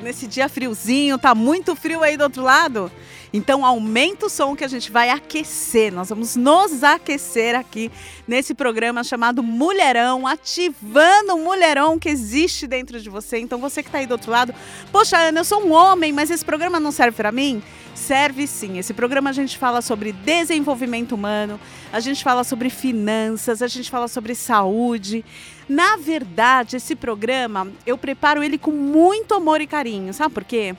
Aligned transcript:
Nesse 0.00 0.26
dia 0.26 0.48
friozinho, 0.48 1.18
tá 1.18 1.34
muito 1.34 1.74
frio 1.74 2.02
aí 2.02 2.16
do 2.16 2.24
outro 2.24 2.42
lado? 2.42 2.90
Então 3.32 3.64
aumenta 3.64 4.26
o 4.26 4.30
som 4.30 4.56
que 4.56 4.64
a 4.64 4.68
gente 4.68 4.90
vai 4.90 5.10
aquecer. 5.10 5.92
Nós 5.92 6.08
vamos 6.08 6.36
nos 6.36 6.82
aquecer 6.82 7.54
aqui 7.54 7.90
nesse 8.26 8.54
programa 8.54 9.04
chamado 9.04 9.42
Mulherão, 9.42 10.26
ativando 10.26 11.34
o 11.34 11.44
mulherão 11.44 11.98
que 11.98 12.08
existe 12.08 12.66
dentro 12.66 13.00
de 13.00 13.10
você. 13.10 13.38
Então 13.38 13.58
você 13.58 13.82
que 13.82 13.88
está 13.88 13.98
aí 13.98 14.06
do 14.06 14.12
outro 14.12 14.30
lado, 14.30 14.54
poxa, 14.90 15.18
Ana, 15.18 15.40
eu 15.40 15.44
sou 15.44 15.62
um 15.62 15.72
homem, 15.72 16.12
mas 16.12 16.30
esse 16.30 16.44
programa 16.44 16.80
não 16.80 16.92
serve 16.92 17.16
para 17.16 17.30
mim? 17.30 17.62
Serve 17.94 18.46
sim. 18.46 18.78
Esse 18.78 18.94
programa 18.94 19.30
a 19.30 19.32
gente 19.32 19.58
fala 19.58 19.82
sobre 19.82 20.12
desenvolvimento 20.12 21.14
humano, 21.14 21.60
a 21.92 22.00
gente 22.00 22.22
fala 22.22 22.44
sobre 22.44 22.70
finanças, 22.70 23.60
a 23.60 23.66
gente 23.66 23.90
fala 23.90 24.08
sobre 24.08 24.34
saúde. 24.34 25.24
Na 25.68 25.96
verdade, 25.96 26.76
esse 26.76 26.96
programa 26.96 27.68
eu 27.84 27.98
preparo 27.98 28.42
ele 28.42 28.56
com 28.56 28.70
muito 28.70 29.34
amor 29.34 29.60
e 29.60 29.66
carinho, 29.66 30.14
sabe 30.14 30.32
por 30.32 30.44
quê? 30.44 30.74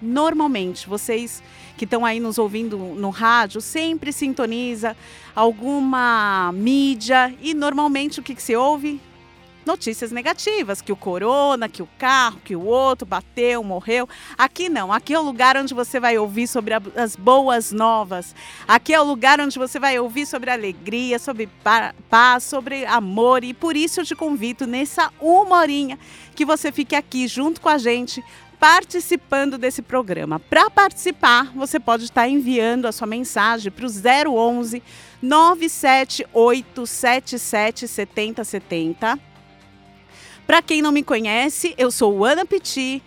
Normalmente, 0.00 0.88
vocês 0.88 1.40
que 1.76 1.84
estão 1.84 2.04
aí 2.04 2.18
nos 2.18 2.38
ouvindo 2.38 2.76
no 2.76 3.10
rádio 3.10 3.60
sempre 3.60 4.12
sintoniza 4.12 4.96
alguma 5.34 6.50
mídia 6.52 7.32
e 7.40 7.54
normalmente 7.54 8.18
o 8.18 8.22
que, 8.22 8.34
que 8.34 8.42
se 8.42 8.56
ouve? 8.56 9.00
Notícias 9.64 10.10
negativas, 10.10 10.80
que 10.80 10.92
o 10.92 10.96
corona, 10.96 11.68
que 11.68 11.82
o 11.82 11.88
carro, 11.98 12.40
que 12.44 12.56
o 12.56 12.64
outro 12.64 13.06
bateu, 13.06 13.62
morreu. 13.62 14.08
Aqui 14.36 14.68
não, 14.68 14.92
aqui 14.92 15.14
é 15.14 15.18
o 15.18 15.22
lugar 15.22 15.56
onde 15.56 15.74
você 15.74 16.00
vai 16.00 16.18
ouvir 16.18 16.46
sobre 16.46 16.74
as 16.96 17.16
boas 17.16 17.72
novas. 17.72 18.34
Aqui 18.66 18.92
é 18.92 19.00
o 19.00 19.04
lugar 19.04 19.40
onde 19.40 19.58
você 19.58 19.78
vai 19.78 19.98
ouvir 19.98 20.26
sobre 20.26 20.50
alegria, 20.50 21.18
sobre 21.18 21.48
paz, 22.10 22.44
sobre 22.44 22.84
amor 22.86 23.44
e 23.44 23.54
por 23.54 23.76
isso 23.76 24.00
eu 24.00 24.04
te 24.04 24.14
convido 24.14 24.66
nessa 24.66 25.10
uma 25.20 25.58
horinha 25.58 25.98
que 26.34 26.44
você 26.44 26.72
fique 26.72 26.94
aqui 26.94 27.28
junto 27.28 27.60
com 27.60 27.68
a 27.68 27.78
gente 27.78 28.22
participando 28.62 29.58
desse 29.58 29.82
programa. 29.82 30.38
Para 30.38 30.70
participar, 30.70 31.50
você 31.52 31.80
pode 31.80 32.04
estar 32.04 32.28
enviando 32.28 32.86
a 32.86 32.92
sua 32.92 33.08
mensagem 33.08 33.72
para 33.72 33.84
o 33.84 33.90
011 33.90 34.80
97877 35.20 37.88
7070. 37.88 39.31
Para 40.46 40.62
quem 40.62 40.82
não 40.82 40.92
me 40.92 41.02
conhece, 41.02 41.74
eu 41.78 41.90
sou 41.90 42.24
Ana 42.24 42.44
Petit 42.44 43.02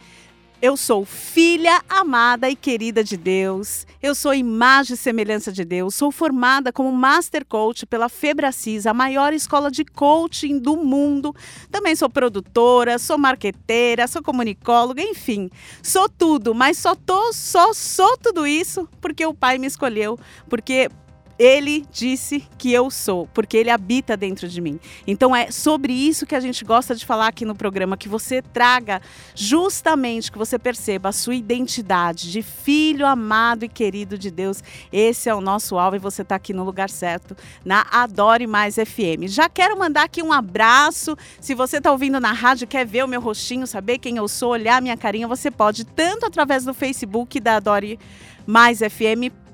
eu 0.62 0.76
sou 0.78 1.06
filha 1.06 1.80
amada 1.88 2.50
e 2.50 2.56
querida 2.56 3.04
de 3.04 3.16
Deus. 3.16 3.86
Eu 4.02 4.16
sou 4.16 4.34
imagem 4.34 4.96
e 4.96 4.98
semelhança 4.98 5.52
de 5.52 5.64
Deus. 5.64 5.94
Sou 5.94 6.12
formada 6.12 6.74
como 6.74 6.92
Master 6.92 7.46
Coach 7.46 7.86
pela 7.86 8.10
Febracis, 8.10 8.88
a 8.88 8.94
maior 8.94 9.34
escola 9.34 9.70
de 9.70 9.86
coaching 9.86 10.58
do 10.58 10.78
mundo. 10.78 11.36
Também 11.70 11.96
sou 11.96 12.10
produtora, 12.10 12.98
sou 12.98 13.18
marqueteira, 13.18 14.08
sou 14.08 14.24
comunicóloga, 14.24 15.04
enfim. 15.04 15.52
Sou 15.84 16.10
tudo, 16.10 16.56
mas 16.56 16.78
só 16.78 16.96
tô, 16.96 17.32
só 17.34 17.74
sou 17.74 18.18
tudo 18.18 18.48
isso 18.48 18.90
porque 19.00 19.26
o 19.26 19.36
Pai 19.36 19.60
me 19.60 19.68
escolheu, 19.68 20.18
porque 20.50 20.90
ele 21.38 21.86
disse 21.92 22.48
que 22.58 22.72
eu 22.72 22.90
sou, 22.90 23.28
porque 23.34 23.58
ele 23.58 23.70
habita 23.70 24.16
dentro 24.16 24.48
de 24.48 24.62
mim. 24.62 24.80
Então 25.06 25.36
é 25.36 25.52
sobre 25.52 25.94
isso 25.94 26.26
que 26.26 26.36
a 26.36 26.40
gente 26.40 26.64
gosta 26.64 26.96
de 26.96 27.06
falar 27.06 27.28
aqui 27.28 27.44
no 27.44 27.56
programa, 27.56 27.98
que 27.98 28.08
você 28.08 28.42
traga 28.42 29.02
justamente 29.34 30.32
que 30.32 30.38
você 30.38 30.58
perceba 30.58 31.10
a 31.10 31.12
sua 31.12 31.36
identidade 31.36 32.32
de 32.32 32.42
filho 32.42 33.06
amado 33.06 33.66
e 33.66 33.70
querido 33.70 34.18
de 34.18 34.32
Deus. 34.32 34.64
Esse 34.92 35.30
é 35.30 35.36
o 35.36 35.42
nosso 35.42 35.78
alvo 35.78 35.98
e 35.98 36.00
você 36.00 36.22
está 36.22 36.36
aqui 36.36 36.54
no 36.54 36.64
lugar 36.64 36.90
certo, 36.90 37.36
na 37.64 37.86
Adore 37.92 38.48
Mais 38.48 38.76
FM. 38.76 39.28
Já 39.28 39.50
quero 39.50 39.78
mandar 39.78 40.04
aqui 40.04 40.24
um 40.24 40.32
abraço. 40.32 41.18
Se 41.42 41.54
você 41.54 41.78
está 41.78 41.92
ouvindo 41.92 42.20
na 42.20 42.32
rádio, 42.32 42.68
quer 42.68 42.86
ver 42.86 43.04
o 43.04 43.08
meu 43.08 43.20
rostinho, 43.20 43.68
saber 43.68 43.98
quem 43.98 44.18
eu 44.18 44.28
sou, 44.28 44.52
olhar 44.52 44.82
minha 44.82 44.98
carinha, 44.98 45.28
você 45.28 45.52
pode 45.52 45.84
tanto 45.84 46.26
através 46.26 46.64
do 46.64 46.74
Facebook 46.74 47.40
da 47.40 47.58
Adore 47.58 48.00
Mais 48.48 48.80
FM 48.80 49.45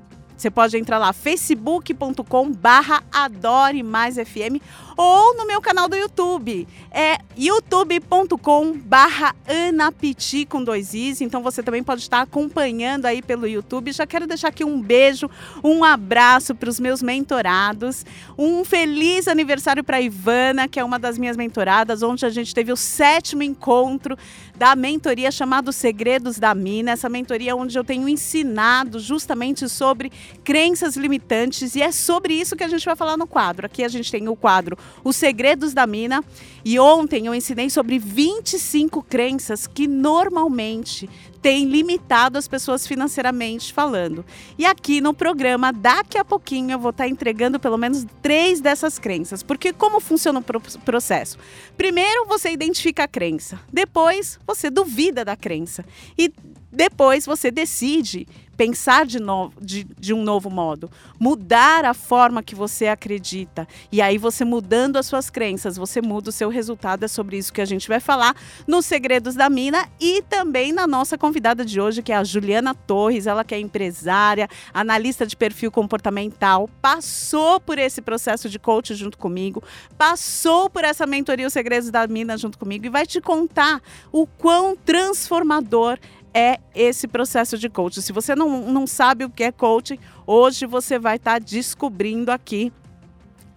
você 0.42 0.50
pode 0.50 0.76
entrar 0.76 0.98
lá, 0.98 1.12
facebook.com 1.12 2.50
barra 2.50 3.04
Adore 3.12 3.80
Mais 3.84 4.16
FM 4.16 4.60
ou 4.96 5.36
no 5.36 5.46
meu 5.46 5.60
canal 5.60 5.88
do 5.88 5.94
YouTube. 5.94 6.66
É 6.90 7.18
youtube.com 7.36 8.76
barra 8.76 9.34
Anapiti 9.46 10.44
com 10.44 10.62
dois 10.62 10.94
Is. 10.94 11.20
Então 11.20 11.42
você 11.42 11.62
também 11.62 11.82
pode 11.82 12.02
estar 12.02 12.20
acompanhando 12.22 13.06
aí 13.06 13.22
pelo 13.22 13.46
YouTube. 13.46 13.92
Já 13.92 14.04
quero 14.04 14.26
deixar 14.26 14.48
aqui 14.48 14.64
um 14.64 14.80
beijo, 14.80 15.30
um 15.62 15.84
abraço 15.84 16.56
para 16.56 16.68
os 16.68 16.80
meus 16.80 17.02
mentorados. 17.02 18.04
Um 18.36 18.64
feliz 18.64 19.28
aniversário 19.28 19.84
para 19.84 20.00
Ivana, 20.00 20.66
que 20.66 20.80
é 20.80 20.84
uma 20.84 20.98
das 20.98 21.16
minhas 21.16 21.36
mentoradas, 21.36 22.02
onde 22.02 22.26
a 22.26 22.30
gente 22.30 22.52
teve 22.52 22.72
o 22.72 22.76
sétimo 22.76 23.44
encontro 23.44 24.18
da 24.56 24.76
mentoria 24.76 25.30
chamado 25.30 25.72
Segredos 25.72 26.38
da 26.38 26.54
Mina. 26.54 26.92
Essa 26.92 27.08
mentoria 27.08 27.56
onde 27.56 27.78
eu 27.78 27.84
tenho 27.84 28.08
ensinado 28.08 29.00
justamente 29.00 29.68
sobre 29.68 30.12
crenças 30.44 30.96
limitantes 30.96 31.74
e 31.74 31.82
é 31.82 31.90
sobre 31.90 32.34
isso 32.34 32.56
que 32.56 32.64
a 32.64 32.68
gente 32.68 32.84
vai 32.84 32.96
falar 32.96 33.16
no 33.16 33.26
quadro. 33.26 33.66
Aqui 33.66 33.82
a 33.82 33.88
gente 33.88 34.10
tem 34.10 34.28
o 34.28 34.36
quadro 34.36 34.76
os 35.02 35.16
Segredos 35.16 35.72
da 35.72 35.86
Mina. 35.86 36.22
E 36.64 36.78
ontem 36.78 37.26
eu 37.26 37.34
ensinei 37.34 37.70
sobre 37.70 37.98
25 37.98 39.02
crenças 39.02 39.66
que 39.66 39.88
normalmente 39.88 41.08
têm 41.42 41.66
limitado 41.66 42.38
as 42.38 42.46
pessoas 42.46 42.86
financeiramente 42.86 43.72
falando. 43.72 44.24
E 44.56 44.64
aqui 44.64 45.00
no 45.00 45.12
programa, 45.12 45.72
daqui 45.72 46.16
a 46.16 46.24
pouquinho, 46.24 46.70
eu 46.70 46.78
vou 46.78 46.90
estar 46.90 47.08
entregando 47.08 47.58
pelo 47.58 47.76
menos 47.76 48.06
três 48.22 48.60
dessas 48.60 48.98
crenças. 48.98 49.42
Porque 49.42 49.72
como 49.72 50.00
funciona 50.00 50.38
o 50.38 50.80
processo? 50.80 51.36
Primeiro 51.76 52.26
você 52.26 52.52
identifica 52.52 53.04
a 53.04 53.08
crença, 53.08 53.60
depois 53.72 54.38
você 54.46 54.70
duvida 54.70 55.24
da 55.24 55.36
crença. 55.36 55.84
E 56.16 56.32
depois 56.70 57.26
você 57.26 57.50
decide 57.50 58.26
pensar 58.56 59.06
de, 59.06 59.20
novo, 59.20 59.54
de, 59.60 59.84
de, 59.98 60.12
um 60.12 60.22
novo 60.22 60.50
modo, 60.50 60.90
mudar 61.18 61.84
a 61.84 61.94
forma 61.94 62.42
que 62.42 62.54
você 62.54 62.86
acredita. 62.86 63.66
E 63.90 64.00
aí, 64.00 64.18
você 64.18 64.44
mudando 64.44 64.96
as 64.96 65.06
suas 65.06 65.30
crenças, 65.30 65.76
você 65.76 66.00
muda 66.00 66.30
o 66.30 66.32
seu 66.32 66.48
resultado. 66.48 67.04
É 67.04 67.08
sobre 67.08 67.36
isso 67.36 67.52
que 67.52 67.60
a 67.60 67.64
gente 67.64 67.88
vai 67.88 68.00
falar 68.00 68.36
nos 68.66 68.86
Segredos 68.86 69.34
da 69.34 69.48
Mina 69.48 69.88
e 70.00 70.22
também 70.22 70.72
na 70.72 70.86
nossa 70.86 71.16
convidada 71.16 71.64
de 71.64 71.80
hoje, 71.80 72.02
que 72.02 72.12
é 72.12 72.16
a 72.16 72.24
Juliana 72.24 72.74
Torres. 72.74 73.26
Ela 73.26 73.44
que 73.44 73.54
é 73.54 73.58
empresária, 73.58 74.48
analista 74.72 75.26
de 75.26 75.36
perfil 75.36 75.70
comportamental, 75.70 76.68
passou 76.80 77.60
por 77.60 77.78
esse 77.78 78.02
processo 78.02 78.48
de 78.48 78.58
coach 78.58 78.94
junto 78.94 79.16
comigo, 79.18 79.62
passou 79.96 80.68
por 80.68 80.84
essa 80.84 81.06
mentoria 81.06 81.46
Os 81.46 81.52
Segredos 81.52 81.90
da 81.90 82.06
Mina 82.06 82.36
junto 82.36 82.58
comigo 82.58 82.86
e 82.86 82.90
vai 82.90 83.06
te 83.06 83.20
contar 83.20 83.80
o 84.10 84.26
quão 84.26 84.76
transformador 84.76 85.98
é 86.34 86.58
esse 86.74 87.06
processo 87.06 87.58
de 87.58 87.68
coaching. 87.68 88.00
Se 88.00 88.12
você 88.12 88.34
não, 88.34 88.70
não 88.70 88.86
sabe 88.86 89.24
o 89.24 89.30
que 89.30 89.44
é 89.44 89.52
coaching, 89.52 89.98
hoje 90.26 90.66
você 90.66 90.98
vai 90.98 91.16
estar 91.16 91.32
tá 91.32 91.38
descobrindo 91.38 92.30
aqui 92.30 92.72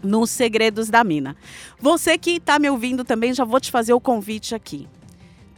nos 0.03 0.29
Segredos 0.29 0.89
da 0.89 1.03
Mina. 1.03 1.35
Você 1.79 2.17
que 2.17 2.31
está 2.31 2.59
me 2.59 2.69
ouvindo 2.69 3.03
também, 3.03 3.33
já 3.33 3.43
vou 3.43 3.59
te 3.59 3.71
fazer 3.71 3.93
o 3.93 3.99
convite 3.99 4.53
aqui. 4.53 4.87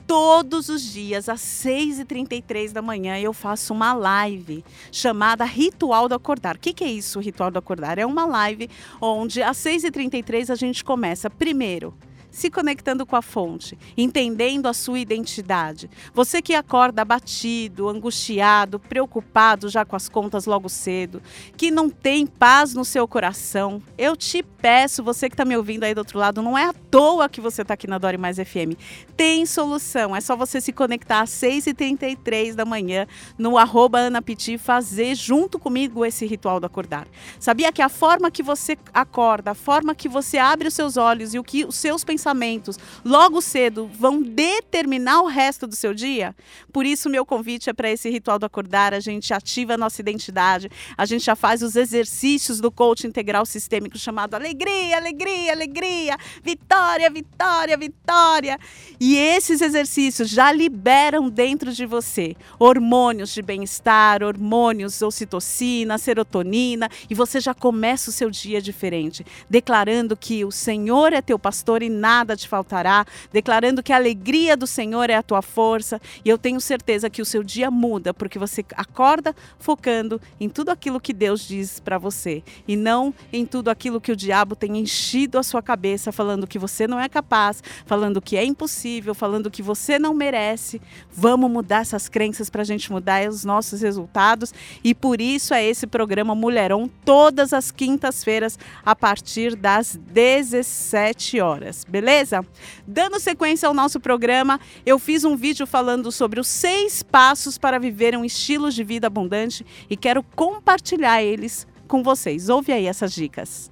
Todos 0.06 0.70
os 0.70 0.82
dias, 0.82 1.28
às 1.28 1.42
6h33 1.42 2.72
da 2.72 2.82
manhã, 2.82 3.20
eu 3.20 3.34
faço 3.34 3.74
uma 3.74 3.94
live 3.94 4.64
chamada 4.90 5.44
Ritual 5.44 6.08
do 6.08 6.16
Acordar. 6.16 6.56
O 6.56 6.60
que, 6.60 6.72
que 6.72 6.84
é 6.86 6.90
isso, 6.90 7.20
Ritual 7.20 7.52
do 7.52 7.60
Acordar? 7.60 7.98
É 7.98 8.06
uma 8.06 8.26
live 8.26 8.70
onde 9.02 9.44
às 9.44 9.58
6h33 9.58 10.50
a 10.50 10.56
gente 10.56 10.82
começa 10.82 11.30
primeiro 11.30 11.94
se 12.38 12.52
conectando 12.52 13.04
com 13.04 13.16
a 13.16 13.22
fonte, 13.24 13.76
entendendo 13.98 14.68
a 14.68 14.74
sua 14.74 15.00
identidade. 15.00 15.90
Você 16.14 16.40
que 16.40 16.54
acorda 16.54 17.02
abatido, 17.02 17.90
angustiado, 17.90 18.78
preocupado 18.78 19.68
já 19.70 19.84
com 19.84 19.96
as 19.96 20.08
contas 20.08 20.46
logo 20.46 20.70
cedo, 20.70 21.20
que 21.58 21.72
não 21.72 21.90
tem 21.90 22.28
paz 22.28 22.76
no 22.76 22.86
seu 22.86 23.08
coração, 23.08 23.82
eu 23.98 24.16
te 24.16 24.44
peço, 24.44 25.04
você 25.04 25.28
que 25.28 25.34
está 25.34 25.46
me 25.46 25.58
ouvindo 25.58 25.84
aí 25.84 25.96
do 25.96 25.98
outro 25.98 26.20
lado, 26.20 26.44
não 26.44 26.56
é 26.56 26.66
à 26.66 26.74
toa 26.74 27.28
que 27.28 27.42
você 27.42 27.64
está 27.64 27.74
aqui 27.74 27.88
na 27.88 27.98
Dore 27.98 28.20
Mais 28.20 28.38
FM. 28.38 28.78
Tem 29.16 29.44
solução, 29.48 30.16
é 30.16 30.22
só 30.22 30.36
você 30.36 30.62
se 30.62 30.72
conectar 30.72 31.22
às 31.22 31.32
6h33 31.32 32.54
da 32.54 32.66
manhã 32.66 33.08
no 33.36 33.58
arroba 33.58 33.98
Anapiti 34.02 34.54
e 34.54 34.58
fazer 34.60 35.16
junto 35.16 35.58
comigo 35.58 36.06
esse 36.06 36.24
ritual 36.28 36.60
do 36.60 36.68
acordar. 36.68 37.08
Sabia 37.40 37.72
que 37.72 37.82
a 37.82 37.90
forma 37.90 38.30
que 38.30 38.44
você 38.44 38.78
acorda, 38.94 39.52
a 39.52 39.56
forma 39.56 39.96
que 39.96 40.08
você 40.08 40.38
abre 40.38 40.68
os 40.68 40.76
seus 40.76 40.98
olhos 40.98 41.34
e 41.34 41.40
o 41.40 41.44
que 41.44 41.66
os 41.66 41.76
seus 41.76 42.04
pensamentos 42.04 42.27
pensamentos 42.28 42.78
logo 43.06 43.42
cedo 43.42 43.90
vão 43.98 44.22
determinar 44.22 45.22
o 45.22 45.28
resto 45.28 45.66
do 45.66 45.76
seu 45.76 45.94
dia? 45.94 46.36
Por 46.74 46.86
isso, 46.86 47.10
meu 47.10 47.26
convite 47.26 47.70
é 47.70 47.74
para 47.74 47.90
esse 47.90 48.10
ritual 48.10 48.38
do 48.38 48.46
acordar. 48.46 48.94
A 48.94 49.00
gente 49.00 49.34
ativa 49.34 49.76
a 49.76 49.78
nossa 49.78 50.02
identidade, 50.02 50.70
a 50.98 51.06
gente 51.06 51.24
já 51.24 51.36
faz 51.36 51.62
os 51.64 51.76
exercícios 51.76 52.60
do 52.60 52.70
coach 52.70 53.08
integral 53.08 53.46
sistêmico 53.46 53.98
chamado 53.98 54.34
alegria, 54.34 54.98
alegria, 54.98 55.54
alegria, 55.54 56.18
vitória, 56.44 57.10
vitória, 57.10 57.78
vitória. 57.78 58.60
E 59.00 59.16
esses 59.16 59.62
exercícios 59.62 60.30
já 60.30 60.52
liberam 60.52 61.30
dentro 61.30 61.72
de 61.72 61.86
você 61.86 62.36
hormônios 62.60 63.34
de 63.34 63.42
bem-estar, 63.42 64.22
hormônios, 64.22 65.02
ocitocina, 65.02 65.98
serotonina, 65.98 66.90
e 67.10 67.16
você 67.16 67.40
já 67.40 67.54
começa 67.54 68.10
o 68.10 68.14
seu 68.14 68.30
dia 68.30 68.62
diferente, 68.62 69.26
declarando 69.50 70.18
que 70.18 70.44
o 70.44 70.52
Senhor 70.52 71.14
é 71.14 71.22
teu 71.22 71.40
pastor 71.40 71.82
e 71.82 71.90
nada 71.90 72.07
te 72.36 72.48
faltará, 72.48 73.06
declarando 73.32 73.84
que 73.84 73.94
a 73.94 73.96
alegria 73.96 74.58
do 74.58 74.68
Senhor 74.68 75.10
é 75.10 75.16
a 75.16 75.24
tua 75.24 75.42
força, 75.42 76.02
e 76.24 76.30
eu 76.30 76.38
tenho 76.38 76.60
certeza 76.60 77.10
que 77.10 77.22
o 77.22 77.26
seu 77.26 77.44
dia 77.44 77.70
muda 77.72 78.14
porque 78.14 78.40
você 78.40 78.66
acorda 78.76 79.36
focando 79.60 80.20
em 80.40 80.50
tudo 80.50 80.70
aquilo 80.70 81.00
que 81.00 81.14
Deus 81.14 81.48
diz 81.48 81.80
para 81.80 81.98
você 81.98 82.44
e 82.68 82.76
não 82.76 83.14
em 83.32 83.46
tudo 83.46 83.70
aquilo 83.70 84.02
que 84.02 84.12
o 84.12 84.16
diabo 84.16 84.56
tem 84.56 84.78
enchido 84.78 85.38
a 85.38 85.44
sua 85.44 85.62
cabeça, 85.62 86.12
falando 86.12 86.48
que 86.48 86.60
você 86.60 86.88
não 86.88 87.00
é 87.00 87.08
capaz, 87.08 87.64
falando 87.86 88.22
que 88.22 88.38
é 88.38 88.44
impossível, 88.44 89.14
falando 89.14 89.52
que 89.52 89.62
você 89.62 90.00
não 90.00 90.14
merece. 90.14 90.82
Vamos 91.12 91.50
mudar 91.50 91.82
essas 91.82 92.10
crenças 92.10 92.50
para 92.50 92.62
a 92.62 92.66
gente 92.66 92.92
mudar 92.92 93.28
os 93.28 93.44
nossos 93.44 93.82
resultados. 93.82 94.54
E 94.84 94.94
por 94.94 95.22
isso 95.22 95.54
é 95.54 95.64
esse 95.64 95.88
programa 95.88 96.36
Mulherão 96.36 96.90
todas 97.06 97.54
as 97.54 97.72
quintas-feiras 97.72 98.58
a 98.86 98.96
partir 98.96 99.56
das 99.56 99.96
17 99.96 101.40
horas, 101.40 101.86
beleza? 102.00 102.46
Dando 102.88 103.20
sequência 103.20 103.68
ao 103.68 103.74
nosso 103.74 104.00
programa, 104.00 104.60
eu 104.86 105.00
fiz 105.00 105.24
um 105.24 105.36
vídeo 105.36 105.66
falando 105.66 106.12
sobre 106.12 106.40
os 106.40 106.48
seis 106.48 107.02
passos 107.02 107.58
para 107.58 107.80
viver 107.80 108.16
um 108.16 108.24
estilo 108.24 108.70
de 108.70 108.84
vida 108.84 109.08
abundante 109.08 109.66
e 109.90 109.98
quero 109.98 110.22
compartilhar 110.36 111.24
eles 111.24 111.66
com 111.88 112.04
vocês. 112.04 112.50
Ouve 112.50 112.72
aí 112.72 112.86
essas 112.86 113.12
dicas. 113.12 113.72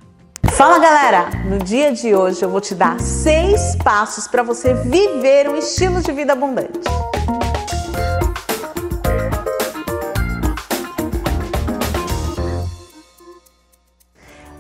Fala 0.53 0.79
galera! 0.79 1.29
No 1.45 1.59
dia 1.59 1.91
de 1.91 2.15
hoje 2.15 2.41
eu 2.41 2.49
vou 2.49 2.61
te 2.61 2.73
dar 2.73 2.99
seis 2.99 3.75
passos 3.83 4.27
para 4.27 4.41
você 4.41 4.73
viver 4.73 5.47
um 5.47 5.55
estilo 5.55 6.01
de 6.01 6.11
vida 6.11 6.33
abundante. 6.33 6.79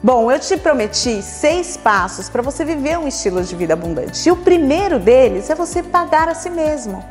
Bom, 0.05 0.31
eu 0.31 0.37
te 0.37 0.55
prometi 0.55 1.19
seis 1.23 1.75
passos 1.75 2.29
para 2.29 2.43
você 2.43 2.63
viver 2.63 2.95
um 2.95 3.07
estilo 3.07 3.41
de 3.41 3.55
vida 3.55 3.73
abundante. 3.73 4.29
E 4.29 4.31
o 4.31 4.35
primeiro 4.35 4.99
deles 4.99 5.49
é 5.49 5.55
você 5.55 5.81
pagar 5.81 6.29
a 6.29 6.35
si 6.35 6.47
mesmo. 6.47 7.03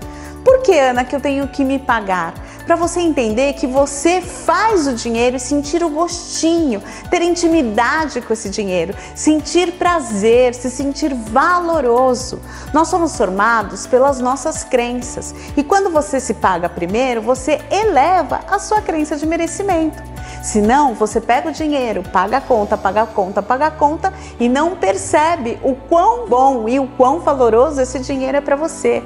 Por 0.45 0.63
que, 0.63 0.79
Ana, 0.79 1.05
que 1.05 1.17
eu 1.17 1.21
tenho 1.21 1.49
que 1.49 1.65
me 1.65 1.81
pagar? 1.81 2.35
Para 2.65 2.77
você 2.77 3.01
entender 3.01 3.55
que 3.55 3.67
você 3.67 4.21
faz 4.21 4.87
o 4.87 4.93
dinheiro 4.93 5.37
e 5.37 5.41
sentir 5.41 5.83
o 5.83 5.91
gostinho, 5.91 6.81
ter 7.11 7.21
intimidade 7.21 8.21
com 8.21 8.33
esse 8.33 8.49
dinheiro, 8.49 8.95
sentir 9.17 9.73
prazer, 9.73 10.55
se 10.55 10.71
sentir 10.71 11.13
valoroso. 11.13 12.41
Nós 12.73 12.87
somos 12.87 13.17
formados 13.17 13.89
pelas 13.89 14.21
nossas 14.21 14.63
crenças 14.63 15.35
e 15.57 15.65
quando 15.65 15.91
você 15.91 16.21
se 16.21 16.35
paga 16.35 16.69
primeiro, 16.69 17.21
você 17.21 17.61
eleva 17.73 18.43
a 18.49 18.61
sua 18.61 18.81
crença 18.81 19.17
de 19.17 19.27
merecimento. 19.27 20.14
Se 20.45 20.61
não, 20.61 20.93
você 20.93 21.23
pega 21.23 21.49
o 21.49 21.53
dinheiro, 21.53 22.03
paga 22.03 22.37
a 22.37 22.41
conta, 22.41 22.77
paga 22.77 23.01
a 23.01 23.07
conta, 23.07 23.43
paga 23.43 23.69
a 23.69 23.71
conta 23.71 24.13
e 24.39 24.47
não 24.47 24.77
percebe 24.77 25.59
o 25.63 25.75
quão 25.75 26.29
bom 26.29 26.69
e 26.69 26.79
o 26.79 26.87
quão 26.87 27.21
valoroso 27.21 27.81
esse 27.81 27.99
dinheiro 27.99 28.37
é 28.37 28.43
para 28.43 28.55
você. 28.55 29.03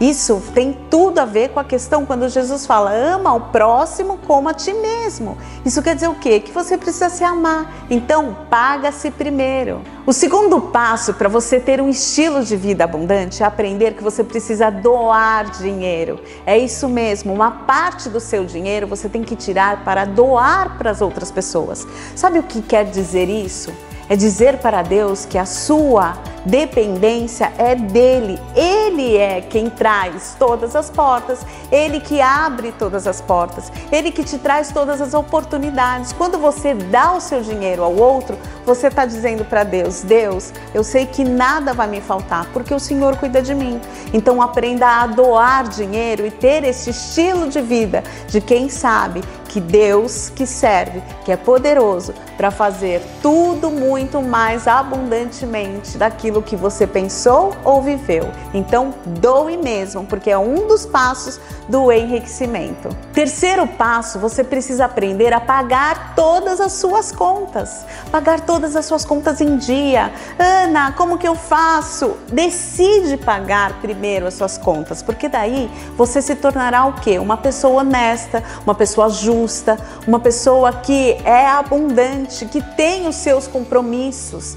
Isso 0.00 0.42
tem 0.54 0.72
tudo 0.88 1.18
a 1.18 1.26
ver 1.26 1.50
com 1.50 1.60
a 1.60 1.64
questão 1.64 2.06
quando 2.06 2.26
Jesus 2.30 2.64
fala: 2.64 2.90
ama 2.90 3.34
o 3.34 3.40
próximo 3.40 4.18
como 4.26 4.48
a 4.48 4.54
ti 4.54 4.72
mesmo. 4.72 5.36
Isso 5.62 5.82
quer 5.82 5.94
dizer 5.94 6.08
o 6.08 6.14
quê? 6.14 6.40
Que 6.40 6.50
você 6.50 6.78
precisa 6.78 7.10
se 7.10 7.22
amar. 7.22 7.84
Então, 7.90 8.34
paga-se 8.48 9.10
primeiro. 9.10 9.82
O 10.06 10.12
segundo 10.14 10.58
passo 10.58 11.12
para 11.12 11.28
você 11.28 11.60
ter 11.60 11.82
um 11.82 11.88
estilo 11.90 12.42
de 12.42 12.56
vida 12.56 12.84
abundante 12.84 13.42
é 13.42 13.46
aprender 13.46 13.92
que 13.92 14.02
você 14.02 14.24
precisa 14.24 14.70
doar 14.70 15.50
dinheiro. 15.50 16.18
É 16.46 16.56
isso 16.56 16.88
mesmo, 16.88 17.34
uma 17.34 17.50
parte 17.50 18.08
do 18.08 18.18
seu 18.18 18.46
dinheiro 18.46 18.86
você 18.86 19.08
tem 19.08 19.22
que 19.22 19.36
tirar 19.36 19.84
para 19.84 20.06
doar 20.06 20.78
para 20.78 20.90
as 20.90 21.02
outras 21.02 21.30
pessoas. 21.30 21.86
Sabe 22.16 22.38
o 22.38 22.42
que 22.42 22.62
quer 22.62 22.86
dizer 22.86 23.28
isso? 23.28 23.70
É 24.10 24.16
dizer 24.16 24.58
para 24.58 24.82
Deus 24.82 25.24
que 25.24 25.38
a 25.38 25.46
sua 25.46 26.18
dependência 26.44 27.52
é 27.56 27.76
dele. 27.76 28.40
Ele 28.56 29.16
é 29.16 29.40
quem 29.40 29.70
traz 29.70 30.34
todas 30.36 30.74
as 30.74 30.90
portas, 30.90 31.46
ele 31.70 32.00
que 32.00 32.20
abre 32.20 32.72
todas 32.72 33.06
as 33.06 33.20
portas, 33.20 33.70
ele 33.92 34.10
que 34.10 34.24
te 34.24 34.36
traz 34.36 34.72
todas 34.72 35.00
as 35.00 35.14
oportunidades. 35.14 36.12
Quando 36.12 36.38
você 36.38 36.74
dá 36.74 37.12
o 37.12 37.20
seu 37.20 37.40
dinheiro 37.40 37.84
ao 37.84 37.94
outro, 37.94 38.36
você 38.66 38.88
está 38.88 39.06
dizendo 39.06 39.44
para 39.44 39.62
Deus: 39.62 40.02
Deus, 40.02 40.52
eu 40.74 40.82
sei 40.82 41.06
que 41.06 41.22
nada 41.22 41.72
vai 41.72 41.86
me 41.86 42.00
faltar, 42.00 42.46
porque 42.52 42.74
o 42.74 42.80
Senhor 42.80 43.16
cuida 43.16 43.40
de 43.40 43.54
mim. 43.54 43.80
Então 44.12 44.42
aprenda 44.42 44.88
a 44.88 45.06
doar 45.06 45.68
dinheiro 45.68 46.26
e 46.26 46.32
ter 46.32 46.64
esse 46.64 46.90
estilo 46.90 47.48
de 47.48 47.60
vida 47.60 48.02
de 48.26 48.40
quem 48.40 48.68
sabe 48.68 49.22
que 49.50 49.60
Deus 49.60 50.30
que 50.30 50.46
serve, 50.46 51.02
que 51.24 51.32
é 51.32 51.36
poderoso 51.36 52.14
para 52.36 52.52
fazer 52.52 53.02
tudo 53.20 53.68
muito 53.68 54.22
mais 54.22 54.68
abundantemente 54.68 55.98
daquilo 55.98 56.40
que 56.40 56.54
você 56.54 56.86
pensou 56.86 57.52
ou 57.64 57.82
viveu. 57.82 58.30
Então, 58.54 58.94
doe 59.04 59.56
mesmo, 59.56 60.06
porque 60.06 60.30
é 60.30 60.38
um 60.38 60.68
dos 60.68 60.86
passos 60.86 61.40
do 61.68 61.90
enriquecimento. 61.90 62.88
Terceiro 63.12 63.66
passo, 63.66 64.20
você 64.20 64.44
precisa 64.44 64.84
aprender 64.84 65.32
a 65.32 65.40
pagar 65.40 66.14
todas 66.14 66.60
as 66.60 66.72
suas 66.72 67.10
contas. 67.10 67.84
Pagar 68.10 68.40
todas 68.40 68.76
as 68.76 68.86
suas 68.86 69.04
contas 69.04 69.40
em 69.40 69.56
dia. 69.56 70.12
Ana, 70.38 70.92
como 70.92 71.18
que 71.18 71.26
eu 71.26 71.34
faço? 71.34 72.16
Decide 72.32 73.16
pagar 73.16 73.80
primeiro 73.80 74.26
as 74.26 74.34
suas 74.34 74.56
contas, 74.56 75.02
porque 75.02 75.28
daí 75.28 75.68
você 75.96 76.22
se 76.22 76.36
tornará 76.36 76.86
o 76.86 76.94
quê? 76.94 77.18
Uma 77.18 77.36
pessoa 77.36 77.80
honesta, 77.80 78.42
uma 78.64 78.74
pessoa 78.74 79.08
justa, 79.08 79.39
uma 80.06 80.20
pessoa 80.20 80.72
que 80.72 81.12
é 81.24 81.46
abundante, 81.46 82.46
que 82.46 82.62
tem 82.74 83.06
os 83.06 83.16
seus 83.16 83.46
compromissos 83.46 84.56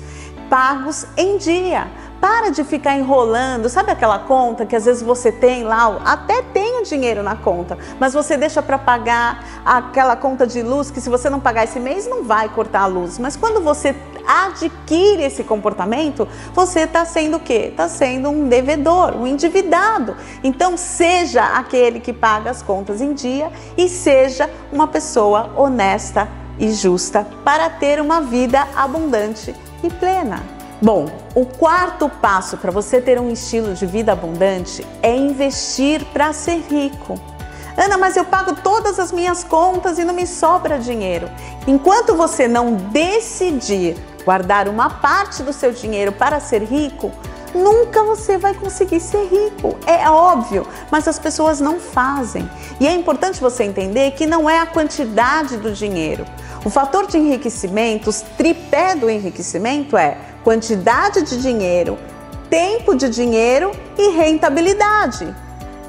pagos 0.49 1.05
em 1.17 1.37
dia. 1.37 1.87
Para 2.23 2.51
de 2.51 2.63
ficar 2.63 2.95
enrolando. 2.95 3.67
Sabe 3.67 3.91
aquela 3.91 4.17
conta 4.17 4.65
que 4.65 4.77
às 4.77 4.85
vezes 4.85 5.03
você 5.03 5.29
tem 5.29 5.65
lá, 5.65 5.99
até 6.05 6.41
tem 6.41 6.79
o 6.79 6.83
dinheiro 6.85 7.21
na 7.21 7.35
conta, 7.35 7.77
mas 7.99 8.13
você 8.13 8.37
deixa 8.37 8.61
para 8.61 8.77
pagar 8.77 9.43
aquela 9.65 10.15
conta 10.15 10.47
de 10.47 10.61
luz 10.61 10.89
que 10.89 11.01
se 11.01 11.09
você 11.09 11.29
não 11.29 11.41
pagar 11.41 11.65
esse 11.65 11.81
mês 11.81 12.07
não 12.07 12.23
vai 12.23 12.47
cortar 12.47 12.83
a 12.83 12.85
luz. 12.85 13.19
Mas 13.19 13.35
quando 13.35 13.61
você 13.61 13.93
adquire 14.25 15.21
esse 15.21 15.43
comportamento, 15.43 16.25
você 16.53 16.83
está 16.83 17.03
sendo 17.03 17.35
o 17.35 17.39
quê? 17.41 17.67
Está 17.71 17.89
sendo 17.89 18.29
um 18.29 18.47
devedor, 18.47 19.17
um 19.17 19.27
endividado. 19.27 20.15
Então 20.41 20.77
seja 20.77 21.43
aquele 21.43 21.99
que 21.99 22.13
paga 22.13 22.51
as 22.51 22.61
contas 22.61 23.01
em 23.01 23.13
dia 23.13 23.51
e 23.75 23.89
seja 23.89 24.49
uma 24.71 24.87
pessoa 24.87 25.51
honesta 25.57 26.29
e 26.57 26.71
justa 26.71 27.27
para 27.43 27.69
ter 27.69 27.99
uma 27.99 28.21
vida 28.21 28.65
abundante 28.77 29.53
e 29.83 29.89
plena. 29.89 30.62
Bom, 30.83 31.05
o 31.33 31.45
quarto 31.45 32.09
passo 32.09 32.57
para 32.57 32.69
você 32.69 32.99
ter 32.99 33.17
um 33.17 33.31
estilo 33.31 33.73
de 33.73 33.85
vida 33.85 34.11
abundante 34.11 34.85
é 35.01 35.15
investir 35.15 36.03
para 36.11 36.33
ser 36.33 36.57
rico. 36.69 37.17
Ana, 37.77 37.97
mas 37.97 38.17
eu 38.17 38.25
pago 38.25 38.53
todas 38.61 38.99
as 38.99 39.09
minhas 39.09 39.45
contas 39.45 39.97
e 39.97 40.03
não 40.03 40.13
me 40.13 40.27
sobra 40.27 40.77
dinheiro. 40.77 41.29
Enquanto 41.65 42.17
você 42.17 42.49
não 42.49 42.73
decidir 42.73 43.95
guardar 44.25 44.67
uma 44.67 44.89
parte 44.89 45.41
do 45.41 45.53
seu 45.53 45.71
dinheiro 45.71 46.11
para 46.11 46.41
ser 46.41 46.63
rico, 46.63 47.13
nunca 47.55 48.03
você 48.03 48.37
vai 48.37 48.53
conseguir 48.53 48.99
ser 48.99 49.25
rico. 49.29 49.77
É 49.87 50.09
óbvio, 50.09 50.67
mas 50.91 51.07
as 51.07 51.17
pessoas 51.17 51.61
não 51.61 51.79
fazem. 51.79 52.49
E 52.77 52.85
é 52.85 52.93
importante 52.93 53.39
você 53.39 53.63
entender 53.63 54.11
que 54.11 54.25
não 54.25 54.49
é 54.49 54.59
a 54.59 54.65
quantidade 54.65 55.55
do 55.55 55.71
dinheiro. 55.71 56.25
O 56.65 56.69
fator 56.69 57.07
de 57.07 57.17
enriquecimento, 57.17 58.09
o 58.09 58.13
tripé 58.37 58.95
do 58.95 59.09
enriquecimento 59.09 59.95
é 59.95 60.17
quantidade 60.43 61.21
de 61.21 61.41
dinheiro, 61.41 61.97
tempo 62.49 62.95
de 62.95 63.09
dinheiro 63.09 63.71
e 63.97 64.09
rentabilidade. 64.09 65.33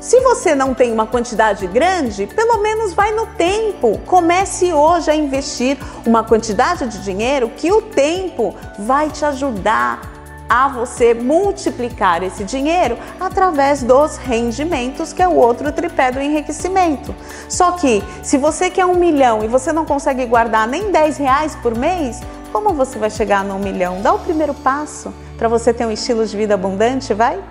Se 0.00 0.20
você 0.20 0.54
não 0.54 0.74
tem 0.74 0.92
uma 0.92 1.06
quantidade 1.06 1.66
grande, 1.66 2.26
pelo 2.26 2.58
menos 2.58 2.92
vai 2.92 3.10
no 3.12 3.26
tempo. 3.28 3.98
Comece 4.06 4.70
hoje 4.70 5.10
a 5.10 5.14
investir 5.14 5.78
uma 6.04 6.22
quantidade 6.22 6.86
de 6.88 7.02
dinheiro 7.02 7.48
que 7.56 7.72
o 7.72 7.80
tempo 7.80 8.54
vai 8.78 9.08
te 9.08 9.24
ajudar 9.24 10.12
a 10.46 10.68
você 10.68 11.14
multiplicar 11.14 12.22
esse 12.22 12.44
dinheiro 12.44 12.98
através 13.18 13.82
dos 13.82 14.18
rendimentos, 14.18 15.12
que 15.12 15.22
é 15.22 15.26
o 15.26 15.34
outro 15.34 15.72
tripé 15.72 16.12
do 16.12 16.20
enriquecimento. 16.20 17.14
Só 17.48 17.72
que 17.72 18.04
se 18.22 18.36
você 18.36 18.68
quer 18.68 18.84
um 18.84 18.94
milhão 18.94 19.42
e 19.42 19.48
você 19.48 19.72
não 19.72 19.86
consegue 19.86 20.26
guardar 20.26 20.68
nem 20.68 20.92
10 20.92 21.16
reais 21.16 21.54
por 21.56 21.74
mês, 21.76 22.20
como 22.54 22.72
você 22.72 23.00
vai 23.00 23.10
chegar 23.10 23.44
no 23.44 23.58
milhão? 23.58 24.00
Dá 24.00 24.14
o 24.14 24.20
primeiro 24.20 24.54
passo. 24.54 25.12
para 25.36 25.48
você 25.48 25.74
ter 25.74 25.84
um 25.84 25.90
estilo 25.90 26.24
de 26.24 26.36
vida 26.36 26.54
abundante, 26.54 27.12
vai? 27.12 27.42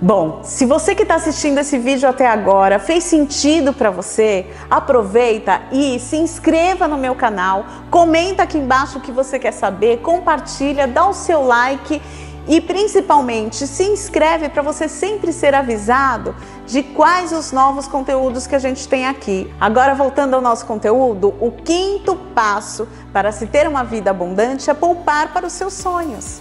Bom, 0.00 0.40
se 0.42 0.64
você 0.64 0.94
que 0.94 1.02
está 1.02 1.16
assistindo 1.16 1.58
esse 1.58 1.76
vídeo 1.78 2.08
até 2.08 2.26
agora 2.26 2.78
fez 2.78 3.04
sentido 3.04 3.74
para 3.74 3.90
você, 3.90 4.46
aproveita 4.70 5.60
e 5.70 5.98
se 6.00 6.16
inscreva 6.16 6.88
no 6.88 6.96
meu 6.96 7.14
canal, 7.14 7.66
comenta 7.90 8.44
aqui 8.44 8.56
embaixo 8.56 8.96
o 8.96 9.00
que 9.02 9.12
você 9.12 9.38
quer 9.38 9.52
saber, 9.52 9.98
compartilha, 9.98 10.88
dá 10.88 11.06
o 11.06 11.12
seu 11.12 11.44
like 11.44 12.00
e 12.46 12.60
principalmente 12.60 13.66
se 13.66 13.84
inscreve 13.84 14.48
para 14.48 14.62
você 14.62 14.88
sempre 14.88 15.32
ser 15.32 15.54
avisado 15.54 16.34
de 16.66 16.82
quais 16.82 17.32
os 17.32 17.52
novos 17.52 17.86
conteúdos 17.86 18.46
que 18.46 18.54
a 18.54 18.58
gente 18.58 18.86
tem 18.88 19.06
aqui. 19.06 19.52
Agora 19.60 19.94
voltando 19.94 20.34
ao 20.34 20.40
nosso 20.40 20.66
conteúdo, 20.66 21.34
o 21.40 21.50
quinto 21.50 22.16
passo 22.34 22.88
para 23.12 23.32
se 23.32 23.46
ter 23.46 23.68
uma 23.68 23.84
vida 23.84 24.10
abundante 24.10 24.68
é 24.70 24.74
poupar 24.74 25.32
para 25.32 25.46
os 25.46 25.52
seus 25.52 25.74
sonhos. 25.74 26.40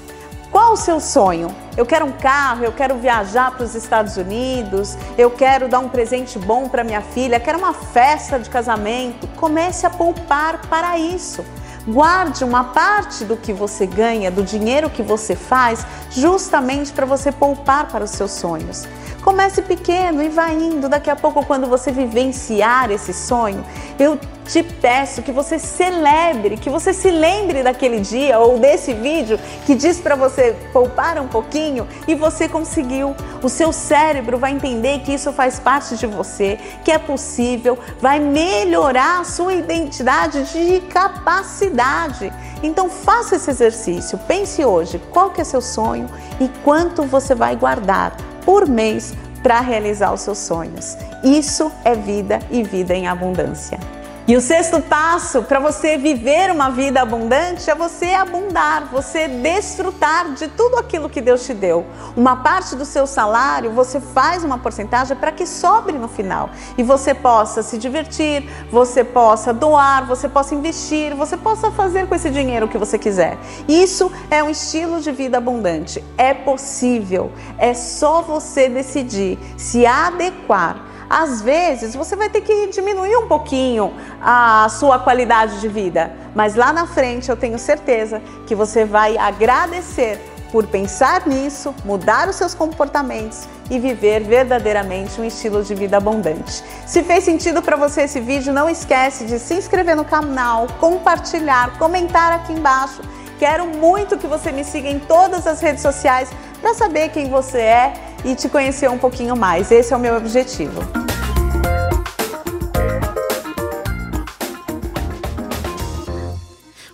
Qual 0.54 0.74
o 0.74 0.78
seu 0.78 1.00
sonho? 1.00 1.48
Eu 1.76 1.84
quero 1.84 2.06
um 2.06 2.12
carro, 2.12 2.64
eu 2.64 2.72
quero 2.72 2.96
viajar 3.00 3.50
para 3.56 3.64
os 3.64 3.74
Estados 3.74 4.18
Unidos, 4.18 4.96
eu 5.18 5.32
quero 5.32 5.68
dar 5.68 5.80
um 5.80 5.90
presente 5.90 6.38
bom 6.38 6.70
para 6.70 6.84
minha 6.84 7.02
filha, 7.02 7.40
quero 7.40 7.58
uma 7.58 7.74
festa 7.74 8.38
de 8.38 8.52
casamento. 8.52 9.28
Comece 9.36 9.88
a 9.88 9.90
poupar 9.90 10.62
para 10.68 10.96
isso. 11.00 11.44
Guarde 11.88 12.44
uma 12.44 12.64
parte 12.64 13.26
do 13.26 13.36
que 13.36 13.52
você 13.52 13.86
ganha, 13.86 14.32
do 14.32 14.42
dinheiro 14.42 14.90
que 14.90 15.04
você 15.04 15.36
faz, 15.36 15.86
justamente 16.10 16.94
para 16.94 17.06
você 17.06 17.32
poupar 17.32 17.88
para 17.88 18.06
os 18.06 18.12
seus 18.12 18.32
sonhos. 18.32 18.88
Comece 19.24 19.62
pequeno 19.62 20.22
e 20.22 20.28
vá 20.28 20.52
indo. 20.52 20.90
Daqui 20.90 21.10
a 21.10 21.16
pouco, 21.16 21.46
quando 21.46 21.66
você 21.66 21.92
vivenciar 21.92 22.92
esse 22.92 23.14
sonho, 23.14 23.64
eu 23.98 24.20
te 24.46 24.62
peço 24.62 25.22
que 25.22 25.32
você 25.32 25.58
celebre, 25.58 26.58
que 26.58 26.70
você 26.70 26.94
se 26.94 27.10
lembre 27.10 27.64
daquele 27.64 28.02
dia 28.02 28.38
ou 28.38 28.60
desse 28.60 28.94
vídeo 28.94 29.40
que 29.66 29.76
diz 29.76 30.02
para 30.02 30.16
você 30.16 30.54
poupar 30.74 31.18
um 31.18 31.28
pouquinho 31.30 31.88
e 32.06 32.16
você 32.16 32.50
conseguiu. 32.50 33.16
O 33.42 33.48
seu 33.48 33.72
cérebro 33.72 34.38
vai 34.38 34.52
entender 34.52 35.00
que 35.00 35.14
isso 35.14 35.32
faz 35.32 35.58
parte 35.58 35.96
de 35.96 36.06
você, 36.06 36.60
que 36.84 36.92
é 36.92 36.98
possível, 36.98 37.80
vai 38.02 38.20
melhorar 38.20 39.22
a 39.22 39.24
sua 39.24 39.54
identidade 39.54 40.44
de 40.52 40.82
capacidade. 40.82 42.34
Então 42.62 42.90
faça 42.90 43.38
esse 43.38 43.50
exercício. 43.50 44.18
Pense 44.28 44.66
hoje 44.66 45.02
qual 45.12 45.30
que 45.30 45.40
é 45.40 45.46
seu 45.46 45.62
sonho 45.62 46.10
e 46.42 46.50
quanto 46.62 47.04
você 47.04 47.34
vai 47.34 47.56
guardar 47.56 48.18
por 48.46 48.68
mês 48.68 49.14
para 49.42 49.60
realizar 49.60 50.14
os 50.14 50.22
seus 50.22 50.38
sonhos. 50.38 50.98
Isso 51.24 51.72
é 51.84 51.96
vida 51.96 52.40
e 52.50 52.64
vida 52.64 52.94
em 52.94 53.08
abundância. 53.08 53.80
E 54.26 54.38
o 54.38 54.42
sexto 54.42 54.80
passo 54.80 55.44
para 55.44 55.60
você 55.60 55.98
viver 55.98 56.50
uma 56.50 56.70
vida 56.70 57.02
abundante 57.02 57.70
é 57.70 57.76
você 57.76 58.14
abundar, 58.14 58.86
você 58.90 59.28
desfrutar 59.28 60.32
de 60.32 60.48
tudo 60.48 60.78
aquilo 60.78 61.10
que 61.10 61.20
Deus 61.20 61.46
te 61.46 61.54
deu. 61.54 61.86
Uma 62.16 62.38
parte 62.38 62.74
do 62.74 62.86
seu 62.86 63.06
salário 63.06 63.72
você 63.72 64.00
faz 64.00 64.42
uma 64.42 64.58
porcentagem 64.58 65.18
para 65.18 65.30
que 65.30 65.46
sobre 65.46 65.98
no 65.98 66.08
final 66.08 66.50
e 66.78 66.84
você 66.84 67.14
possa 67.14 67.62
se 67.62 67.78
divertir, 67.78 68.50
você 68.72 69.04
possa 69.04 69.54
doar, 69.54 70.08
você 70.08 70.30
possa 70.30 70.56
investir, 70.56 71.14
você 71.14 71.36
possa 71.36 71.70
fazer 71.72 72.08
com 72.08 72.16
esse 72.16 72.30
dinheiro 72.30 72.66
o 72.66 72.70
que 72.70 72.78
você 72.78 72.98
quiser. 72.98 73.38
Isso 73.68 74.10
é 74.32 74.42
um 74.42 74.50
estilo 74.50 75.02
de 75.02 75.12
vida 75.12 75.38
abundante. 75.38 76.02
É 76.18 76.34
possível, 76.34 77.30
é 77.58 77.74
só 77.74 78.22
você 78.22 78.70
decidir 78.70 79.38
se 79.58 79.86
adequar 79.86 80.93
às 81.14 81.44
vezes 81.44 81.94
você 81.94 82.16
vai 82.16 82.28
ter 82.28 82.42
que 82.42 82.68
diminuir 82.68 83.16
um 83.18 83.28
pouquinho 83.28 83.94
a 84.20 84.68
sua 84.68 84.98
qualidade 84.98 85.62
de 85.62 85.68
vida, 85.68 86.12
mas 86.34 86.56
lá 86.56 86.74
na 86.74 86.88
frente 86.88 87.30
eu 87.30 87.38
tenho 87.38 87.60
certeza 87.60 88.20
que 88.48 88.56
você 88.56 88.84
vai 88.84 89.16
agradecer 89.16 90.20
por 90.52 90.66
pensar 90.66 91.28
nisso, 91.28 91.74
mudar 91.86 92.28
os 92.28 92.36
seus 92.36 92.56
comportamentos 92.56 93.48
e 93.70 93.78
viver 93.78 94.24
verdadeiramente 94.24 95.22
um 95.22 95.24
estilo 95.24 95.64
de 95.64 95.76
vida 95.76 95.98
abundante. 95.98 96.64
Se 96.88 97.04
fez 97.04 97.24
sentido 97.24 97.62
para 97.62 97.76
você 97.76 98.02
esse 98.02 98.20
vídeo, 98.20 98.52
não 98.52 98.68
esquece 98.68 99.26
de 99.26 99.38
se 99.38 99.54
inscrever 99.54 99.96
no 99.96 100.06
canal, 100.06 100.66
compartilhar, 100.80 101.78
comentar 101.78 102.32
aqui 102.32 102.54
embaixo. 102.54 103.02
Quero 103.38 103.68
muito 103.68 104.18
que 104.18 104.26
você 104.26 104.52
me 104.52 104.64
siga 104.64 104.90
em 104.90 104.98
todas 104.98 105.46
as 105.46 105.62
redes 105.62 105.84
sociais 105.84 106.30
para 106.60 106.74
saber 106.74 107.10
quem 107.10 107.30
você 107.30 107.60
é 107.60 107.94
e 108.26 108.34
te 108.34 108.50
conhecer 108.50 108.90
um 108.90 108.98
pouquinho 108.98 109.36
mais. 109.36 109.72
Esse 109.72 109.94
é 109.94 109.98
o 109.98 110.00
meu 110.00 110.16
objetivo. 110.16 111.03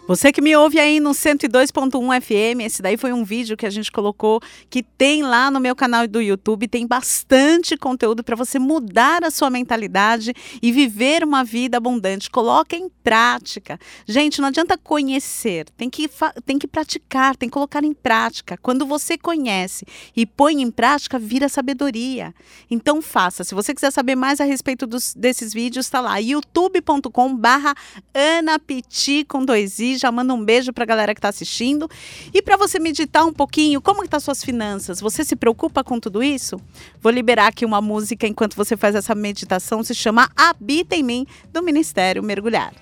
Você 0.09 0.31
que 0.31 0.41
me 0.41 0.55
ouve 0.55 0.79
aí 0.79 0.99
no 0.99 1.11
102.1 1.11 2.19
FM, 2.19 2.61
esse 2.65 2.81
daí 2.81 2.97
foi 2.97 3.13
um 3.13 3.23
vídeo 3.23 3.55
que 3.55 3.63
a 3.63 3.69
gente 3.69 3.91
colocou 3.91 4.41
que 4.67 4.81
tem 4.81 5.21
lá 5.21 5.51
no 5.51 5.59
meu 5.59 5.75
canal 5.75 6.07
do 6.07 6.19
YouTube, 6.19 6.67
tem 6.67 6.87
bastante 6.87 7.77
conteúdo 7.77 8.23
para 8.23 8.35
você 8.35 8.57
mudar 8.57 9.23
a 9.23 9.29
sua 9.29 9.51
mentalidade 9.51 10.33
e 10.63 10.71
viver 10.71 11.23
uma 11.23 11.43
vida 11.43 11.77
abundante. 11.77 12.27
Coloca 12.27 12.75
em 12.75 12.89
prática. 13.03 13.79
Gente, 14.07 14.41
não 14.41 14.47
adianta 14.47 14.79
conhecer, 14.79 15.69
tem 15.77 15.91
que 15.91 16.09
tem 16.43 16.57
que 16.57 16.65
praticar, 16.65 17.35
tem 17.37 17.47
que 17.47 17.53
colocar 17.53 17.83
em 17.83 17.93
prática. 17.93 18.57
Quando 18.57 18.87
você 18.87 19.15
conhece 19.15 19.85
e 20.15 20.25
põe 20.25 20.59
em 20.59 20.71
prática, 20.71 21.19
vira 21.19 21.47
sabedoria. 21.47 22.33
Então 22.71 22.99
faça. 22.99 23.43
Se 23.43 23.53
você 23.53 23.75
quiser 23.75 23.91
saber 23.91 24.15
mais 24.15 24.41
a 24.41 24.43
respeito 24.43 24.87
dos, 24.87 25.13
desses 25.13 25.53
vídeos, 25.53 25.85
está 25.85 26.01
lá 26.01 26.17
youtube.com/barra 26.17 27.75
com 29.27 29.45
dois 29.45 29.79
já 29.99 30.11
manda 30.11 30.33
um 30.33 30.43
beijo 30.43 30.73
para 30.73 30.83
a 30.83 30.87
galera 30.87 31.13
que 31.13 31.19
está 31.19 31.29
assistindo. 31.29 31.89
E 32.33 32.41
para 32.41 32.57
você 32.57 32.79
meditar 32.79 33.25
um 33.25 33.33
pouquinho, 33.33 33.81
como 33.81 34.03
estão 34.03 34.19
tá 34.19 34.19
suas 34.19 34.43
finanças? 34.43 34.99
Você 34.99 35.23
se 35.23 35.35
preocupa 35.35 35.83
com 35.83 35.99
tudo 35.99 36.23
isso? 36.23 36.59
Vou 37.01 37.11
liberar 37.11 37.47
aqui 37.47 37.65
uma 37.65 37.81
música 37.81 38.27
enquanto 38.27 38.55
você 38.55 38.75
faz 38.75 38.95
essa 38.95 39.13
meditação, 39.13 39.83
se 39.83 39.93
chama 39.93 40.29
Habita 40.35 40.95
em 40.95 41.03
mim, 41.03 41.27
do 41.51 41.61
Ministério 41.61 42.23
Mergulhar. 42.23 42.73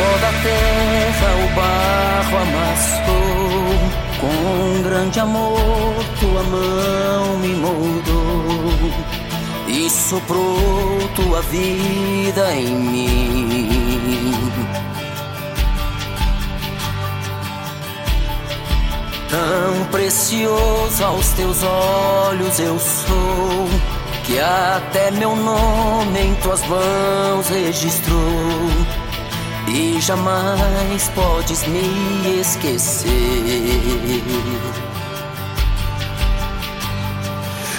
Pó 0.00 0.16
da 0.16 0.32
terra 0.42 1.30
o 1.44 1.48
barro 1.54 2.38
amassou 2.38 2.79
com 4.20 4.82
grande 4.82 5.18
amor 5.18 6.04
tua 6.20 6.42
mão 6.42 7.38
me 7.38 7.54
moldou 7.54 8.70
e 9.66 9.88
soprou 9.88 11.08
tua 11.16 11.40
vida 11.42 12.54
em 12.54 12.74
mim. 12.74 13.70
Tão 19.30 19.86
precioso 19.92 21.04
aos 21.04 21.28
teus 21.30 21.62
olhos 21.62 22.58
eu 22.58 22.78
sou, 22.78 23.68
que 24.24 24.38
até 24.38 25.10
meu 25.12 25.34
nome 25.36 26.20
em 26.20 26.34
tuas 26.36 26.60
mãos 26.66 27.48
registrou 27.48 28.20
e 29.68 30.00
jamais 30.00 31.08
podes 31.14 31.66
me 31.66 32.40
esquecer. 32.40 33.10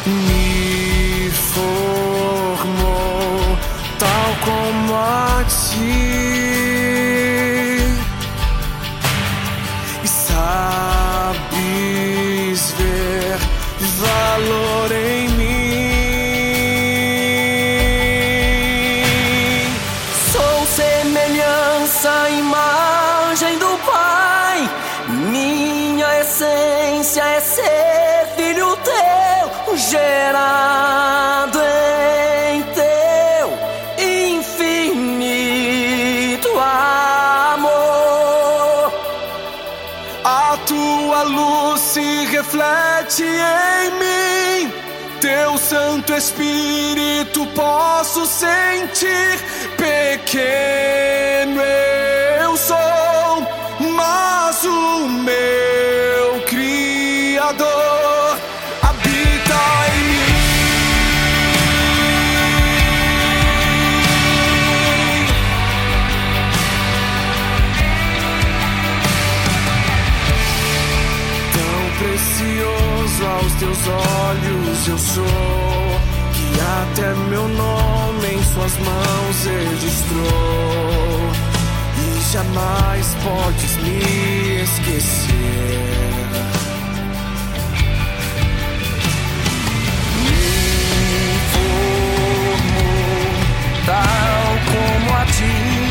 Me 0.06 0.41
posso 48.12 48.26
sentir 48.26 49.40
pequeno 49.78 51.62
eu 52.42 52.58
sou, 52.58 52.76
mas 53.96 54.66
o 54.66 55.08
meu 55.08 56.42
Criador 56.46 58.38
habita 58.82 59.62
em 59.88 60.04
mim. 60.10 60.36
Tão 71.54 71.82
precioso 71.98 73.26
aos 73.26 73.54
teus 73.54 73.88
olhos 73.88 74.88
eu 74.90 74.98
sou, 74.98 75.24
que 76.34 76.60
até 76.60 77.14
meu 77.30 77.48
nome 77.48 77.91
suas 78.54 78.78
mãos 78.78 79.46
registrou, 79.46 80.26
e 81.98 82.22
jamais 82.34 83.16
podes 83.24 83.78
me 83.78 84.62
esquecer. 84.62 85.30
Me 90.24 90.42
formou 91.54 92.66
tal 93.86 94.50
como 94.72 95.18
a 95.18 95.26
ti. 95.26 95.91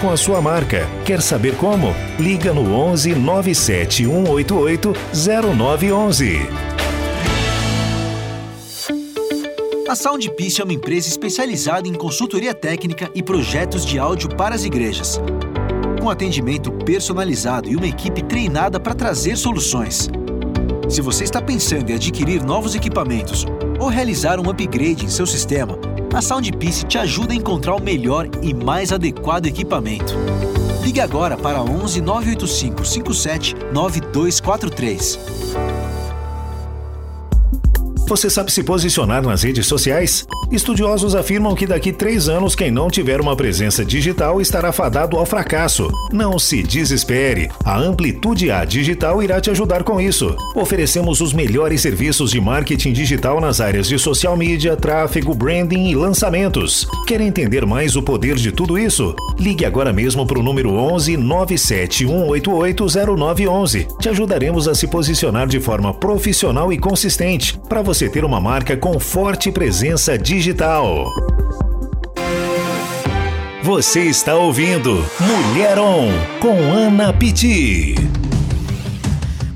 com 0.00 0.10
a 0.10 0.16
sua 0.16 0.40
marca. 0.40 0.88
Quer 1.04 1.20
saber 1.20 1.54
como? 1.56 1.94
Liga 2.18 2.54
no 2.54 2.74
11 2.74 3.14
97 3.14 4.06
188 4.06 4.92
0911. 5.12 6.38
A 9.86 9.94
Soundpiece 9.94 10.62
é 10.62 10.64
uma 10.64 10.72
empresa 10.72 11.08
especializada 11.08 11.86
em 11.86 11.92
consultoria 11.92 12.54
técnica 12.54 13.10
e 13.14 13.22
projetos 13.22 13.84
de 13.84 13.98
áudio 13.98 14.34
para 14.34 14.54
as 14.54 14.64
igrejas. 14.64 15.20
Com 16.00 16.08
atendimento 16.08 16.72
personalizado 16.72 17.68
e 17.68 17.76
uma 17.76 17.86
equipe 17.86 18.22
treinada 18.24 18.80
para 18.80 18.94
trazer 18.94 19.36
soluções. 19.36 20.08
Se 20.88 21.02
você 21.02 21.24
está 21.24 21.42
pensando 21.42 21.90
em 21.90 21.94
adquirir 21.94 22.42
novos 22.42 22.74
equipamentos 22.74 23.44
ou 23.78 23.88
realizar 23.88 24.40
um 24.40 24.48
upgrade 24.48 25.04
em 25.04 25.08
seu 25.08 25.26
sistema, 25.26 25.78
a 26.14 26.22
Soundpiece 26.22 26.86
te 26.86 26.96
ajuda 26.96 27.32
a 27.32 27.36
encontrar 27.36 27.74
o 27.74 27.82
melhor 27.82 28.28
e 28.40 28.54
mais 28.54 28.92
adequado 28.92 29.46
equipamento. 29.46 30.14
Ligue 30.82 31.00
agora 31.00 31.36
para 31.36 31.60
11 31.60 32.00
985 32.00 32.84
57 32.84 33.54
9243. 33.72 35.73
Você 38.06 38.28
sabe 38.28 38.52
se 38.52 38.62
posicionar 38.62 39.22
nas 39.22 39.42
redes 39.42 39.66
sociais? 39.66 40.26
Estudiosos 40.52 41.14
afirmam 41.14 41.54
que 41.54 41.66
daqui 41.66 41.90
três 41.90 42.28
anos, 42.28 42.54
quem 42.54 42.70
não 42.70 42.90
tiver 42.90 43.18
uma 43.18 43.34
presença 43.34 43.82
digital 43.82 44.42
estará 44.42 44.72
fadado 44.72 45.16
ao 45.16 45.24
fracasso. 45.24 45.90
Não 46.12 46.38
se 46.38 46.62
desespere. 46.62 47.48
A 47.64 47.78
Amplitude 47.78 48.50
A 48.50 48.62
Digital 48.66 49.22
irá 49.22 49.40
te 49.40 49.50
ajudar 49.50 49.82
com 49.84 49.98
isso. 49.98 50.36
Oferecemos 50.54 51.22
os 51.22 51.32
melhores 51.32 51.80
serviços 51.80 52.30
de 52.30 52.42
marketing 52.42 52.92
digital 52.92 53.40
nas 53.40 53.58
áreas 53.58 53.88
de 53.88 53.98
social 53.98 54.36
media, 54.36 54.76
tráfego, 54.76 55.34
branding 55.34 55.88
e 55.88 55.96
lançamentos. 55.96 56.86
Quer 57.06 57.22
entender 57.22 57.64
mais 57.64 57.96
o 57.96 58.02
poder 58.02 58.34
de 58.34 58.52
tudo 58.52 58.78
isso? 58.78 59.16
Ligue 59.38 59.64
agora 59.64 59.94
mesmo 59.94 60.26
para 60.26 60.38
o 60.38 60.42
número 60.42 60.74
11 60.74 61.16
97188 61.16 62.86
0911. 63.16 63.88
Te 63.98 64.10
ajudaremos 64.10 64.68
a 64.68 64.74
se 64.74 64.86
posicionar 64.86 65.46
de 65.46 65.58
forma 65.58 65.94
profissional 65.94 66.70
e 66.70 66.76
consistente 66.76 67.58
para 67.66 67.80
você 67.80 67.93
ter 67.94 68.24
uma 68.24 68.40
marca 68.40 68.76
com 68.76 68.98
forte 68.98 69.52
presença 69.52 70.18
digital. 70.18 71.06
Você 73.62 74.00
está 74.02 74.34
ouvindo 74.34 75.06
Mulher 75.20 75.78
On 75.78 76.08
com 76.40 76.72
Ana 76.72 77.12
Pitti. 77.12 77.94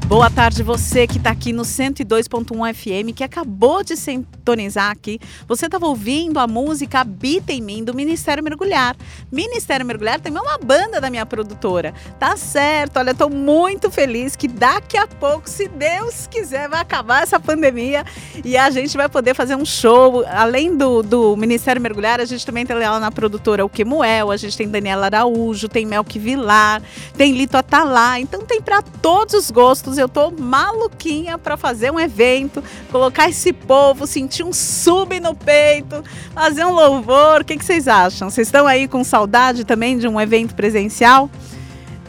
Boa 0.08 0.30
tarde, 0.30 0.62
você 0.62 1.06
que 1.06 1.18
está 1.18 1.28
aqui 1.28 1.52
no 1.52 1.64
102.1 1.64 2.74
FM, 2.74 3.14
que 3.14 3.22
acabou 3.22 3.84
de 3.84 3.94
sintonizar 3.94 4.90
aqui. 4.90 5.20
Você 5.46 5.66
estava 5.66 5.86
ouvindo 5.86 6.38
a 6.38 6.46
música 6.46 7.00
Habita 7.00 7.52
em 7.52 7.60
Mim, 7.60 7.84
do 7.84 7.92
Ministério 7.92 8.42
Mergulhar. 8.42 8.96
Ministério 9.30 9.84
Mergulhar 9.84 10.18
também 10.18 10.42
é 10.42 10.42
uma 10.42 10.56
banda 10.56 10.98
da 10.98 11.10
minha 11.10 11.26
produtora. 11.26 11.92
Tá 12.18 12.38
certo, 12.38 12.96
olha, 12.96 13.10
estou 13.10 13.28
muito 13.28 13.90
feliz 13.90 14.34
que 14.34 14.48
daqui 14.48 14.96
a 14.96 15.06
pouco, 15.06 15.46
se 15.46 15.68
Deus 15.68 16.26
quiser, 16.26 16.70
vai 16.70 16.80
acabar 16.80 17.22
essa 17.22 17.38
pandemia 17.38 18.02
e 18.42 18.56
a 18.56 18.70
gente 18.70 18.96
vai 18.96 19.10
poder 19.10 19.34
fazer 19.34 19.56
um 19.56 19.66
show. 19.66 20.24
Além 20.26 20.74
do, 20.74 21.02
do 21.02 21.36
Ministério 21.36 21.82
Mergulhar, 21.82 22.18
a 22.18 22.24
gente 22.24 22.46
também 22.46 22.64
tem 22.64 22.78
lá 22.78 22.98
na 22.98 23.12
produtora 23.12 23.62
o 23.62 23.68
Quemuel, 23.68 24.30
a 24.30 24.38
gente 24.38 24.56
tem 24.56 24.66
Daniela 24.66 25.04
Araújo, 25.04 25.68
tem 25.68 25.84
Melk 25.84 26.18
Vilar, 26.18 26.80
tem 27.14 27.32
Lito 27.32 27.58
Atalá. 27.58 28.18
Então 28.18 28.40
tem 28.46 28.62
para 28.62 28.80
todos 28.80 29.34
os 29.34 29.50
gostos 29.50 29.97
eu 29.98 30.08
tô 30.08 30.30
maluquinha 30.30 31.36
para 31.36 31.56
fazer 31.56 31.90
um 31.90 31.98
evento, 31.98 32.62
colocar 32.90 33.28
esse 33.28 33.52
povo, 33.52 34.06
sentir 34.06 34.42
um 34.42 34.52
sub 34.52 35.18
no 35.20 35.34
peito, 35.34 36.02
fazer 36.32 36.64
um 36.64 36.72
louvor. 36.72 37.40
O 37.40 37.44
que, 37.44 37.56
que 37.56 37.64
vocês 37.64 37.88
acham? 37.88 38.30
Vocês 38.30 38.48
estão 38.48 38.66
aí 38.66 38.88
com 38.88 39.02
saudade 39.04 39.64
também 39.64 39.98
de 39.98 40.08
um 40.08 40.20
evento 40.20 40.54
presencial? 40.54 41.30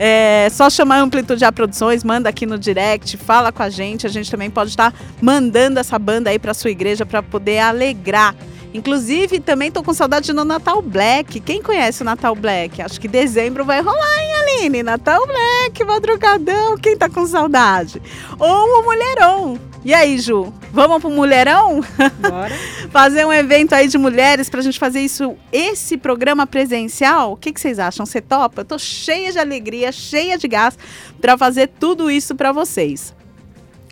É 0.01 0.47
só 0.49 0.69
chamar 0.69 0.95
a 0.95 1.01
Amplitude 1.01 1.43
A 1.43 1.51
Produções, 1.51 2.05
manda 2.05 2.29
aqui 2.29 2.45
no 2.45 2.57
direct, 2.57 3.17
fala 3.17 3.51
com 3.51 3.61
a 3.61 3.69
gente. 3.69 4.07
A 4.07 4.09
gente 4.09 4.31
também 4.31 4.49
pode 4.49 4.69
estar 4.69 4.93
mandando 5.21 5.77
essa 5.77 5.99
banda 5.99 6.29
aí 6.29 6.39
para 6.39 6.53
sua 6.53 6.71
igreja 6.71 7.05
para 7.05 7.21
poder 7.21 7.59
alegrar. 7.59 8.33
Inclusive, 8.73 9.39
também 9.39 9.71
tô 9.71 9.81
com 9.81 9.93
saudade 9.93 10.31
do 10.31 10.45
Natal 10.45 10.81
Black. 10.81 11.39
Quem 11.39 11.61
conhece 11.61 12.01
o 12.01 12.05
Natal 12.05 12.35
Black? 12.35 12.81
Acho 12.81 13.01
que 13.01 13.07
dezembro 13.07 13.65
vai 13.65 13.81
rolar, 13.81 14.21
hein, 14.21 14.33
Aline? 14.33 14.83
Natal 14.83 15.25
Black, 15.25 15.83
madrugadão. 15.83 16.77
Quem 16.77 16.95
tá 16.95 17.09
com 17.09 17.25
saudade? 17.25 18.01
Ou 18.37 18.79
o 18.79 18.83
Mulherão. 18.83 19.59
E 19.83 19.93
aí, 19.93 20.19
Ju? 20.19 20.53
Vamos 20.71 20.99
pro 20.99 21.09
Mulherão? 21.09 21.81
Bora. 22.19 22.53
fazer 22.91 23.25
um 23.25 23.33
evento 23.33 23.73
aí 23.73 23.87
de 23.87 23.97
mulheres 23.97 24.49
pra 24.49 24.61
gente 24.61 24.77
fazer 24.77 24.99
isso, 24.99 25.35
esse 25.51 25.97
programa 25.97 26.45
presencial? 26.45 27.31
O 27.31 27.37
que, 27.37 27.53
que 27.53 27.61
vocês 27.61 27.79
acham? 27.79 28.05
Você 28.05 28.21
topa? 28.21 28.61
Eu 28.61 28.65
tô 28.65 28.77
cheia 28.77 29.31
de 29.31 29.39
alegria, 29.39 29.91
cheia 29.91 30.37
de 30.37 30.47
gás 30.47 30.77
para 31.19 31.37
fazer 31.37 31.67
tudo 31.79 32.11
isso 32.11 32.35
para 32.35 32.51
vocês. 32.51 33.15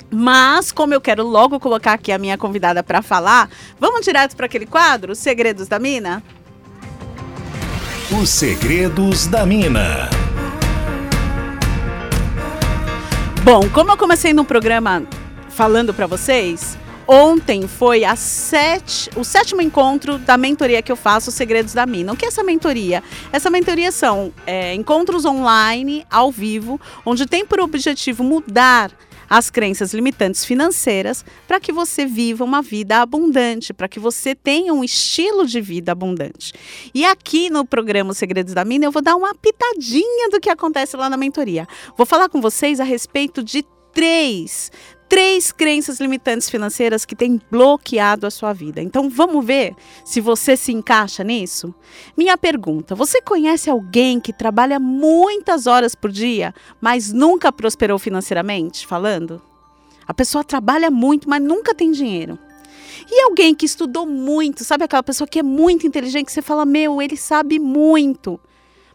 Mas, 0.10 0.72
como 0.72 0.94
eu 0.94 1.02
quero 1.02 1.26
logo 1.26 1.60
colocar 1.60 1.94
aqui 1.94 2.12
a 2.12 2.18
minha 2.18 2.38
convidada 2.38 2.82
para 2.82 3.02
falar, 3.02 3.50
vamos 3.80 4.06
direto 4.06 4.36
para 4.36 4.46
aquele 4.46 4.66
quadro, 4.66 5.14
Segredos 5.14 5.68
da 5.68 5.80
Mina? 5.80 6.24
Os 8.22 8.30
Segredos 8.30 9.28
da 9.28 9.46
Mina. 9.46 10.10
Bom, 13.44 13.70
como 13.70 13.92
eu 13.92 13.98
comecei 13.98 14.34
no 14.34 14.46
programa 14.46 15.04
falando 15.50 15.94
para 15.94 16.08
vocês, 16.08 16.78
ontem 17.06 17.68
foi 17.68 18.06
a 18.06 18.16
sete, 18.16 19.10
o 19.16 19.26
sétimo 19.26 19.62
encontro 19.62 20.18
da 20.20 20.38
mentoria 20.38 20.82
que 20.82 20.92
eu 20.92 20.96
faço, 20.96 21.30
Os 21.30 21.36
Segredos 21.36 21.74
da 21.74 21.86
Mina. 21.86 22.14
O 22.14 22.16
que 22.16 22.24
é 22.24 22.28
essa 22.30 22.44
mentoria? 22.44 23.04
Essa 23.32 23.50
mentoria 23.50 23.92
são 23.92 24.32
é, 24.46 24.74
encontros 24.74 25.26
online, 25.26 26.06
ao 26.10 26.32
vivo, 26.32 26.80
onde 27.06 27.26
tem 27.26 27.46
por 27.46 27.60
objetivo 27.60 28.24
mudar 28.24 28.92
as 29.30 29.50
crenças 29.50 29.94
limitantes 29.94 30.46
financeiras 30.46 31.26
para 31.48 31.60
que 31.60 31.72
você 31.72 32.06
viva 32.06 32.44
uma 32.44 32.62
vida 32.62 32.98
abundante, 32.98 33.74
para 33.74 33.88
que 33.88 34.00
você 34.00 34.34
tenha 34.34 34.74
um 34.74 34.84
estilo 34.84 35.46
de 35.46 35.60
vida 35.62 35.92
abundante. 35.92 36.54
E 36.94 37.06
aqui 37.06 37.50
no 37.50 37.66
programa 37.66 38.12
Os 38.12 38.18
Segredos 38.18 38.54
da 38.54 38.64
Mina, 38.64 38.86
eu 38.86 38.92
vou 38.92 39.02
dar 39.02 39.16
uma 39.16 39.34
pitadinha 39.36 40.30
do 40.30 40.40
que 40.40 40.50
acontece 40.50 40.96
lá 40.96 41.10
na 41.10 41.18
mentoria. 41.18 41.68
Vou 41.98 42.06
falar 42.06 42.30
com 42.30 42.42
vocês 42.42 42.80
a 42.80 42.84
respeito 42.84 43.44
de 43.44 43.64
três 43.94 44.72
três 45.10 45.52
crenças 45.52 46.00
limitantes 46.00 46.50
financeiras 46.50 47.06
que 47.06 47.16
têm 47.16 47.42
bloqueado 47.50 48.28
a 48.28 48.32
sua 48.32 48.54
vida. 48.54 48.82
Então 48.82 49.10
vamos 49.10 49.46
ver 49.46 49.76
se 50.04 50.22
você 50.22 50.56
se 50.58 50.72
encaixa 50.72 51.24
nisso? 51.24 51.74
Minha 52.16 52.38
pergunta: 52.38 52.96
você 52.96 53.22
conhece 53.22 53.70
alguém 53.70 54.20
que 54.20 54.34
trabalha 54.34 54.80
muitas 54.80 55.68
horas 55.68 55.96
por 55.96 56.12
dia, 56.12 56.54
mas 56.82 57.12
nunca 57.12 57.52
prosperou 57.52 57.98
financeiramente? 57.98 58.86
Falando? 58.86 59.42
A 60.08 60.14
pessoa 60.14 60.44
trabalha 60.44 60.90
muito, 60.90 61.30
mas 61.30 61.42
nunca 61.42 61.76
tem 61.76 61.92
dinheiro. 61.92 62.40
E 63.10 63.24
alguém 63.24 63.54
que 63.54 63.66
estudou 63.66 64.06
muito, 64.06 64.64
sabe 64.64 64.84
aquela 64.84 65.04
pessoa 65.04 65.28
que 65.28 65.40
é 65.40 65.44
muito 65.44 65.86
inteligente, 65.86 66.26
que 66.26 66.32
você 66.32 66.42
fala, 66.42 66.66
meu, 66.66 67.02
ele 67.02 67.16
sabe 67.16 67.60
muito, 67.60 68.40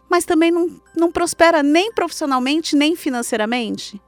mas 0.09 0.25
também 0.25 0.51
não, 0.51 0.69
não 0.95 1.11
prospera 1.11 1.63
nem 1.63 1.91
profissionalmente, 1.91 2.75
nem 2.75 2.95
financeiramente? 2.95 4.01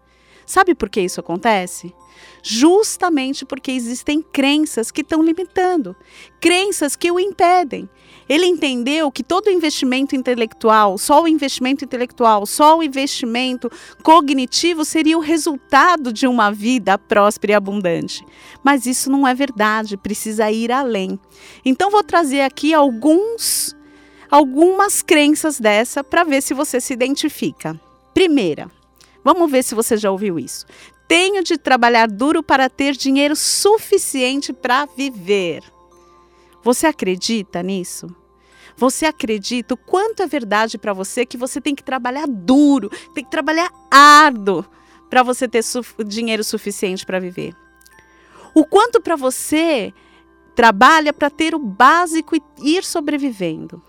Sabe 0.46 0.76
por 0.76 0.90
que 0.90 1.02
isso 1.02 1.20
acontece? 1.20 1.94
Justamente 2.42 3.46
porque 3.46 3.72
existem 3.72 4.22
crenças 4.22 4.92
que 4.92 5.02
estão 5.02 5.22
limitando, 5.22 5.96
crenças 6.40 6.96
que 6.96 7.12
o 7.12 7.20
impedem. 7.20 7.90
Ele 8.28 8.46
entendeu 8.46 9.12
que 9.12 9.24
todo 9.24 9.52
investimento 9.52 10.16
intelectual, 10.16 10.98
só 10.98 11.24
o 11.24 11.28
investimento 11.28 11.84
intelectual, 11.84 12.46
só 12.46 12.78
o 12.78 12.84
investimento 12.84 13.70
cognitivo 14.02 14.84
seria 14.84 15.18
o 15.18 15.22
resultado 15.22 16.12
de 16.12 16.28
uma 16.28 16.52
vida 16.52 16.98
próspera 16.98 17.54
e 17.54 17.56
abundante. 17.56 18.26
Mas 18.64 18.86
isso 18.86 19.12
não 19.12 19.28
é 19.28 19.34
verdade, 19.34 19.98
precisa 19.98 20.52
ir 20.52 20.72
além. 20.72 21.20
Então 21.64 21.92
vou 21.92 22.04
trazer 22.04 22.42
aqui 22.42 22.74
alguns 22.74 23.76
algumas 24.30 25.02
crenças 25.02 25.60
dessa 25.60 26.04
para 26.04 26.24
ver 26.24 26.42
se 26.42 26.54
você 26.54 26.82
se 26.82 26.94
identifica. 26.94 27.80
Primeira, 28.14 28.70
Vamos 29.26 29.50
ver 29.50 29.64
se 29.64 29.74
você 29.74 29.98
já 29.98 30.12
ouviu 30.12 30.38
isso. 30.38 30.68
Tenho 31.08 31.44
de 31.44 31.58
trabalhar 31.58 32.08
duro 32.08 32.44
para 32.44 32.70
ter 32.70 32.96
dinheiro 32.96 33.36
suficiente 33.36 34.54
para 34.54 34.86
viver. 34.86 35.64
Você 36.62 36.86
acredita 36.86 37.64
nisso? 37.64 38.08
Você 38.78 39.08
acredita 39.08 39.74
o 39.74 39.78
quanto 39.78 40.22
é 40.22 40.28
verdade 40.28 40.78
para 40.78 40.94
você 40.94 41.26
que 41.26 41.38
você 41.38 41.60
tem 41.60 41.74
que 41.74 41.84
trabalhar 41.84 42.28
duro, 42.28 42.92
tem 43.16 43.24
que 43.24 43.32
trabalhar 43.32 43.72
árduo 43.90 44.64
para 45.10 45.24
você 45.24 45.48
ter 45.48 45.64
su 45.64 45.82
dinheiro 46.06 46.44
suficiente 46.44 47.04
para 47.04 47.20
viver? 47.20 47.56
O 48.54 48.64
quanto 48.64 49.02
para 49.02 49.16
você 49.16 49.92
trabalha 50.56 51.12
para 51.12 51.32
ter 51.32 51.56
o 51.56 51.60
básico 51.60 52.36
e 52.36 52.44
ir 52.78 52.84
sobrevivendo? 52.84 53.82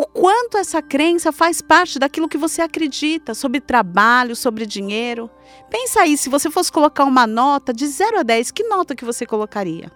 O 0.00 0.06
quanto 0.06 0.56
essa 0.56 0.80
crença 0.80 1.30
faz 1.30 1.60
parte 1.60 1.98
daquilo 1.98 2.26
que 2.26 2.38
você 2.38 2.62
acredita 2.62 3.34
sobre 3.34 3.60
trabalho, 3.60 4.34
sobre 4.34 4.64
dinheiro. 4.64 5.28
Pensa 5.68 6.00
aí, 6.00 6.16
se 6.16 6.30
você 6.30 6.50
fosse 6.50 6.72
colocar 6.72 7.04
uma 7.04 7.26
nota 7.26 7.70
de 7.70 7.86
0 7.86 8.20
a 8.20 8.22
10, 8.22 8.50
que 8.50 8.64
nota 8.64 8.96
que 8.96 9.04
você 9.04 9.26
colocaria? 9.26 9.92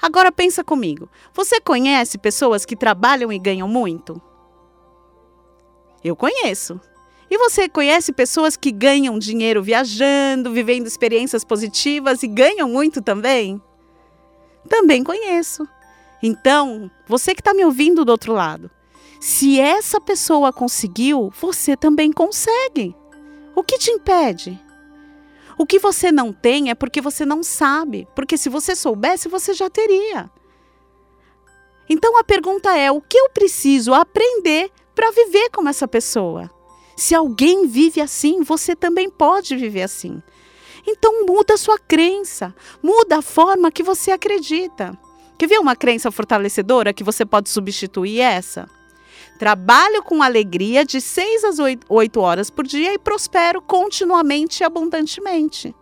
Agora 0.00 0.32
pensa 0.32 0.64
comigo. 0.64 1.06
Você 1.34 1.60
conhece 1.60 2.16
pessoas 2.16 2.64
que 2.64 2.74
trabalham 2.74 3.30
e 3.30 3.38
ganham 3.38 3.68
muito? 3.68 4.18
Eu 6.02 6.16
conheço. 6.16 6.80
E 7.30 7.36
você 7.36 7.68
conhece 7.68 8.10
pessoas 8.10 8.56
que 8.56 8.72
ganham 8.72 9.18
dinheiro 9.18 9.62
viajando, 9.62 10.50
vivendo 10.50 10.86
experiências 10.86 11.44
positivas 11.44 12.22
e 12.22 12.26
ganham 12.26 12.70
muito 12.70 13.02
também? 13.02 13.60
Também 14.66 15.04
conheço. 15.04 15.68
Então, 16.22 16.90
você 17.06 17.34
que 17.34 17.42
está 17.42 17.52
me 17.52 17.66
ouvindo 17.66 18.02
do 18.02 18.08
outro 18.10 18.32
lado, 18.32 18.70
se 19.24 19.58
essa 19.58 19.98
pessoa 19.98 20.52
conseguiu, 20.52 21.32
você 21.40 21.74
também 21.74 22.12
consegue. 22.12 22.94
O 23.56 23.62
que 23.62 23.78
te 23.78 23.90
impede? 23.90 24.62
O 25.56 25.64
que 25.64 25.78
você 25.78 26.12
não 26.12 26.30
tem 26.30 26.68
é 26.68 26.74
porque 26.74 27.00
você 27.00 27.24
não 27.24 27.42
sabe, 27.42 28.06
porque 28.14 28.36
se 28.36 28.50
você 28.50 28.76
soubesse, 28.76 29.26
você 29.26 29.54
já 29.54 29.70
teria. 29.70 30.30
Então 31.88 32.18
a 32.18 32.22
pergunta 32.22 32.76
é: 32.76 32.92
o 32.92 33.00
que 33.00 33.16
eu 33.16 33.30
preciso 33.30 33.94
aprender 33.94 34.70
para 34.94 35.10
viver 35.10 35.48
como 35.48 35.70
essa 35.70 35.88
pessoa? 35.88 36.50
Se 36.94 37.14
alguém 37.14 37.66
vive 37.66 38.02
assim, 38.02 38.42
você 38.42 38.76
também 38.76 39.08
pode 39.08 39.56
viver 39.56 39.84
assim. 39.84 40.22
Então 40.86 41.24
muda 41.24 41.54
a 41.54 41.58
sua 41.58 41.78
crença, 41.78 42.54
muda 42.82 43.20
a 43.20 43.22
forma 43.22 43.72
que 43.72 43.82
você 43.82 44.10
acredita. 44.10 44.92
Quer 45.38 45.46
ver 45.46 45.60
uma 45.60 45.74
crença 45.74 46.10
fortalecedora 46.10 46.92
que 46.92 47.02
você 47.02 47.24
pode 47.24 47.48
substituir 47.48 48.20
essa? 48.20 48.68
Trabalho 49.38 50.02
com 50.02 50.22
alegria 50.22 50.84
de 50.84 51.00
6 51.00 51.44
às 51.44 51.58
8 51.58 52.20
horas 52.20 52.50
por 52.50 52.66
dia 52.66 52.94
e 52.94 52.98
prospero 52.98 53.60
continuamente 53.60 54.60
e 54.60 54.64
abundantemente. 54.64 55.74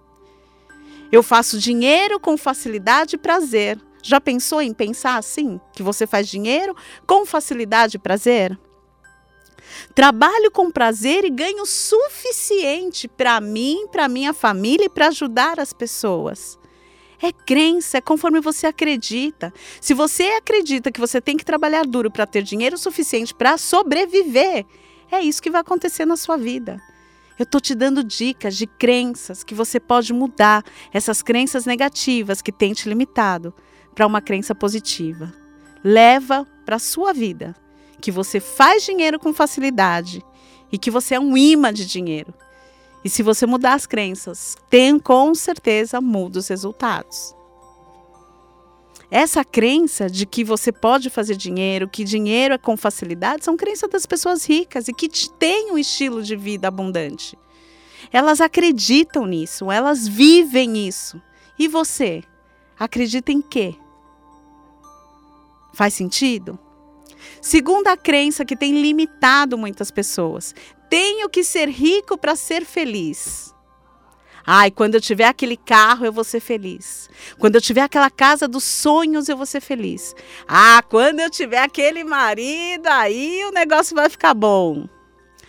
Eu 1.10 1.22
faço 1.22 1.58
dinheiro 1.58 2.18
com 2.18 2.38
facilidade 2.38 3.16
e 3.16 3.18
prazer. 3.18 3.78
Já 4.02 4.20
pensou 4.20 4.62
em 4.62 4.72
pensar 4.72 5.16
assim? 5.16 5.60
Que 5.74 5.82
você 5.82 6.06
faz 6.06 6.26
dinheiro 6.26 6.74
com 7.06 7.26
facilidade 7.26 7.96
e 7.96 8.00
prazer? 8.00 8.58
Trabalho 9.94 10.50
com 10.50 10.70
prazer 10.70 11.24
e 11.24 11.30
ganho 11.30 11.66
suficiente 11.66 13.06
para 13.06 13.40
mim, 13.40 13.86
para 13.92 14.08
minha 14.08 14.32
família 14.32 14.86
e 14.86 14.88
para 14.88 15.08
ajudar 15.08 15.60
as 15.60 15.72
pessoas. 15.72 16.58
É 17.22 17.30
crença, 17.30 17.98
é 17.98 18.00
conforme 18.00 18.40
você 18.40 18.66
acredita. 18.66 19.54
Se 19.80 19.94
você 19.94 20.24
acredita 20.24 20.90
que 20.90 20.98
você 20.98 21.20
tem 21.20 21.36
que 21.36 21.44
trabalhar 21.44 21.86
duro 21.86 22.10
para 22.10 22.26
ter 22.26 22.42
dinheiro 22.42 22.76
suficiente 22.76 23.32
para 23.32 23.56
sobreviver, 23.56 24.66
é 25.10 25.20
isso 25.20 25.40
que 25.40 25.50
vai 25.50 25.60
acontecer 25.60 26.04
na 26.04 26.16
sua 26.16 26.36
vida. 26.36 26.82
Eu 27.38 27.44
estou 27.44 27.60
te 27.60 27.76
dando 27.76 28.02
dicas 28.02 28.56
de 28.56 28.66
crenças 28.66 29.44
que 29.44 29.54
você 29.54 29.78
pode 29.78 30.12
mudar, 30.12 30.64
essas 30.92 31.22
crenças 31.22 31.64
negativas 31.64 32.42
que 32.42 32.50
têm 32.50 32.72
te 32.72 32.88
limitado, 32.88 33.54
para 33.94 34.06
uma 34.06 34.20
crença 34.20 34.54
positiva. 34.54 35.32
Leva 35.84 36.46
para 36.64 36.76
a 36.76 36.80
sua 36.80 37.12
vida 37.12 37.54
que 38.00 38.10
você 38.10 38.40
faz 38.40 38.84
dinheiro 38.84 39.18
com 39.20 39.32
facilidade 39.32 40.24
e 40.72 40.78
que 40.78 40.90
você 40.90 41.14
é 41.14 41.20
um 41.20 41.36
imã 41.36 41.72
de 41.72 41.86
dinheiro. 41.86 42.34
E 43.04 43.10
se 43.10 43.22
você 43.22 43.46
mudar 43.46 43.74
as 43.74 43.86
crenças, 43.86 44.56
tem 44.70 44.98
com 44.98 45.34
certeza 45.34 46.00
muda 46.00 46.38
os 46.38 46.48
resultados. 46.48 47.34
Essa 49.10 49.44
crença 49.44 50.08
de 50.08 50.24
que 50.24 50.42
você 50.42 50.72
pode 50.72 51.10
fazer 51.10 51.36
dinheiro, 51.36 51.86
que 51.88 52.02
dinheiro 52.02 52.54
é 52.54 52.58
com 52.58 52.76
facilidade, 52.76 53.44
são 53.44 53.56
crenças 53.56 53.90
das 53.90 54.06
pessoas 54.06 54.44
ricas 54.44 54.88
e 54.88 54.92
que 54.94 55.08
têm 55.38 55.70
um 55.70 55.76
estilo 55.76 56.22
de 56.22 56.34
vida 56.34 56.68
abundante. 56.68 57.36
Elas 58.10 58.40
acreditam 58.40 59.26
nisso, 59.26 59.70
elas 59.70 60.08
vivem 60.08 60.88
isso. 60.88 61.20
E 61.58 61.68
você? 61.68 62.22
Acredita 62.78 63.30
em 63.30 63.42
quê? 63.42 63.74
Faz 65.74 65.92
sentido? 65.94 66.58
Segunda 67.40 67.96
crença 67.96 68.44
que 68.44 68.56
tem 68.56 68.80
limitado 68.80 69.58
muitas 69.58 69.90
pessoas: 69.90 70.54
tenho 70.92 71.26
que 71.26 71.42
ser 71.42 71.70
rico 71.70 72.18
para 72.18 72.36
ser 72.36 72.66
feliz. 72.66 73.54
Ai, 74.44 74.70
quando 74.70 74.96
eu 74.96 75.00
tiver 75.00 75.24
aquele 75.24 75.56
carro, 75.56 76.04
eu 76.04 76.12
vou 76.12 76.22
ser 76.22 76.38
feliz. 76.38 77.08
Quando 77.38 77.54
eu 77.54 77.62
tiver 77.62 77.80
aquela 77.80 78.10
casa 78.10 78.46
dos 78.46 78.62
sonhos, 78.62 79.26
eu 79.26 79.34
vou 79.34 79.46
ser 79.46 79.62
feliz. 79.62 80.14
Ah, 80.46 80.82
quando 80.86 81.20
eu 81.20 81.30
tiver 81.30 81.62
aquele 81.62 82.04
marido, 82.04 82.88
aí 82.88 83.42
o 83.46 83.52
negócio 83.52 83.96
vai 83.96 84.10
ficar 84.10 84.34
bom. 84.34 84.86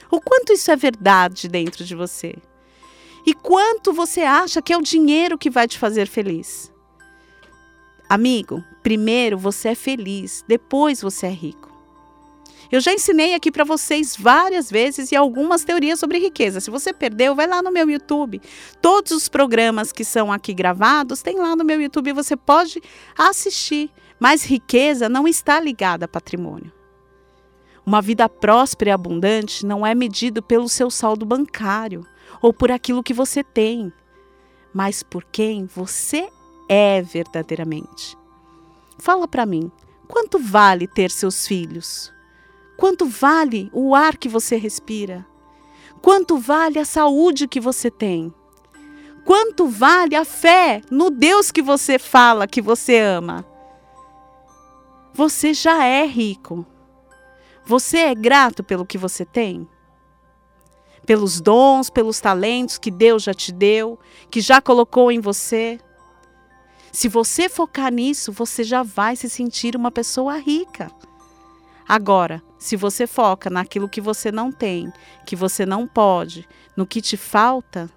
O 0.09 0.21
quanto 0.21 0.53
isso 0.53 0.71
é 0.71 0.77
verdade 0.77 1.49
dentro 1.49 1.83
de 1.83 1.93
você? 1.93 2.35
E 3.25 3.33
quanto 3.33 3.91
você 3.91 4.21
acha 4.21 4.61
que 4.61 4.71
é 4.71 4.77
o 4.77 4.81
dinheiro 4.81 5.37
que 5.37 5.49
vai 5.49 5.67
te 5.67 5.77
fazer 5.77 6.07
feliz? 6.07 6.71
Amigo, 8.07 8.63
primeiro 8.81 9.37
você 9.37 9.69
é 9.69 9.75
feliz, 9.75 10.41
depois 10.47 11.01
você 11.01 11.25
é 11.25 11.31
rico. 11.31 11.72
Eu 12.73 12.81
já 12.81 12.91
ensinei 12.91 13.35
aqui 13.35 13.51
para 13.51 13.63
vocês 13.63 14.17
várias 14.17 14.71
vezes 14.71 15.11
e 15.11 15.15
algumas 15.15 15.63
teorias 15.63 15.99
sobre 15.99 16.17
riqueza. 16.17 16.59
Se 16.59 16.71
você 16.71 16.91
perdeu, 16.91 17.35
vai 17.35 17.45
lá 17.45 17.61
no 17.61 17.71
meu 17.71 17.87
YouTube. 17.87 18.41
Todos 18.81 19.11
os 19.11 19.29
programas 19.29 19.91
que 19.91 20.03
são 20.03 20.31
aqui 20.31 20.55
gravados 20.55 21.21
tem 21.21 21.37
lá 21.37 21.55
no 21.55 21.63
meu 21.63 21.79
YouTube 21.79 22.09
e 22.09 22.13
você 22.13 22.35
pode 22.35 22.81
assistir. 23.15 23.91
Mas 24.19 24.43
riqueza 24.43 25.07
não 25.07 25.27
está 25.27 25.59
ligada 25.59 26.05
a 26.05 26.07
patrimônio. 26.07 26.71
Uma 27.85 28.01
vida 28.01 28.27
próspera 28.27 28.89
e 28.89 28.91
abundante 28.93 29.67
não 29.67 29.85
é 29.85 29.93
medido 29.93 30.41
pelo 30.41 30.67
seu 30.67 30.89
saldo 30.89 31.27
bancário 31.27 32.03
ou 32.41 32.51
por 32.51 32.71
aquilo 32.71 33.03
que 33.03 33.13
você 33.13 33.43
tem, 33.43 33.93
mas 34.73 35.03
por 35.03 35.23
quem 35.25 35.67
você 35.67 36.27
é 36.67 37.03
verdadeiramente. 37.03 38.17
Fala 38.97 39.27
para 39.27 39.45
mim, 39.45 39.71
quanto 40.07 40.39
vale 40.39 40.87
ter 40.87 41.11
seus 41.11 41.45
filhos? 41.45 42.12
Quanto 42.77 43.05
vale 43.05 43.69
o 43.71 43.93
ar 43.93 44.17
que 44.17 44.27
você 44.27 44.55
respira? 44.55 45.25
Quanto 46.01 46.37
vale 46.37 46.79
a 46.79 46.85
saúde 46.85 47.47
que 47.47 47.59
você 47.59 47.89
tem? 47.89 48.33
Quanto 49.23 49.67
vale 49.67 50.15
a 50.15 50.25
fé 50.25 50.81
no 50.91 51.09
Deus 51.09 51.51
que 51.51 51.61
você 51.61 51.97
fala 51.97 52.47
que 52.47 52.61
você 52.61 52.99
ama? 52.99 53.45
Você 55.13 55.53
já 55.53 55.85
é 55.85 56.05
rico. 56.05 56.65
Você 57.65 57.99
é 57.99 58.15
grato 58.15 58.63
pelo 58.63 58.85
que 58.85 58.97
você 58.97 59.23
tem? 59.23 59.67
Pelos 61.05 61.39
dons, 61.39 61.89
pelos 61.89 62.19
talentos 62.19 62.77
que 62.77 62.91
Deus 62.91 63.23
já 63.23 63.33
te 63.33 63.51
deu, 63.51 63.97
que 64.29 64.41
já 64.41 64.61
colocou 64.61 65.11
em 65.11 65.21
você? 65.21 65.79
Se 66.91 67.07
você 67.07 67.47
focar 67.47 67.91
nisso, 67.93 68.31
você 68.31 68.63
já 68.63 68.83
vai 68.83 69.15
se 69.15 69.29
sentir 69.29 69.75
uma 69.75 69.91
pessoa 69.91 70.37
rica. 70.37 70.91
Agora, 71.87 72.43
se 72.63 72.77
você 72.77 73.05
foca 73.05 73.49
naquilo 73.49 73.89
que 73.89 73.99
você 73.99 74.31
não 74.31 74.49
tem, 74.49 74.89
que 75.25 75.35
você 75.35 75.65
não 75.65 75.85
pode, 75.85 76.47
no 76.77 76.87
que 76.87 77.01
te 77.01 77.17
falta, 77.17 77.89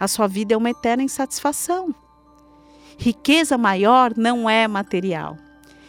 a 0.00 0.08
sua 0.08 0.26
vida 0.26 0.52
é 0.52 0.56
uma 0.56 0.70
eterna 0.70 1.04
insatisfação. 1.04 1.94
Riqueza 2.98 3.56
maior 3.56 4.14
não 4.16 4.50
é 4.50 4.66
material. 4.66 5.38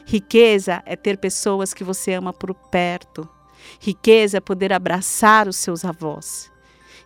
Riqueza 0.06 0.84
é 0.86 0.96
ter 0.96 1.18
pessoas 1.18 1.74
que 1.74 1.84
você 1.84 2.14
ama 2.14 2.32
por 2.32 2.54
perto. 2.54 3.28
Riqueza 3.80 4.38
é 4.38 4.40
poder 4.40 4.72
abraçar 4.72 5.48
os 5.48 5.56
seus 5.56 5.84
avós. 5.84 6.52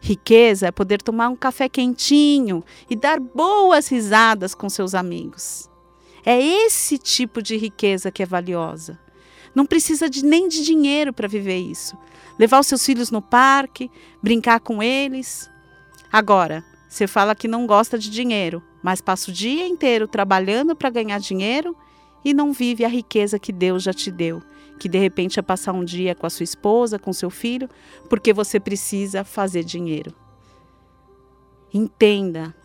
Riqueza 0.02 0.67
é 0.67 0.72
poder 0.72 1.02
tomar 1.02 1.30
um 1.30 1.36
café 1.38 1.69
quentinho 1.69 2.62
e 2.89 2.96
dar 2.98 3.22
boas 3.22 3.88
risadas 3.88 4.54
com 4.54 4.67
seus 4.67 4.93
amigos. 4.93 5.69
É 6.26 6.38
esse 6.41 6.98
tipo 6.98 7.41
de 7.41 7.56
riqueza 7.56 8.12
que 8.12 8.22
é 8.22 8.26
valiosa. 8.26 9.00
Não 9.56 9.66
precisa 9.66 10.10
de, 10.10 10.26
nem 10.26 10.48
de 10.48 10.63
dinheiro 10.63 11.13
para 11.13 11.28
viver 11.28 11.58
isso. 11.58 11.98
Levar 12.38 12.60
os 12.60 12.68
seus 12.68 12.86
filhos 12.86 13.12
no 13.12 13.22
parque, 13.22 13.89
brincar 14.22 14.60
com 14.60 14.82
eles. 14.82 15.50
Agora, 16.12 16.63
você 16.89 17.08
fala 17.08 17.36
que 17.36 17.48
não 17.48 17.66
gosta 17.66 17.98
de 17.98 18.10
dinheiro, 18.10 18.63
mas 18.82 19.02
passa 19.02 19.32
o 19.32 19.34
dia 19.34 19.68
inteiro 19.68 20.08
trabalhando 20.08 20.76
para 20.76 20.89
ganhar 20.89 21.20
dinheiro 21.20 21.76
e 22.24 22.34
não 22.34 22.54
vive 22.54 22.86
a 22.86 22.88
riqueza 22.88 23.39
que 23.39 23.52
Deus 23.52 23.84
já 23.84 23.94
te 23.94 24.12
deu, 24.12 24.42
que 24.80 24.88
de 24.88 24.98
repente 24.98 25.39
é 25.39 25.42
passar 25.42 25.74
um 25.74 25.84
dia 25.84 26.16
com 26.16 26.26
a 26.26 26.30
sua 26.30 26.44
esposa, 26.44 27.00
com 27.00 27.12
seu 27.12 27.30
filho, 27.30 27.70
porque 28.10 28.34
você 28.34 28.60
precisa 28.60 29.24
fazer 29.24 29.63
dinheiro. 29.63 30.13
Entenda, 31.74 32.56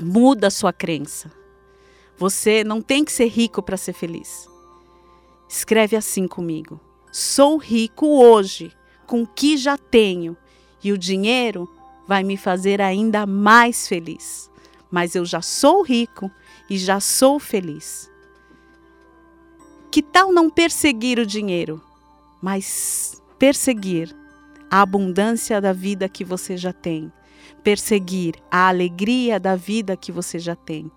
muda 0.00 0.48
a 0.48 0.50
sua 0.50 0.72
crença. 0.72 1.32
Você 2.18 2.62
não 2.64 2.80
tem 2.80 3.04
que 3.04 3.12
ser 3.12 3.26
rico 3.26 3.62
para 3.62 3.76
ser 3.76 3.92
feliz. 3.92 4.48
Escreve 5.48 5.96
assim 5.96 6.26
comigo: 6.26 6.80
Sou 7.12 7.56
rico 7.56 8.06
hoje 8.06 8.72
com 9.06 9.22
o 9.22 9.26
que 9.26 9.56
já 9.56 9.78
tenho 9.78 10.36
e 10.82 10.92
o 10.92 10.98
dinheiro 10.98 11.68
vai 12.06 12.22
me 12.22 12.36
fazer 12.36 12.80
ainda 12.80 13.26
mais 13.26 13.88
feliz. 13.88 14.50
Mas 14.90 15.14
eu 15.14 15.24
já 15.24 15.42
sou 15.42 15.82
rico 15.82 16.30
e 16.68 16.78
já 16.78 17.00
sou 17.00 17.38
feliz. 17.38 18.10
Que 19.90 20.02
tal 20.02 20.32
não 20.32 20.50
perseguir 20.50 21.18
o 21.18 21.26
dinheiro, 21.26 21.82
mas 22.40 23.22
perseguir 23.38 24.14
a 24.70 24.82
abundância 24.82 25.60
da 25.60 25.72
vida 25.72 26.08
que 26.08 26.24
você 26.24 26.56
já 26.56 26.72
tem, 26.72 27.10
perseguir 27.62 28.34
a 28.50 28.68
alegria 28.68 29.40
da 29.40 29.56
vida 29.56 29.96
que 29.96 30.12
você 30.12 30.38
já 30.38 30.54
tem, 30.54 30.90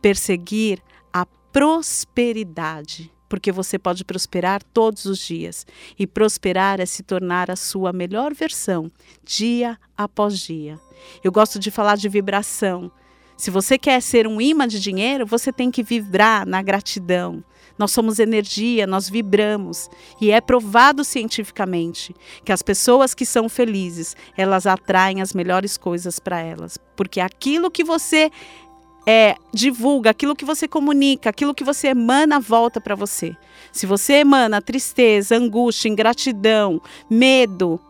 perseguir 0.00 0.80
a 1.12 1.26
prosperidade 1.26 3.13
porque 3.28 3.50
você 3.50 3.78
pode 3.78 4.04
prosperar 4.04 4.62
todos 4.62 5.04
os 5.04 5.18
dias. 5.18 5.66
E 5.98 6.06
prosperar 6.06 6.80
é 6.80 6.86
se 6.86 7.02
tornar 7.02 7.50
a 7.50 7.56
sua 7.56 7.92
melhor 7.92 8.34
versão, 8.34 8.90
dia 9.24 9.78
após 9.96 10.38
dia. 10.38 10.78
Eu 11.22 11.32
gosto 11.32 11.58
de 11.58 11.70
falar 11.70 11.96
de 11.96 12.08
vibração. 12.08 12.90
Se 13.36 13.50
você 13.50 13.76
quer 13.76 14.00
ser 14.00 14.26
um 14.26 14.40
imã 14.40 14.66
de 14.66 14.78
dinheiro, 14.78 15.26
você 15.26 15.52
tem 15.52 15.70
que 15.70 15.82
vibrar 15.82 16.46
na 16.46 16.62
gratidão. 16.62 17.42
Nós 17.76 17.90
somos 17.90 18.20
energia, 18.20 18.86
nós 18.86 19.08
vibramos. 19.08 19.90
E 20.20 20.30
é 20.30 20.40
provado 20.40 21.04
cientificamente 21.04 22.14
que 22.44 22.52
as 22.52 22.62
pessoas 22.62 23.14
que 23.14 23.26
são 23.26 23.48
felizes, 23.48 24.16
elas 24.36 24.66
atraem 24.66 25.20
as 25.20 25.32
melhores 25.32 25.76
coisas 25.76 26.20
para 26.20 26.40
elas. 26.40 26.78
Porque 26.94 27.20
aquilo 27.20 27.70
que 27.70 27.82
você 27.82 28.30
é, 29.06 29.36
divulga, 29.52 30.10
aquilo 30.10 30.34
que 30.34 30.44
você 30.44 30.66
comunica, 30.66 31.30
aquilo 31.30 31.54
que 31.54 31.64
você 31.64 31.88
emana, 31.88 32.40
volta 32.40 32.80
para 32.80 32.94
você. 32.94 33.36
Se 33.72 33.86
você 33.86 34.14
emana 34.14 34.62
tristeza, 34.62 35.36
angústia, 35.36 35.88
ingratidão, 35.88 36.80
medo, 37.10 37.80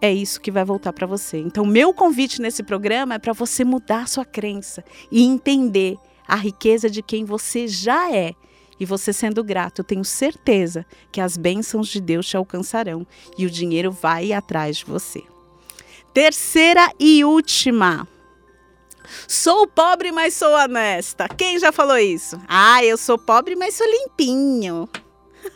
é 0.00 0.12
isso 0.12 0.40
que 0.40 0.50
vai 0.50 0.64
voltar 0.64 0.92
para 0.92 1.06
você. 1.06 1.38
Então, 1.38 1.64
meu 1.64 1.92
convite 1.92 2.40
nesse 2.40 2.62
programa 2.62 3.14
é 3.14 3.18
para 3.18 3.32
você 3.32 3.64
mudar 3.64 4.08
sua 4.08 4.24
crença 4.24 4.84
e 5.10 5.22
entender 5.22 5.98
a 6.26 6.36
riqueza 6.36 6.88
de 6.88 7.02
quem 7.02 7.24
você 7.24 7.68
já 7.68 8.10
é. 8.14 8.34
E 8.78 8.86
você 8.86 9.12
sendo 9.12 9.44
grato, 9.44 9.80
eu 9.80 9.84
tenho 9.84 10.04
certeza 10.04 10.86
que 11.12 11.20
as 11.20 11.36
bênçãos 11.36 11.88
de 11.88 12.00
Deus 12.00 12.26
te 12.26 12.36
alcançarão 12.36 13.06
e 13.36 13.44
o 13.44 13.50
dinheiro 13.50 13.92
vai 13.92 14.32
atrás 14.32 14.78
de 14.78 14.86
você. 14.86 15.22
Terceira 16.14 16.90
e 16.98 17.22
última. 17.22 18.08
Sou 19.28 19.66
pobre, 19.66 20.12
mas 20.12 20.34
sou 20.34 20.52
honesta. 20.54 21.28
Quem 21.28 21.58
já 21.58 21.72
falou 21.72 21.98
isso? 21.98 22.40
Ah, 22.48 22.84
eu 22.84 22.96
sou 22.96 23.18
pobre, 23.18 23.56
mas 23.56 23.74
sou 23.74 23.86
limpinho. 23.86 24.88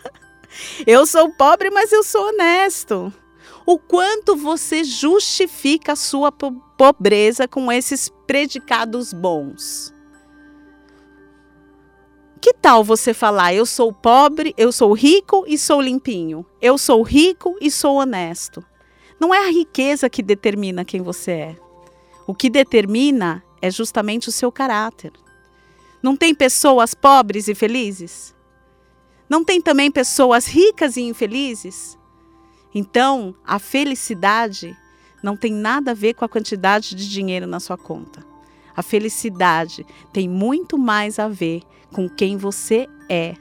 eu 0.87 1.07
sou 1.07 1.31
pobre, 1.33 1.71
mas 1.71 1.93
eu 1.93 2.03
sou 2.03 2.29
honesto. 2.29 3.13
O 3.67 3.79
quanto 3.79 4.37
você 4.37 4.85
justifica 4.85 5.93
a 5.93 5.97
sua 5.97 6.31
pobreza 6.31 7.49
com 7.49 7.73
esses 7.73 8.11
predicados 8.27 9.13
bons? 9.13 9.95
Que 12.41 12.53
tal 12.53 12.85
você 12.85 13.15
falar: 13.15 13.55
eu 13.55 13.65
sou 13.65 13.91
pobre, 13.91 14.53
eu 14.59 14.71
sou 14.71 14.93
rico 14.93 15.45
e 15.47 15.57
sou 15.57 15.81
limpinho. 15.81 16.45
Eu 16.61 16.77
sou 16.77 17.03
rico 17.03 17.57
e 17.59 17.71
sou 17.71 17.97
honesto. 17.97 18.63
Não 19.19 19.35
é 19.35 19.47
a 19.47 19.51
riqueza 19.51 20.11
que 20.11 20.23
determina 20.23 20.85
quem 20.85 21.01
você 21.01 21.31
é. 21.31 21.64
O 22.27 22.35
que 22.35 22.49
determina 22.49 23.45
é 23.61 23.71
justamente 23.71 24.29
o 24.29 24.33
seu 24.33 24.51
caráter. 24.51 25.13
Não 26.03 26.17
tem 26.17 26.35
pessoas 26.35 26.95
pobres 26.95 27.49
e 27.49 27.55
felizes? 27.55 28.35
Não 29.29 29.45
tem 29.45 29.61
também 29.61 29.91
pessoas 29.91 30.47
ricas 30.47 30.97
e 30.97 31.03
infelizes? 31.03 31.99
Então, 32.75 33.35
a 33.45 33.59
felicidade 33.59 34.77
não 35.23 35.37
tem 35.37 35.53
nada 35.53 35.93
a 35.93 35.95
ver 35.95 36.15
com 36.15 36.25
a 36.25 36.29
quantidade 36.29 36.95
de 36.95 37.09
dinheiro 37.09 37.47
na 37.47 37.59
sua 37.59 37.79
conta. 37.79 38.25
A 38.77 38.83
felicidade 38.83 39.87
tem 40.13 40.29
muito 40.29 40.77
mais 40.77 41.19
a 41.19 41.29
ver 41.29 41.63
com 41.93 42.09
quem 42.09 42.37
você 42.37 42.89
é. 43.09 43.35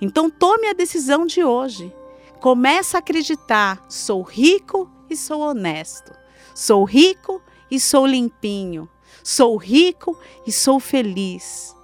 Então 0.00 0.30
tome 0.30 0.68
a 0.68 0.74
decisão 0.74 1.26
de 1.26 1.42
hoje. 1.42 1.92
Começa 2.40 2.98
a 2.98 3.00
acreditar: 3.00 3.84
sou 3.88 4.22
rico 4.22 4.90
e 5.08 5.16
sou 5.16 5.40
honesto. 5.40 6.12
Sou 6.54 6.84
rico 6.84 7.42
e 7.70 7.78
sou 7.80 8.06
limpinho. 8.06 8.88
Sou 9.22 9.56
rico 9.56 10.18
e 10.46 10.52
sou 10.52 10.78
feliz. 10.78 11.74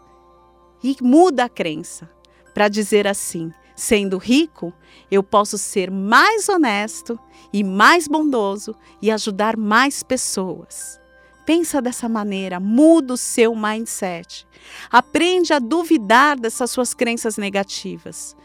E 0.83 0.97
muda 1.01 1.45
a 1.45 1.49
crença 1.49 2.11
para 2.55 2.69
dizer 2.69 3.07
assim: 3.07 3.53
sendo 3.75 4.19
rico, 4.19 4.73
eu 5.11 5.23
posso 5.23 5.59
ser 5.59 5.91
mais 5.91 6.49
honesto 6.49 7.19
e 7.53 7.65
mais 7.65 8.07
bondoso 8.07 8.75
e 9.01 9.11
ajudar 9.11 9.57
mais 9.57 10.03
pessoas. 10.03 11.01
Pensa 11.45 11.83
dessa 11.83 12.09
maneira, 12.09 12.61
muda 12.61 13.15
o 13.15 13.17
seu 13.17 13.55
mindset. 13.55 14.47
Aprende 14.91 15.53
a 15.53 15.59
duvidar 15.59 16.39
dessas 16.39 16.71
suas 16.71 16.95
crenças 16.95 17.37
negativas. 17.37 18.37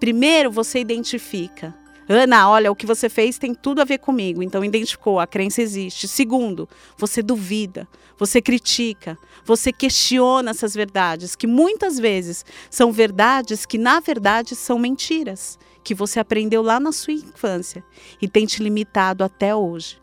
Primeiro, 0.00 0.50
você 0.50 0.78
identifica. 0.80 1.74
Ana, 2.08 2.48
olha, 2.48 2.70
o 2.70 2.76
que 2.76 2.86
você 2.86 3.08
fez 3.08 3.36
tem 3.36 3.52
tudo 3.52 3.80
a 3.80 3.84
ver 3.84 3.98
comigo. 3.98 4.42
Então, 4.42 4.64
identificou, 4.64 5.18
a 5.18 5.26
crença 5.26 5.60
existe. 5.60 6.06
Segundo, 6.06 6.68
você 6.96 7.20
duvida, 7.20 7.88
você 8.16 8.40
critica, 8.40 9.18
você 9.44 9.72
questiona 9.72 10.50
essas 10.50 10.74
verdades, 10.74 11.34
que 11.34 11.46
muitas 11.46 11.98
vezes 11.98 12.44
são 12.70 12.92
verdades 12.92 13.66
que, 13.66 13.76
na 13.76 13.98
verdade, 13.98 14.54
são 14.54 14.78
mentiras, 14.78 15.58
que 15.82 15.94
você 15.94 16.20
aprendeu 16.20 16.62
lá 16.62 16.78
na 16.78 16.92
sua 16.92 17.12
infância 17.12 17.84
e 18.22 18.28
tem 18.28 18.46
te 18.46 18.62
limitado 18.62 19.24
até 19.24 19.54
hoje. 19.54 19.98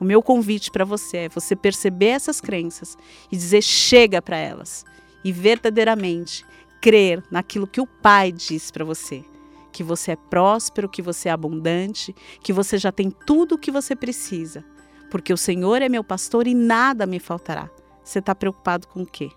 O 0.00 0.04
meu 0.04 0.22
convite 0.22 0.70
para 0.70 0.84
você 0.84 1.16
é 1.16 1.28
você 1.28 1.56
perceber 1.56 2.06
essas 2.06 2.40
crenças 2.40 2.96
e 3.32 3.36
dizer 3.36 3.62
chega 3.62 4.22
para 4.22 4.36
elas 4.36 4.84
e 5.24 5.32
verdadeiramente 5.32 6.44
crer 6.80 7.22
naquilo 7.30 7.66
que 7.66 7.80
o 7.80 7.86
Pai 7.86 8.30
diz 8.30 8.70
para 8.70 8.84
você, 8.84 9.24
que 9.78 9.84
você 9.84 10.10
é 10.10 10.16
próspero, 10.16 10.88
que 10.88 11.00
você 11.00 11.28
é 11.28 11.30
abundante, 11.30 12.12
que 12.42 12.52
você 12.52 12.76
já 12.76 12.90
tem 12.90 13.12
tudo 13.12 13.54
o 13.54 13.58
que 13.58 13.70
você 13.70 13.94
precisa, 13.94 14.64
porque 15.08 15.32
o 15.32 15.36
Senhor 15.36 15.80
é 15.80 15.88
meu 15.88 16.02
pastor 16.02 16.48
e 16.48 16.54
nada 16.54 17.06
me 17.06 17.20
faltará. 17.20 17.70
Você 18.02 18.18
está 18.18 18.34
preocupado 18.34 18.88
com 18.88 19.02
o 19.02 19.06
quê? 19.06 19.30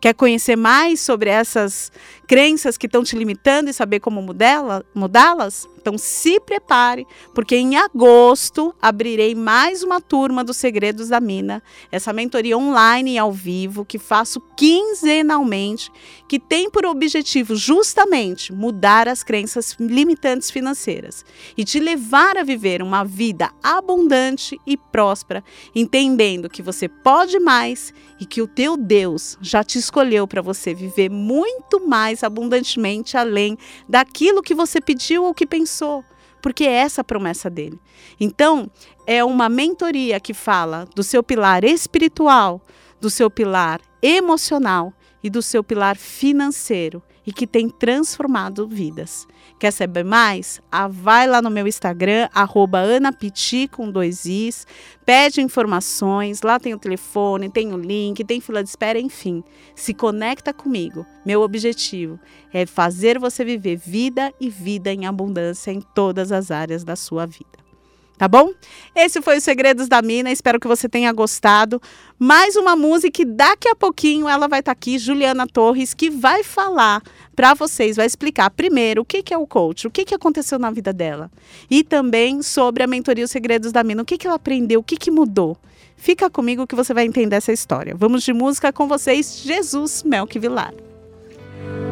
Quer 0.00 0.14
conhecer 0.14 0.56
mais 0.56 1.00
sobre 1.00 1.28
essas 1.28 1.92
crenças 2.26 2.78
que 2.78 2.86
estão 2.86 3.04
te 3.04 3.14
limitando 3.14 3.68
e 3.68 3.74
saber 3.74 4.00
como 4.00 4.22
mudá-las? 4.22 5.68
Então 5.88 5.96
se 5.96 6.38
prepare, 6.38 7.06
porque 7.32 7.56
em 7.56 7.78
agosto 7.78 8.74
abrirei 8.80 9.34
mais 9.34 9.82
uma 9.82 10.02
turma 10.02 10.44
dos 10.44 10.58
Segredos 10.58 11.08
da 11.08 11.18
Mina, 11.18 11.62
essa 11.90 12.12
mentoria 12.12 12.58
online 12.58 13.14
e 13.14 13.18
ao 13.18 13.32
vivo 13.32 13.86
que 13.86 13.98
faço 13.98 14.38
quinzenalmente, 14.54 15.90
que 16.28 16.38
tem 16.38 16.68
por 16.68 16.84
objetivo 16.84 17.56
justamente 17.56 18.52
mudar 18.52 19.08
as 19.08 19.22
crenças 19.22 19.74
limitantes 19.80 20.50
financeiras 20.50 21.24
e 21.56 21.64
te 21.64 21.80
levar 21.80 22.36
a 22.36 22.44
viver 22.44 22.82
uma 22.82 23.02
vida 23.02 23.50
abundante 23.62 24.60
e 24.66 24.76
próspera, 24.76 25.42
entendendo 25.74 26.50
que 26.50 26.60
você 26.60 26.86
pode 26.86 27.40
mais 27.40 27.94
e 28.20 28.26
que 28.26 28.42
o 28.42 28.46
teu 28.46 28.76
Deus 28.76 29.38
já 29.40 29.64
te 29.64 29.78
escolheu 29.78 30.28
para 30.28 30.42
você 30.42 30.74
viver 30.74 31.08
muito 31.08 31.88
mais 31.88 32.22
abundantemente 32.22 33.16
além 33.16 33.56
daquilo 33.88 34.42
que 34.42 34.54
você 34.54 34.82
pediu 34.82 35.24
ou 35.24 35.32
que 35.32 35.46
pensou, 35.46 35.77
porque 36.40 36.64
é 36.64 36.72
essa 36.72 37.00
a 37.00 37.04
promessa 37.04 37.50
dele. 37.50 37.80
Então, 38.18 38.70
é 39.06 39.24
uma 39.24 39.48
mentoria 39.48 40.20
que 40.20 40.32
fala 40.32 40.86
do 40.94 41.02
seu 41.02 41.22
pilar 41.22 41.64
espiritual, 41.64 42.60
do 43.00 43.10
seu 43.10 43.30
pilar 43.30 43.80
emocional 44.02 44.92
e 45.22 45.28
do 45.28 45.42
seu 45.42 45.64
pilar 45.64 45.96
financeiro 45.96 47.02
e 47.28 47.32
que 47.32 47.46
tem 47.46 47.68
transformado 47.68 48.66
vidas. 48.66 49.28
Quer 49.60 49.70
saber 49.70 50.02
mais? 50.02 50.62
Ah, 50.72 50.88
vai 50.88 51.26
lá 51.26 51.42
no 51.42 51.50
meu 51.50 51.68
Instagram, 51.68 52.26
arroba 52.32 52.80
anapiti 52.80 53.68
com 53.68 53.90
dois 53.90 54.24
is, 54.24 54.66
pede 55.04 55.42
informações, 55.42 56.40
lá 56.40 56.58
tem 56.58 56.72
o 56.72 56.78
telefone, 56.78 57.50
tem 57.50 57.74
o 57.74 57.76
link, 57.76 58.24
tem 58.24 58.40
fila 58.40 58.62
de 58.62 58.70
espera, 58.70 58.98
enfim. 58.98 59.44
Se 59.74 59.92
conecta 59.92 60.54
comigo. 60.54 61.04
Meu 61.22 61.42
objetivo 61.42 62.18
é 62.50 62.64
fazer 62.64 63.18
você 63.18 63.44
viver 63.44 63.76
vida 63.76 64.32
e 64.40 64.48
vida 64.48 64.90
em 64.90 65.04
abundância 65.04 65.70
em 65.70 65.82
todas 65.82 66.32
as 66.32 66.50
áreas 66.50 66.82
da 66.82 66.96
sua 66.96 67.26
vida 67.26 67.67
tá 68.18 68.26
bom? 68.26 68.50
Esse 68.94 69.22
foi 69.22 69.38
os 69.38 69.44
Segredos 69.44 69.88
da 69.88 70.02
Mina, 70.02 70.30
espero 70.30 70.58
que 70.58 70.66
você 70.66 70.88
tenha 70.88 71.12
gostado. 71.12 71.80
Mais 72.18 72.56
uma 72.56 72.74
música 72.74 73.22
e 73.22 73.24
daqui 73.24 73.68
a 73.68 73.76
pouquinho 73.76 74.28
ela 74.28 74.48
vai 74.48 74.58
estar 74.58 74.74
tá 74.74 74.78
aqui, 74.78 74.98
Juliana 74.98 75.46
Torres, 75.46 75.94
que 75.94 76.10
vai 76.10 76.42
falar 76.42 77.00
para 77.34 77.54
vocês, 77.54 77.96
vai 77.96 78.06
explicar 78.06 78.50
primeiro 78.50 79.02
o 79.02 79.04
que, 79.04 79.22
que 79.22 79.32
é 79.32 79.38
o 79.38 79.46
coach, 79.46 79.86
o 79.86 79.90
que, 79.90 80.04
que 80.04 80.14
aconteceu 80.14 80.58
na 80.58 80.70
vida 80.70 80.92
dela 80.92 81.30
e 81.70 81.84
também 81.84 82.42
sobre 82.42 82.82
a 82.82 82.86
mentoria 82.86 83.24
Os 83.24 83.30
Segredos 83.30 83.70
da 83.70 83.84
Mina, 83.84 84.02
o 84.02 84.04
que, 84.04 84.18
que 84.18 84.26
ela 84.26 84.36
aprendeu, 84.36 84.80
o 84.80 84.84
que, 84.84 84.96
que 84.96 85.10
mudou. 85.10 85.56
Fica 85.96 86.28
comigo 86.28 86.66
que 86.66 86.74
você 86.74 86.92
vai 86.92 87.04
entender 87.04 87.36
essa 87.36 87.52
história. 87.52 87.94
Vamos 87.96 88.22
de 88.22 88.32
música 88.32 88.72
com 88.72 88.86
vocês, 88.86 89.42
Jesus 89.44 90.02
Melk 90.02 90.38
Vilar. 90.38 90.72
Luz 91.60 91.87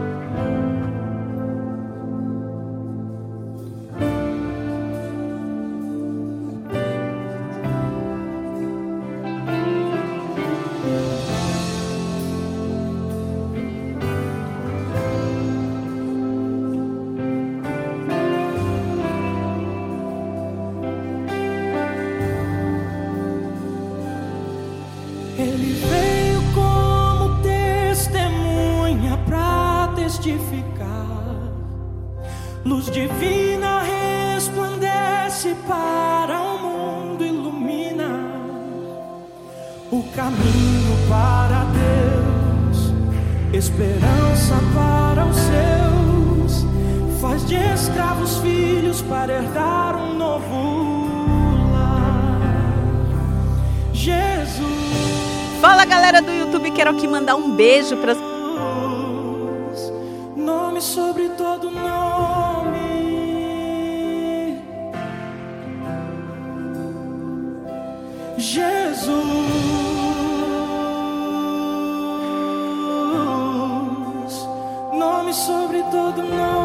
esperança 43.66 44.54
para 44.74 45.26
os 45.26 45.36
seus, 45.36 46.66
faz 47.20 47.44
de 47.46 47.56
escravos 47.56 48.38
filhos 48.38 49.02
para 49.02 49.32
herdar 49.32 49.96
um 49.96 50.14
novo 50.14 51.72
lar. 51.72 52.40
Jesus. 53.92 54.70
Fala 55.60 55.84
galera 55.84 56.22
do 56.22 56.30
YouTube, 56.30 56.70
quero 56.70 56.90
aqui 56.90 57.08
mandar 57.08 57.34
um 57.34 57.56
beijo 57.56 57.96
para 57.96 58.14
nome 60.36 60.80
sobre 60.80 61.28
todo 61.30 61.68
nome. 61.68 62.76
Jesus. 68.38 69.85
Sobre 75.36 75.82
todo 75.90 76.22
nome. 76.22 76.55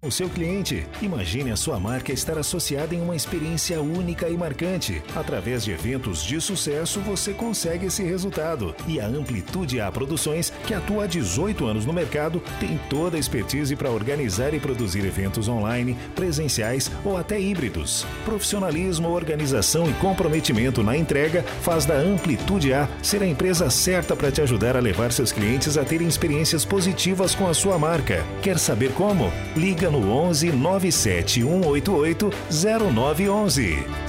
O 0.00 0.12
seu 0.12 0.28
cliente. 0.28 0.86
Imagine 1.02 1.50
a 1.50 1.56
sua 1.56 1.80
marca 1.80 2.12
estar 2.12 2.38
associada 2.38 2.94
em 2.94 3.00
uma 3.00 3.16
experiência 3.16 3.80
única 3.80 4.28
e 4.28 4.36
marcante. 4.36 5.02
Através 5.14 5.64
de 5.64 5.72
eventos 5.72 6.22
de 6.22 6.40
sucesso, 6.40 7.00
você 7.00 7.32
consegue 7.32 7.86
esse 7.86 8.04
resultado. 8.04 8.76
E 8.86 9.00
a 9.00 9.06
Amplitude 9.08 9.80
A 9.80 9.90
Produções, 9.90 10.52
que 10.66 10.72
atua 10.72 11.04
há 11.04 11.06
18 11.08 11.66
anos 11.66 11.84
no 11.84 11.92
mercado, 11.92 12.40
tem 12.60 12.78
toda 12.88 13.16
a 13.16 13.20
expertise 13.20 13.74
para 13.74 13.90
organizar 13.90 14.54
e 14.54 14.60
produzir 14.60 15.04
eventos 15.04 15.48
online, 15.48 15.96
presenciais 16.14 16.88
ou 17.04 17.16
até 17.16 17.40
híbridos. 17.40 18.06
Profissionalismo, 18.24 19.08
organização 19.08 19.90
e 19.90 19.92
comprometimento 19.94 20.80
na 20.80 20.96
entrega 20.96 21.42
faz 21.62 21.84
da 21.84 21.96
Amplitude 21.96 22.72
A 22.72 22.88
ser 23.02 23.20
a 23.20 23.26
empresa 23.26 23.68
certa 23.68 24.14
para 24.14 24.30
te 24.30 24.40
ajudar 24.40 24.76
a 24.76 24.80
levar 24.80 25.10
seus 25.10 25.32
clientes 25.32 25.76
a 25.76 25.84
terem 25.84 26.06
experiências 26.06 26.64
positivas 26.64 27.34
com 27.34 27.48
a 27.48 27.54
sua 27.54 27.76
marca. 27.80 28.24
Quer 28.42 28.60
saber 28.60 28.92
como? 28.92 29.32
Liga 29.56 29.87
no 29.90 30.12
11 30.12 30.52
97 30.52 31.42
188 31.42 32.30
0911. 32.50 34.08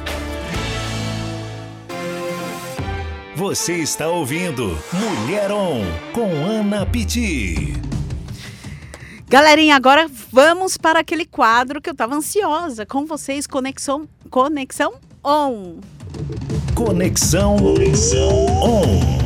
Você 3.36 3.78
está 3.78 4.08
ouvindo 4.10 4.78
Mulher 4.92 5.52
On 5.52 5.82
com 6.12 6.30
Ana 6.46 6.86
Pitti. 6.86 7.74
Galerinha, 9.30 9.76
agora 9.76 10.10
vamos 10.32 10.76
para 10.76 11.00
aquele 11.00 11.26
quadro 11.26 11.80
que 11.80 11.90
eu 11.90 11.96
tava 11.96 12.16
ansiosa 12.16 12.86
com 12.86 13.06
vocês, 13.06 13.48
Conexão, 13.48 14.10
Conexão 14.30 14.96
On. 15.24 15.76
Conexão 16.76 17.56
On. 17.56 19.18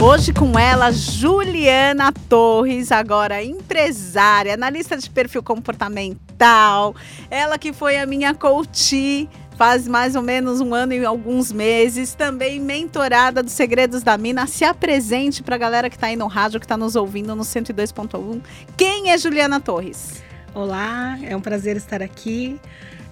Hoje 0.00 0.32
com 0.32 0.56
ela, 0.56 0.92
Juliana 0.92 2.12
Torres, 2.28 2.92
agora 2.92 3.42
empresária, 3.42 4.54
analista 4.54 4.96
de 4.96 5.10
perfil 5.10 5.42
comportamental. 5.42 6.94
Ela 7.28 7.58
que 7.58 7.72
foi 7.72 7.98
a 7.98 8.06
minha 8.06 8.32
coach 8.32 9.28
faz 9.56 9.88
mais 9.88 10.14
ou 10.14 10.22
menos 10.22 10.60
um 10.60 10.72
ano 10.72 10.92
e 10.92 11.04
alguns 11.04 11.50
meses, 11.50 12.14
também 12.14 12.60
mentorada 12.60 13.42
dos 13.42 13.52
Segredos 13.52 14.04
da 14.04 14.16
Mina. 14.16 14.46
Se 14.46 14.64
apresente 14.64 15.42
para 15.42 15.56
a 15.56 15.58
galera 15.58 15.90
que 15.90 15.96
está 15.96 16.06
aí 16.06 16.16
no 16.16 16.28
rádio, 16.28 16.60
que 16.60 16.66
está 16.66 16.76
nos 16.76 16.94
ouvindo 16.94 17.34
no 17.34 17.42
102.1. 17.42 18.40
Quem 18.76 19.10
é 19.10 19.18
Juliana 19.18 19.58
Torres? 19.58 20.22
Olá, 20.54 21.18
é 21.24 21.36
um 21.36 21.40
prazer 21.40 21.76
estar 21.76 22.04
aqui. 22.04 22.60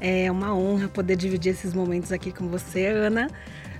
É 0.01 0.31
uma 0.31 0.55
honra 0.55 0.87
poder 0.87 1.17
dividir 1.17 1.51
esses 1.51 1.75
momentos 1.75 2.13
aqui 2.13 2.31
com 2.31 2.47
você, 2.47 2.87
Ana. 2.87 3.29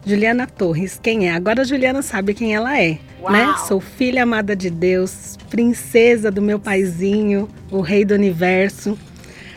Juliana 0.07 0.47
Torres, 0.47 1.01
quem 1.03 1.29
é? 1.29 1.33
Agora 1.33 1.63
a 1.63 1.65
Juliana 1.65 2.01
sabe 2.01 2.33
quem 2.33 2.55
ela 2.55 2.81
é, 2.81 2.97
Uau. 3.21 3.33
né? 3.33 3.57
Sou 3.67 3.81
filha 3.81 4.23
amada 4.23 4.55
de 4.55 4.71
Deus, 4.71 5.37
princesa 5.51 6.31
do 6.31 6.41
meu 6.41 6.61
paizinho, 6.61 7.49
o 7.73 7.81
rei 7.81 8.05
do 8.05 8.15
universo, 8.15 8.97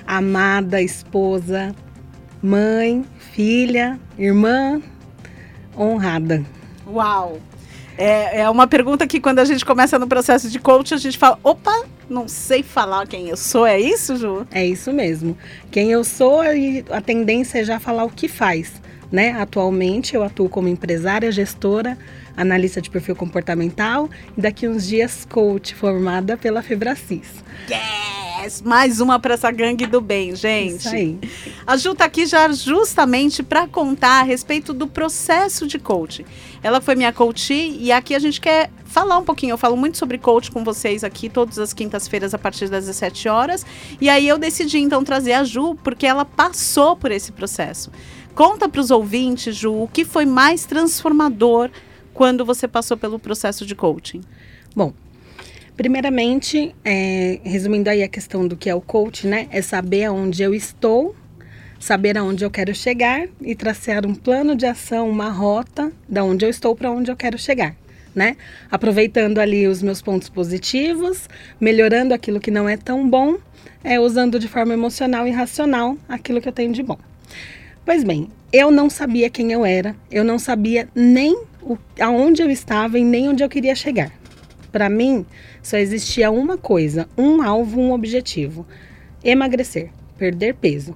amada 0.08 0.82
esposa, 0.82 1.76
mãe, 2.42 3.06
filha, 3.32 4.00
irmã, 4.18 4.82
honrada. 5.78 6.44
Uau! 6.88 7.40
É, 7.96 8.42
é 8.42 8.50
uma 8.50 8.66
pergunta 8.66 9.06
que 9.06 9.20
quando 9.20 9.38
a 9.38 9.46
gente 9.46 9.64
começa 9.64 10.00
no 10.00 10.08
processo 10.08 10.50
de 10.50 10.58
coach, 10.58 10.96
a 10.96 10.98
gente 10.98 11.18
fala, 11.18 11.38
opa, 11.44 11.86
não 12.10 12.28
sei 12.28 12.64
falar 12.64 13.06
quem 13.06 13.30
eu 13.30 13.38
sou, 13.38 13.68
é 13.68 13.80
isso, 13.80 14.16
Ju? 14.16 14.48
É 14.50 14.66
isso 14.66 14.92
mesmo. 14.92 15.38
Quem 15.70 15.92
eu 15.92 16.04
sou 16.04 16.44
e 16.44 16.84
a 16.90 17.02
tendência 17.02 17.60
é 17.60 17.64
já 17.64 17.80
falar 17.80 18.04
o 18.04 18.10
que 18.10 18.28
faz. 18.28 18.82
Né? 19.12 19.32
Atualmente 19.32 20.16
eu 20.16 20.24
atuo 20.24 20.48
como 20.48 20.68
empresária, 20.68 21.32
gestora, 21.32 21.98
analista 22.38 22.82
de 22.82 22.90
perfil 22.90 23.16
comportamental 23.16 24.10
e 24.38 24.42
daqui 24.42 24.68
uns 24.68 24.88
dias 24.88 25.26
coach 25.30 25.74
formada 25.74 26.38
pela 26.38 26.62
Febracis. 26.62 27.44
Yes! 27.70 28.62
Mais 28.64 29.02
uma 29.02 29.20
para 29.20 29.34
essa 29.34 29.52
gangue 29.52 29.86
do 29.86 30.00
bem, 30.00 30.34
gente. 30.36 30.80
Isso 30.80 30.90
aí. 30.90 31.20
A 31.68 31.76
Ju 31.76 31.94
tá 31.94 32.06
aqui 32.06 32.26
já 32.26 32.50
justamente 32.52 33.44
para 33.44 33.68
contar 33.68 34.22
a 34.22 34.24
respeito 34.24 34.74
do 34.74 34.88
processo 34.88 35.68
de 35.68 35.78
coaching. 35.78 36.26
Ela 36.64 36.80
foi 36.80 36.96
minha 36.96 37.12
coach 37.12 37.54
e 37.54 37.92
aqui 37.92 38.16
a 38.16 38.20
gente 38.20 38.40
quer 38.40 38.70
falar 38.86 39.18
um 39.18 39.24
pouquinho. 39.24 39.52
Eu 39.52 39.58
falo 39.58 39.76
muito 39.76 39.98
sobre 39.98 40.18
coach 40.18 40.52
com 40.52 40.64
vocês 40.64 41.04
aqui 41.04 41.30
todas 41.30 41.60
as 41.60 41.74
quintas-feiras 41.74 42.34
a 42.34 42.38
partir 42.38 42.70
das 42.70 42.86
17 42.86 43.28
horas. 43.28 43.66
E 44.00 44.10
aí 44.10 44.28
eu 44.28 44.38
decidi 44.38 44.80
então 44.80 45.04
trazer 45.04 45.34
a 45.34 45.44
Ju 45.44 45.76
porque 45.84 46.08
ela 46.08 46.24
passou 46.24 46.96
por 46.96 47.12
esse 47.12 47.32
processo. 47.32 47.92
Conta 48.40 48.70
para 48.70 48.80
os 48.80 48.90
ouvintes, 48.90 49.54
Ju, 49.54 49.84
o 49.84 49.86
que 49.86 50.06
foi 50.06 50.26
mais 50.26 50.64
transformador 50.64 51.70
quando 52.14 52.46
você 52.46 52.70
passou 52.70 52.96
pelo 52.96 53.20
processo 53.20 53.66
de 53.66 53.76
coaching? 53.76 54.22
Bom, 54.74 54.94
primeiramente, 55.76 56.74
é, 56.86 57.42
resumindo 57.44 57.90
aí 57.90 58.02
a 58.02 58.08
questão 58.08 58.48
do 58.48 58.56
que 58.56 58.70
é 58.70 58.74
o 58.74 58.80
coach, 58.80 59.28
né? 59.28 59.50
É 59.52 59.62
saber 59.62 60.06
aonde 60.06 60.42
eu 60.42 60.54
estou, 60.54 61.14
saber 61.82 62.18
aonde 62.18 62.46
eu 62.46 62.50
quero 62.50 62.74
chegar 62.74 63.28
e 63.42 63.54
traçar 63.56 64.06
um 64.06 64.16
plano 64.16 64.56
de 64.56 64.66
ação, 64.66 65.10
uma 65.10 65.30
rota 65.30 65.92
da 66.08 66.24
onde 66.24 66.46
eu 66.46 66.50
estou 66.50 66.74
para 66.74 66.90
onde 66.90 67.12
eu 67.12 67.18
quero 67.18 67.38
chegar. 67.38 67.76
Né? 68.16 68.38
Aproveitando 68.72 69.40
ali 69.40 69.68
os 69.68 69.84
meus 69.84 70.02
pontos 70.02 70.30
positivos, 70.30 71.28
melhorando 71.60 72.14
aquilo 72.14 72.40
que 72.40 72.52
não 72.52 72.70
é 72.70 72.78
tão 72.78 73.08
bom, 73.10 73.36
é, 73.84 74.00
usando 74.00 74.40
de 74.40 74.48
forma 74.48 74.74
emocional 74.74 75.28
e 75.28 75.32
racional 75.32 75.98
aquilo 76.08 76.40
que 76.40 76.48
eu 76.48 76.54
tenho 76.54 76.72
de 76.72 76.82
bom. 76.82 76.98
Pois 77.90 78.04
bem, 78.04 78.28
eu 78.54 78.70
não 78.70 78.88
sabia 78.88 79.32
quem 79.32 79.52
eu 79.52 79.66
era, 79.66 79.96
eu 80.12 80.24
não 80.24 80.38
sabia 80.38 80.88
nem 80.94 81.36
o, 81.60 81.76
aonde 82.00 82.40
eu 82.40 82.48
estava 82.48 83.00
e 83.00 83.04
nem 83.04 83.28
onde 83.28 83.44
eu 83.44 83.50
queria 83.50 83.74
chegar. 83.74 84.12
Para 84.72 84.88
mim, 84.92 85.26
só 85.64 85.76
existia 85.76 86.30
uma 86.30 86.56
coisa, 86.56 87.10
um 87.18 87.42
alvo, 87.42 87.82
um 87.82 87.92
objetivo: 87.92 88.64
emagrecer, 89.24 89.90
perder 90.20 90.54
peso. 90.54 90.96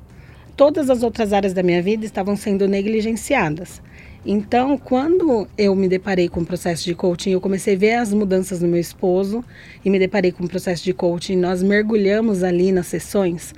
Todas 0.55 0.87
as 0.87 1.01
outras 1.01 1.33
áreas 1.33 1.51
da 1.51 1.63
minha 1.63 1.81
vida 1.81 2.05
estavam 2.05 2.35
sendo 2.35 2.67
negligenciadas. 2.67 3.81
Então, 4.23 4.77
quando 4.77 5.47
eu 5.57 5.73
me 5.73 5.87
deparei 5.87 6.29
com 6.29 6.41
o 6.41 6.45
processo 6.45 6.85
de 6.85 6.93
coaching, 6.93 7.31
eu 7.31 7.41
comecei 7.41 7.73
a 7.73 7.79
ver 7.79 7.93
as 7.95 8.13
mudanças 8.13 8.61
no 8.61 8.67
meu 8.67 8.79
esposo 8.79 9.43
e 9.83 9.89
me 9.89 9.97
deparei 9.97 10.31
com 10.31 10.43
o 10.43 10.47
processo 10.47 10.83
de 10.83 10.93
coaching, 10.93 11.37
nós 11.37 11.63
mergulhamos 11.63 12.43
ali 12.43 12.71
nas 12.71 12.85
sessões. 12.85 13.51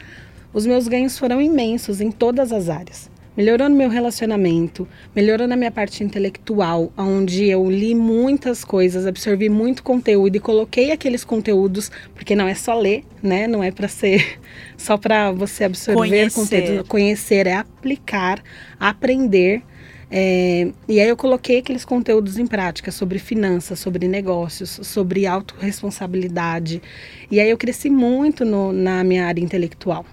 Os 0.53 0.65
meus 0.65 0.87
ganhos 0.87 1.19
foram 1.19 1.41
imensos 1.41 1.99
em 1.99 2.09
todas 2.09 2.53
as 2.53 2.69
áreas 2.69 3.13
melhorando 3.35 3.75
meu 3.75 3.89
relacionamento, 3.89 4.87
melhorando 5.15 5.53
a 5.53 5.57
minha 5.57 5.71
parte 5.71 6.03
intelectual, 6.03 6.91
onde 6.97 7.45
eu 7.45 7.69
li 7.69 7.93
muitas 7.93 8.63
coisas, 8.63 9.05
absorvi 9.05 9.49
muito 9.49 9.83
conteúdo 9.83 10.35
e 10.35 10.39
coloquei 10.39 10.91
aqueles 10.91 11.23
conteúdos, 11.23 11.91
porque 12.13 12.35
não 12.35 12.47
é 12.47 12.55
só 12.55 12.77
ler, 12.79 13.03
né? 13.21 13.47
Não 13.47 13.63
é 13.63 13.71
para 13.71 13.87
ser 13.87 14.39
só 14.77 14.97
para 14.97 15.31
você 15.31 15.65
absorver 15.65 15.99
Conhecer. 15.99 16.39
conteúdo, 16.39 16.87
conhecer 16.87 17.47
é 17.47 17.53
aplicar, 17.55 18.41
aprender. 18.79 19.61
É, 20.09 20.71
e 20.87 20.99
aí 20.99 21.09
eu 21.09 21.17
coloquei 21.17 21.57
aqueles 21.57 21.83
conteúdos 21.83 22.37
em 22.37 22.45
prática 22.45 22.91
sobre 22.91 23.17
finanças, 23.19 23.79
sobre 23.79 24.07
negócios, 24.07 24.79
sobre 24.83 25.25
autorresponsabilidade. 25.25 26.81
E 27.29 27.39
aí 27.39 27.49
eu 27.49 27.57
cresci 27.57 27.89
muito 27.89 28.45
no, 28.45 28.71
na 28.71 29.03
minha 29.03 29.25
área 29.25 29.41
intelectual 29.41 30.05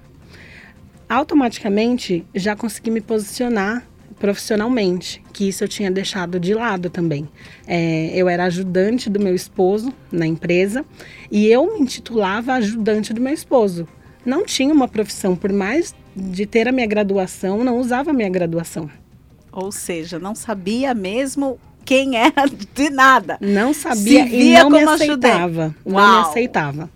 automaticamente 1.12 2.24
já 2.34 2.56
consegui 2.56 2.90
me 2.90 3.00
posicionar 3.00 3.86
profissionalmente, 4.18 5.22
que 5.32 5.48
isso 5.48 5.64
eu 5.64 5.68
tinha 5.68 5.90
deixado 5.90 6.38
de 6.38 6.54
lado 6.54 6.88
também. 6.88 7.28
É, 7.66 8.12
eu 8.14 8.28
era 8.28 8.44
ajudante 8.44 9.10
do 9.10 9.18
meu 9.18 9.34
esposo 9.34 9.92
na 10.10 10.26
empresa 10.26 10.84
e 11.30 11.48
eu 11.48 11.74
me 11.74 11.80
intitulava 11.80 12.54
ajudante 12.54 13.12
do 13.12 13.20
meu 13.20 13.34
esposo. 13.34 13.86
Não 14.24 14.44
tinha 14.46 14.72
uma 14.72 14.86
profissão, 14.86 15.34
por 15.34 15.52
mais 15.52 15.94
de 16.14 16.46
ter 16.46 16.68
a 16.68 16.72
minha 16.72 16.86
graduação, 16.86 17.64
não 17.64 17.78
usava 17.78 18.10
a 18.10 18.14
minha 18.14 18.30
graduação. 18.30 18.88
Ou 19.50 19.72
seja, 19.72 20.18
não 20.18 20.34
sabia 20.34 20.94
mesmo 20.94 21.58
quem 21.84 22.16
era 22.16 22.46
de 22.46 22.90
nada. 22.90 23.36
Não 23.40 23.74
sabia 23.74 24.24
e 24.24 24.54
não 24.54 24.70
me 24.70 24.82
aceitava. 24.82 25.74
Não 25.84 25.92
me 25.92 25.98
Uau. 25.98 26.30
aceitava. 26.30 26.88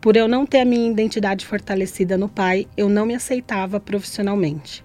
Por 0.00 0.16
eu 0.16 0.28
não 0.28 0.46
ter 0.46 0.60
a 0.60 0.64
minha 0.64 0.90
identidade 0.90 1.44
fortalecida 1.44 2.16
no 2.16 2.28
pai, 2.28 2.66
eu 2.76 2.88
não 2.88 3.04
me 3.04 3.14
aceitava 3.14 3.80
profissionalmente. 3.80 4.84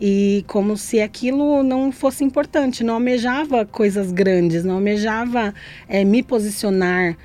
E 0.00 0.44
como 0.46 0.76
se 0.76 1.00
aquilo 1.00 1.62
não 1.64 1.90
fosse 1.90 2.22
importante, 2.22 2.84
não 2.84 2.94
almejava 2.94 3.66
coisas 3.66 4.12
grandes, 4.12 4.62
não 4.64 4.76
almejava 4.76 5.52
eh, 5.88 6.04
me 6.04 6.22
posicionar. 6.22 7.16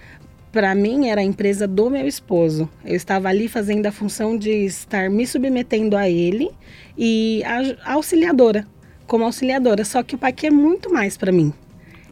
Para 0.52 0.74
mim, 0.74 1.08
era 1.08 1.22
a 1.22 1.24
empresa 1.24 1.68
do 1.68 1.90
meu 1.90 2.08
esposo. 2.08 2.68
Eu 2.84 2.96
estava 2.96 3.30
ali 3.30 3.48
fazendo 3.48 3.86
a 3.86 3.92
função 3.92 4.36
de 4.36 4.50
estar 4.66 5.08
me 5.10 5.26
submetendo 5.28 5.96
a 5.96 6.10
ele 6.10 6.50
e 6.98 7.44
a- 7.46 7.94
auxiliadora, 7.94 8.66
como 9.06 9.24
auxiliadora. 9.24 9.86
Só 9.86 10.02
que 10.02 10.16
o 10.16 10.18
pai 10.18 10.34
quer 10.34 10.52
muito 10.52 10.92
mais 10.92 11.16
para 11.16 11.32
mim 11.32 11.54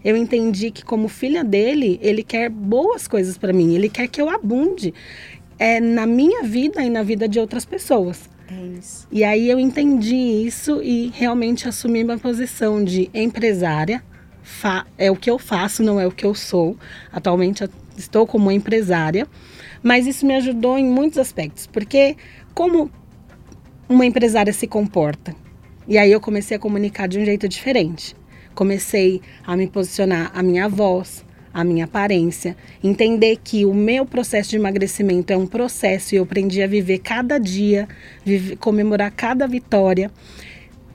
eu 0.04 0.18
entendi 0.18 0.72
que 0.72 0.84
como 0.84 1.08
filha 1.08 1.44
dele, 1.44 2.00
ele 2.02 2.24
quer 2.24 2.50
boas 2.50 3.08
coisas 3.08 3.38
para 3.38 3.54
mim, 3.54 3.76
ele 3.76 3.90
quer 3.90 4.08
que 4.08 4.22
eu 4.22 4.30
abunde 4.30 4.94
é, 5.60 5.80
na 5.80 6.08
minha 6.08 6.44
vida 6.44 6.82
e 6.82 6.90
na 6.90 7.04
vida 7.04 7.28
de 7.28 7.40
outras 7.40 7.66
pessoas. 7.66 8.30
É 8.50 8.80
isso. 8.80 9.08
E 9.12 9.24
aí 9.24 9.50
eu 9.50 9.60
entendi 9.60 10.16
isso 10.16 10.82
e 10.84 11.12
realmente 11.14 11.68
assumi 11.68 12.04
uma 12.04 12.18
posição 12.18 12.84
de 12.84 13.10
empresária. 13.14 14.04
É 14.98 15.10
o 15.10 15.16
que 15.16 15.30
eu 15.30 15.38
faço, 15.38 15.84
não 15.84 16.00
é 16.00 16.06
o 16.06 16.12
que 16.12 16.26
eu 16.26 16.34
sou. 16.36 16.76
Atualmente 17.12 17.62
eu 17.62 17.70
estou 17.98 18.26
como 18.26 18.52
empresária, 18.52 19.28
Mas 19.84 20.06
isso 20.06 20.26
me 20.26 20.36
ajudou 20.36 20.78
em 20.78 20.86
muitos 20.86 21.18
aspectos, 21.18 21.66
porque 21.66 22.16
como 22.54 22.92
uma 23.90 24.06
empresária 24.06 24.54
se 24.54 24.68
comporta? 24.68 25.36
E 25.88 25.98
aí 25.98 26.12
eu 26.12 26.22
comecei 26.22 26.56
a 26.56 26.60
comunicar 26.60 27.08
de 27.08 27.20
um 27.20 27.26
jeito 27.26 27.48
diferente. 27.48 28.16
Comecei 28.54 29.22
a 29.46 29.56
me 29.56 29.68
posicionar 29.68 30.32
a 30.34 30.44
minha 30.44 30.68
voz, 30.68 31.26
a 31.54 31.64
minha 31.64 31.86
aparência, 31.86 32.56
entender 32.84 33.38
que 33.44 33.66
o 33.66 33.74
meu 33.74 34.06
processo 34.06 34.52
de 34.52 34.58
emagrecimento 34.58 35.34
é 35.34 35.38
um 35.38 35.48
processo 35.48 36.16
e 36.16 36.18
eu 36.18 36.24
aprendi 36.24 36.62
a 36.62 36.68
viver 36.68 37.00
cada 37.00 37.38
dia, 37.38 37.88
viver, 38.24 38.56
comemorar 38.58 39.12
cada 39.12 39.48
vitória 39.48 40.12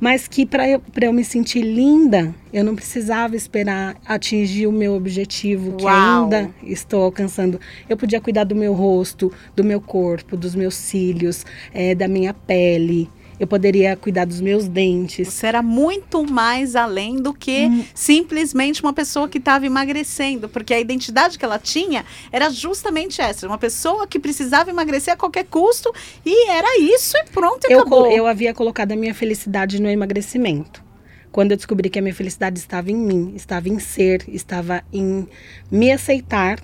mas 0.00 0.28
que 0.28 0.44
para 0.44 0.68
eu, 0.68 0.82
eu 1.00 1.12
me 1.12 1.24
sentir 1.24 1.62
linda, 1.62 2.34
eu 2.52 2.62
não 2.62 2.74
precisava 2.74 3.34
esperar 3.34 3.96
atingir 4.04 4.66
o 4.66 4.72
meu 4.72 4.94
objetivo, 4.94 5.76
que 5.76 5.84
Uau. 5.84 6.24
ainda 6.24 6.50
estou 6.62 7.02
alcançando. 7.02 7.58
Eu 7.88 7.96
podia 7.96 8.20
cuidar 8.20 8.44
do 8.44 8.54
meu 8.54 8.74
rosto, 8.74 9.32
do 9.54 9.64
meu 9.64 9.80
corpo, 9.80 10.36
dos 10.36 10.54
meus 10.54 10.74
cílios, 10.74 11.46
eh, 11.72 11.94
da 11.94 12.06
minha 12.06 12.34
pele. 12.34 13.08
Eu 13.38 13.46
poderia 13.46 13.94
cuidar 13.96 14.24
dos 14.24 14.40
meus 14.40 14.66
dentes. 14.66 15.28
Você 15.28 15.46
era 15.46 15.62
muito 15.62 16.24
mais 16.24 16.74
além 16.74 17.16
do 17.16 17.34
que 17.34 17.66
Hum. 17.66 17.84
simplesmente 17.94 18.82
uma 18.82 18.92
pessoa 18.94 19.28
que 19.28 19.38
estava 19.38 19.66
emagrecendo, 19.66 20.48
porque 20.48 20.72
a 20.72 20.80
identidade 20.80 21.38
que 21.38 21.44
ela 21.44 21.58
tinha 21.58 22.04
era 22.32 22.48
justamente 22.48 23.20
essa, 23.20 23.46
uma 23.46 23.58
pessoa 23.58 24.06
que 24.06 24.18
precisava 24.18 24.70
emagrecer 24.70 25.12
a 25.12 25.16
qualquer 25.16 25.44
custo 25.44 25.92
e 26.24 26.48
era 26.48 26.78
isso 26.80 27.16
e 27.18 27.24
pronto, 27.30 27.66
Eu, 27.70 27.80
acabou. 27.80 28.10
eu 28.10 28.26
havia 28.26 28.54
colocado 28.54 28.92
a 28.92 28.96
minha 28.96 29.14
felicidade 29.14 29.80
no 29.82 29.88
emagrecimento. 29.90 30.82
Quando 31.30 31.50
eu 31.50 31.56
descobri 31.58 31.90
que 31.90 31.98
a 31.98 32.02
minha 32.02 32.14
felicidade 32.14 32.58
estava 32.58 32.90
em 32.90 32.96
mim, 32.96 33.34
estava 33.36 33.68
em 33.68 33.78
ser, 33.78 34.24
estava 34.28 34.82
em 34.90 35.28
me 35.70 35.92
aceitar, 35.92 36.58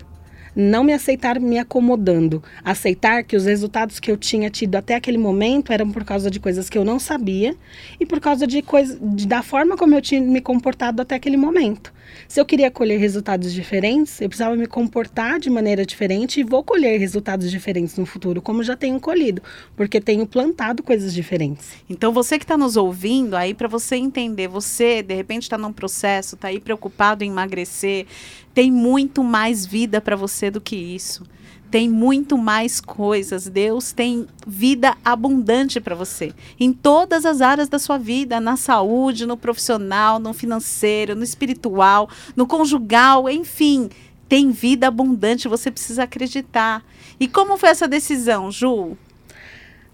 não 0.55 0.85
me 0.85 0.93
aceitar 0.93 1.41
me 1.41 1.59
acomodando, 1.59 2.43
aceitar 2.65 3.23
que 3.25 3.37
os 3.37 3.45
resultados 3.47 3.99
que 3.99 4.11
eu 4.11 4.17
tinha 4.17 4.51
tido 4.51 4.77
até 4.77 4.95
aquele 4.95 5.19
momento 5.19 5.73
eram 5.73 5.91
por 5.91 6.05
causa 6.05 6.31
de 6.31 6.39
coisas 6.39 6.69
que 6.69 6.77
eu 6.77 6.85
não 6.85 6.99
sabia 6.99 7.55
e 7.99 8.05
por 8.07 8.21
causa 8.21 8.47
de 8.47 8.63
coisa, 8.63 8.99
de- 9.01 9.27
da 9.27 9.43
forma 9.43 9.77
como 9.77 9.95
eu 9.95 10.03
tinha 10.03 10.21
me 10.21 10.41
comportado 10.41 11.01
até 11.03 11.15
aquele 11.15 11.37
momento. 11.37 11.93
Se 12.29 12.41
eu 12.41 12.45
queria 12.45 12.71
colher 12.71 12.99
resultados 12.99 13.53
diferentes, 13.53 14.21
eu 14.21 14.29
precisava 14.29 14.57
me 14.57 14.67
comportar 14.67 15.39
de 15.39 15.51
maneira 15.51 15.85
diferente 15.85 16.41
e 16.41 16.45
vou 16.45 16.63
colher 16.63 16.99
resultados 16.99 17.51
diferentes 17.51 17.97
no 17.97 18.07
futuro, 18.07 18.41
como 18.41 18.63
já 18.63 18.77
tenho 18.77 18.99
colhido, 19.01 19.43
porque 19.77 20.01
tenho 20.01 20.27
plantado 20.27 20.83
coisas 20.83 21.13
diferentes. 21.13 21.73
Então 21.89 22.13
você 22.13 22.39
que 22.39 22.45
está 22.45 22.57
nos 22.57 22.77
ouvindo 22.77 23.37
aí 23.37 23.55
para 23.55 23.69
você 23.69 23.97
entender, 23.97 24.49
você 24.49 25.03
de 25.03 25.15
repente 25.15 25.45
está 25.45 25.59
num 25.59 25.73
processo, 25.73 26.35
está 26.35 26.49
aí 26.49 26.61
preocupado 26.61 27.25
em 27.25 27.31
emagrecer, 27.31 28.07
tem 28.55 28.71
muito 28.71 29.23
mais 29.23 29.67
vida 29.67 30.01
para 30.01 30.17
você 30.17 30.51
do 30.51 30.61
que 30.61 30.77
isso. 30.77 31.25
Tem 31.73 31.89
muito 31.89 32.37
mais 32.37 32.83
coisas. 32.83 33.49
Deus 33.49 33.93
tem 33.93 34.27
vida 34.47 34.95
abundante 35.03 35.81
para 35.81 35.95
você. 35.95 36.35
Em 36.61 36.71
todas 36.71 37.25
as 37.25 37.41
áreas 37.41 37.67
da 37.67 37.79
sua 37.79 37.97
vida, 37.97 38.39
na 38.39 38.59
saúde, 38.59 39.25
no 39.25 39.39
profissional, 39.39 40.19
no 40.19 40.35
financeiro, 40.35 41.17
no 41.17 41.25
espiritual, 41.25 42.11
no 42.37 42.47
conjugal, 42.47 43.27
enfim, 43.27 43.89
tem 44.29 44.51
vida 44.51 44.87
abundante, 44.89 45.49
você 45.49 45.71
precisa 45.71 46.03
acreditar. 46.03 46.85
E 47.19 47.27
como 47.27 47.57
foi 47.57 47.71
essa 47.71 47.89
decisão, 47.89 48.51
Ju? 48.51 48.95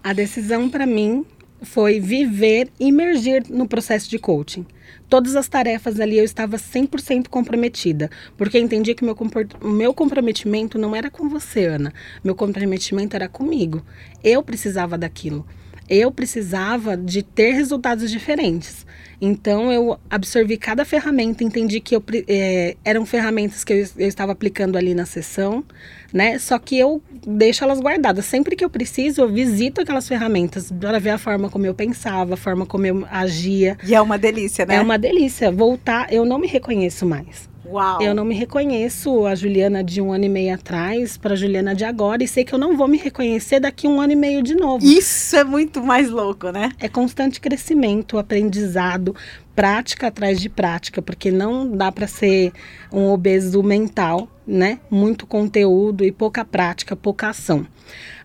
A 0.02 0.12
decisão 0.12 0.68
para 0.68 0.84
mim 0.84 1.24
foi 1.62 2.00
viver, 2.00 2.68
imergir 2.78 3.44
no 3.48 3.66
processo 3.66 4.08
de 4.08 4.18
coaching. 4.18 4.66
Todas 5.08 5.36
as 5.36 5.48
tarefas 5.48 5.98
ali 5.98 6.18
eu 6.18 6.24
estava 6.24 6.58
100% 6.58 7.28
comprometida, 7.28 8.10
porque 8.36 8.58
entendi 8.58 8.94
que 8.94 9.04
meu, 9.04 9.16
meu 9.62 9.94
comprometimento 9.94 10.78
não 10.78 10.94
era 10.94 11.10
com 11.10 11.28
você, 11.28 11.64
Ana. 11.64 11.94
Meu 12.22 12.34
comprometimento 12.34 13.16
era 13.16 13.28
comigo. 13.28 13.82
Eu 14.22 14.42
precisava 14.42 14.98
daquilo. 14.98 15.46
Eu 15.88 16.10
precisava 16.10 16.96
de 16.96 17.22
ter 17.22 17.52
resultados 17.52 18.10
diferentes. 18.10 18.86
Então 19.20 19.72
eu 19.72 19.98
absorvi 20.08 20.56
cada 20.56 20.84
ferramenta, 20.84 21.42
entendi 21.42 21.80
que 21.80 21.96
eu, 21.96 22.02
eh, 22.28 22.76
eram 22.84 23.04
ferramentas 23.04 23.64
que 23.64 23.72
eu, 23.72 23.86
eu 23.96 24.06
estava 24.06 24.30
aplicando 24.30 24.78
ali 24.78 24.94
na 24.94 25.04
sessão, 25.06 25.64
né? 26.12 26.38
Só 26.38 26.56
que 26.58 26.78
eu 26.78 27.02
deixo 27.26 27.64
elas 27.64 27.80
guardadas. 27.80 28.24
Sempre 28.26 28.54
que 28.54 28.64
eu 28.64 28.70
preciso, 28.70 29.22
eu 29.22 29.28
visito 29.28 29.80
aquelas 29.80 30.06
ferramentas 30.06 30.70
para 30.70 31.00
ver 31.00 31.10
a 31.10 31.18
forma 31.18 31.50
como 31.50 31.66
eu 31.66 31.74
pensava, 31.74 32.34
a 32.34 32.36
forma 32.36 32.64
como 32.64 32.86
eu 32.86 33.06
agia. 33.10 33.76
E 33.84 33.92
é 33.92 34.00
uma 34.00 34.16
delícia, 34.16 34.64
né? 34.64 34.76
É 34.76 34.80
uma 34.80 34.98
delícia. 34.98 35.50
Voltar, 35.50 36.12
eu 36.12 36.24
não 36.24 36.38
me 36.38 36.46
reconheço 36.46 37.04
mais. 37.04 37.48
Uau. 37.70 38.00
Eu 38.00 38.14
não 38.14 38.24
me 38.24 38.34
reconheço 38.34 39.26
a 39.26 39.34
Juliana 39.34 39.84
de 39.84 40.00
um 40.00 40.10
ano 40.10 40.24
e 40.24 40.28
meio 40.28 40.54
atrás 40.54 41.18
para 41.18 41.34
a 41.34 41.36
Juliana 41.36 41.74
de 41.74 41.84
agora 41.84 42.22
e 42.24 42.28
sei 42.28 42.44
que 42.44 42.54
eu 42.54 42.58
não 42.58 42.76
vou 42.76 42.88
me 42.88 42.96
reconhecer 42.96 43.60
daqui 43.60 43.86
um 43.86 44.00
ano 44.00 44.12
e 44.12 44.16
meio 44.16 44.42
de 44.42 44.54
novo. 44.54 44.84
Isso 44.84 45.36
é 45.36 45.44
muito 45.44 45.82
mais 45.82 46.08
louco, 46.08 46.50
né? 46.50 46.70
É 46.78 46.88
constante 46.88 47.40
crescimento, 47.40 48.16
aprendizado, 48.18 49.14
prática 49.54 50.06
atrás 50.06 50.40
de 50.40 50.48
prática, 50.48 51.02
porque 51.02 51.30
não 51.30 51.70
dá 51.70 51.92
para 51.92 52.06
ser 52.06 52.52
um 52.90 53.08
obeso 53.08 53.62
mental, 53.62 54.28
né? 54.46 54.80
Muito 54.90 55.26
conteúdo 55.26 56.04
e 56.04 56.10
pouca 56.10 56.44
prática, 56.44 56.96
pouca 56.96 57.28
ação. 57.28 57.66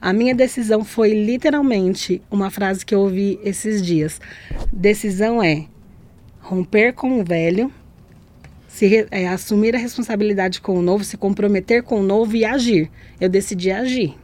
A 0.01 0.13
minha 0.13 0.33
decisão 0.33 0.85
foi 0.85 1.13
literalmente 1.13 2.21
uma 2.31 2.49
frase 2.49 2.85
que 2.85 2.95
eu 2.95 3.01
ouvi 3.01 3.39
esses 3.43 3.81
dias. 3.81 4.21
Decisão 4.71 5.43
é 5.43 5.65
romper 6.39 6.93
com 6.93 7.19
o 7.19 7.23
velho, 7.23 7.71
se 8.73 9.07
é, 9.11 9.27
assumir 9.27 9.75
a 9.75 9.77
responsabilidade 9.77 10.59
com 10.59 10.79
o 10.79 10.81
novo, 10.81 11.03
se 11.03 11.15
comprometer 11.15 11.83
com 11.83 11.99
o 11.99 12.03
novo 12.03 12.35
e 12.35 12.43
agir. 12.43 12.89
Eu 13.21 13.29
decidi 13.29 13.69
agir. 13.69 14.17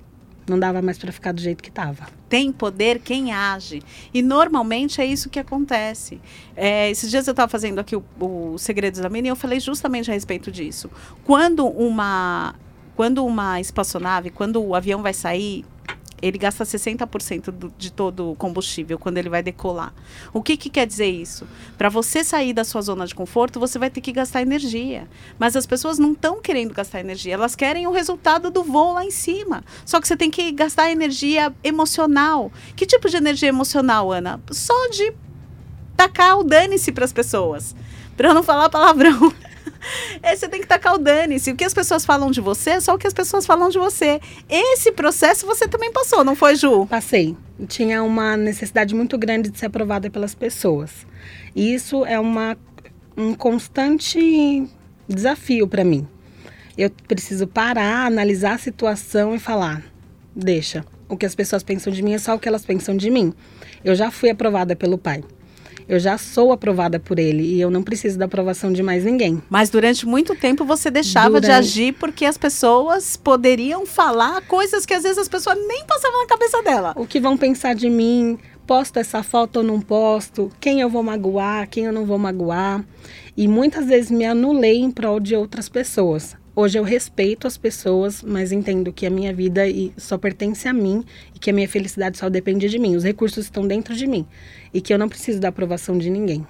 Não 0.48 0.58
dava 0.58 0.82
mais 0.82 0.98
para 0.98 1.12
ficar 1.12 1.32
do 1.34 1.40
jeito 1.40 1.62
que 1.62 1.70
estava. 1.70 2.08
Tem 2.28 2.52
poder 2.52 2.98
quem 2.98 3.32
age. 3.32 3.84
E 4.12 4.24
normalmente 4.24 5.00
é 5.00 5.06
isso 5.06 5.30
que 5.30 5.38
acontece. 5.38 6.20
É, 6.58 6.90
esses 6.90 7.12
dias 7.12 7.28
eu 7.28 7.32
estava 7.32 7.48
fazendo 7.48 7.78
aqui 7.78 7.96
o, 7.96 8.04
o 8.20 8.58
Segredos 8.58 9.00
da 9.00 9.08
Mina 9.08 9.28
e 9.28 9.30
eu 9.30 9.36
falei 9.36 9.60
justamente 9.60 10.10
a 10.10 10.16
respeito 10.16 10.52
disso. 10.52 10.90
Quando 11.24 11.68
uma, 11.68 12.56
quando 12.96 13.24
uma 13.24 13.62
espaçonave, 13.62 14.32
quando 14.32 14.64
o 14.64 14.74
avião 14.74 15.04
vai 15.04 15.14
sair, 15.14 15.64
ele 16.22 16.38
gasta 16.38 16.64
60% 16.64 17.52
do, 17.52 17.74
de 17.78 17.92
todo 17.92 18.32
o 18.32 18.36
combustível 18.36 18.98
quando 18.98 19.18
ele 19.18 19.30
vai 19.30 19.44
decolar. 19.44 19.94
O 20.34 20.42
que, 20.42 20.58
que 20.58 20.70
quer 20.70 20.86
dizer 20.86 21.08
isso? 21.08 21.48
Para 21.78 21.90
você 21.90 22.24
sair 22.24 22.54
da 22.54 22.64
sua 22.64 22.82
zona 22.82 23.06
de 23.06 23.16
conforto, 23.16 23.60
você 23.60 23.78
vai 23.80 23.90
ter 23.90 24.02
que 24.02 24.12
gastar 24.12 24.42
energia. 24.42 25.08
Mas 25.38 25.56
as 25.56 25.66
pessoas 25.66 26.00
não 26.00 26.12
estão 26.14 26.42
querendo 26.42 26.74
gastar 26.74 27.00
energia, 27.00 27.34
elas 27.34 27.56
querem 27.56 27.88
o 27.88 27.92
resultado 27.92 28.50
do 28.50 28.64
voo 28.64 28.94
lá 28.94 29.06
em 29.06 29.12
cima. 29.12 29.64
Só 29.86 30.00
que 30.00 30.08
você 30.08 30.18
tem 30.18 30.30
que 30.30 30.52
gastar 30.52 30.92
energia 30.92 31.54
emocional. 31.64 32.52
Que 32.76 32.86
tipo 32.86 33.10
de 33.10 33.18
energia 33.18 33.50
emocional, 33.50 34.12
Ana? 34.12 34.40
Só 34.52 34.90
de 34.90 35.14
tacar 35.96 36.40
o 36.40 36.44
dane-se 36.44 36.92
para 36.92 37.06
as 37.06 37.14
pessoas. 37.14 37.76
Para 38.16 38.34
não 38.34 38.44
falar 38.44 38.70
palavrão. 38.70 39.34
É, 40.22 40.36
você 40.36 40.48
tem 40.50 40.60
que 40.60 40.68
tacar 40.68 40.96
o 40.96 40.98
dane-se. 40.98 41.52
O 41.52 41.56
que 41.56 41.64
as 41.64 41.74
pessoas 41.74 42.06
falam 42.06 42.30
de 42.30 42.42
você 42.42 42.72
é 42.72 42.80
só 42.80 42.96
o 42.96 42.98
que 42.98 43.08
as 43.08 43.14
pessoas 43.14 43.46
falam 43.46 43.70
de 43.70 43.78
você. 43.78 44.20
Esse 44.50 44.92
processo 44.92 45.46
você 45.46 45.68
também 45.68 45.92
passou, 45.92 46.24
não 46.24 46.36
foi, 46.36 46.56
Ju? 46.56 46.86
Passei. 46.88 47.38
Tinha 47.68 48.04
uma 48.04 48.36
necessidade 48.36 48.94
muito 48.94 49.18
grande 49.18 49.50
de 49.50 49.58
ser 49.58 49.68
aprovada 49.68 50.10
pelas 50.10 50.36
pessoas. 50.36 51.06
E 51.56 51.74
isso 51.74 52.06
é 52.06 52.20
uma, 52.20 52.58
um 53.16 53.34
constante 53.34 54.68
desafio 55.08 55.68
para 55.68 55.84
mim. 55.84 56.08
Eu 56.78 56.90
preciso 57.08 57.48
parar, 57.48 58.06
analisar 58.06 58.54
a 58.54 58.58
situação 58.58 59.36
e 59.36 59.40
falar: 59.40 59.84
deixa, 60.36 60.86
o 61.10 61.18
que 61.18 61.26
as 61.26 61.36
pessoas 61.36 61.64
pensam 61.64 61.92
de 61.92 62.02
mim 62.02 62.14
é 62.14 62.18
só 62.18 62.36
o 62.36 62.40
que 62.40 62.48
elas 62.48 62.66
pensam 62.66 62.96
de 62.96 63.10
mim. 63.10 63.34
Eu 63.84 63.96
já 63.96 64.12
fui 64.12 64.30
aprovada 64.30 64.76
pelo 64.76 64.98
pai. 64.98 65.24
Eu 65.90 66.00
já 66.00 66.20
sou 66.20 66.52
aprovada 66.52 67.00
por 67.00 67.18
ele 67.18 67.42
e 67.42 67.60
eu 67.60 67.72
não 67.72 67.82
preciso 67.82 68.16
da 68.16 68.26
aprovação 68.26 68.72
de 68.72 68.84
mais 68.84 69.04
ninguém. 69.06 69.42
Mas 69.50 69.72
durante 69.72 70.06
muito 70.06 70.36
tempo 70.36 70.64
você 70.64 70.92
deixava 70.92 71.42
de 71.42 71.48
Durante- 71.48 71.58
agir 71.68 71.94
porque 71.94 72.26
as 72.26 72.38
pessoas 72.38 73.18
poderiam 73.18 73.88
falar 73.88 74.40
coisas 74.42 74.86
que 74.86 74.94
às 74.94 75.02
vezes 75.02 75.18
as 75.18 75.28
pessoas 75.28 75.58
nem 75.68 75.84
passavam 75.88 76.22
na 76.22 76.28
cabeça 76.28 76.62
dela. 76.62 76.94
O 76.96 77.08
que 77.08 77.20
vão 77.20 77.36
pensar 77.36 77.74
de 77.74 77.90
mim? 77.90 78.38
Posto 78.68 78.98
essa 79.00 79.24
foto 79.24 79.58
ou 79.58 79.64
não 79.64 79.82
posto? 79.82 80.52
Quem 80.60 80.80
eu 80.80 80.90
vou 80.92 81.02
magoar? 81.02 81.68
Quem 81.68 81.86
eu 81.86 81.92
não 81.92 82.06
vou 82.06 82.20
magoar? 82.20 82.86
E 83.36 83.48
muitas 83.48 83.88
vezes 83.88 84.12
me 84.12 84.26
anulei 84.26 84.78
em 84.78 84.92
prol 84.92 85.20
de 85.20 85.36
outras 85.36 85.68
pessoas. 85.68 86.38
Hoje 86.56 86.78
eu 86.78 86.84
respeito 86.84 87.48
as 87.48 87.58
pessoas, 87.58 88.22
mas 88.22 88.52
entendo 88.52 88.94
que 88.94 89.08
a 89.08 89.10
minha 89.10 89.34
vida 89.34 89.62
só 89.98 90.20
pertence 90.20 90.68
a 90.68 90.74
mim 90.74 91.04
e 91.34 91.40
que 91.40 91.50
a 91.50 91.54
minha 91.54 91.68
felicidade 91.68 92.18
só 92.20 92.30
depende 92.30 92.70
de 92.70 92.78
mim. 92.78 92.96
Os 92.96 93.04
recursos 93.04 93.46
estão 93.46 93.66
dentro 93.66 93.96
de 93.96 94.06
mim 94.06 94.28
e 94.74 94.82
que 94.82 94.94
eu 94.94 95.00
não 95.00 95.10
preciso 95.10 95.40
da 95.40 95.50
aprovação 95.50 95.98
de 95.98 96.10
ninguém. 96.10 96.46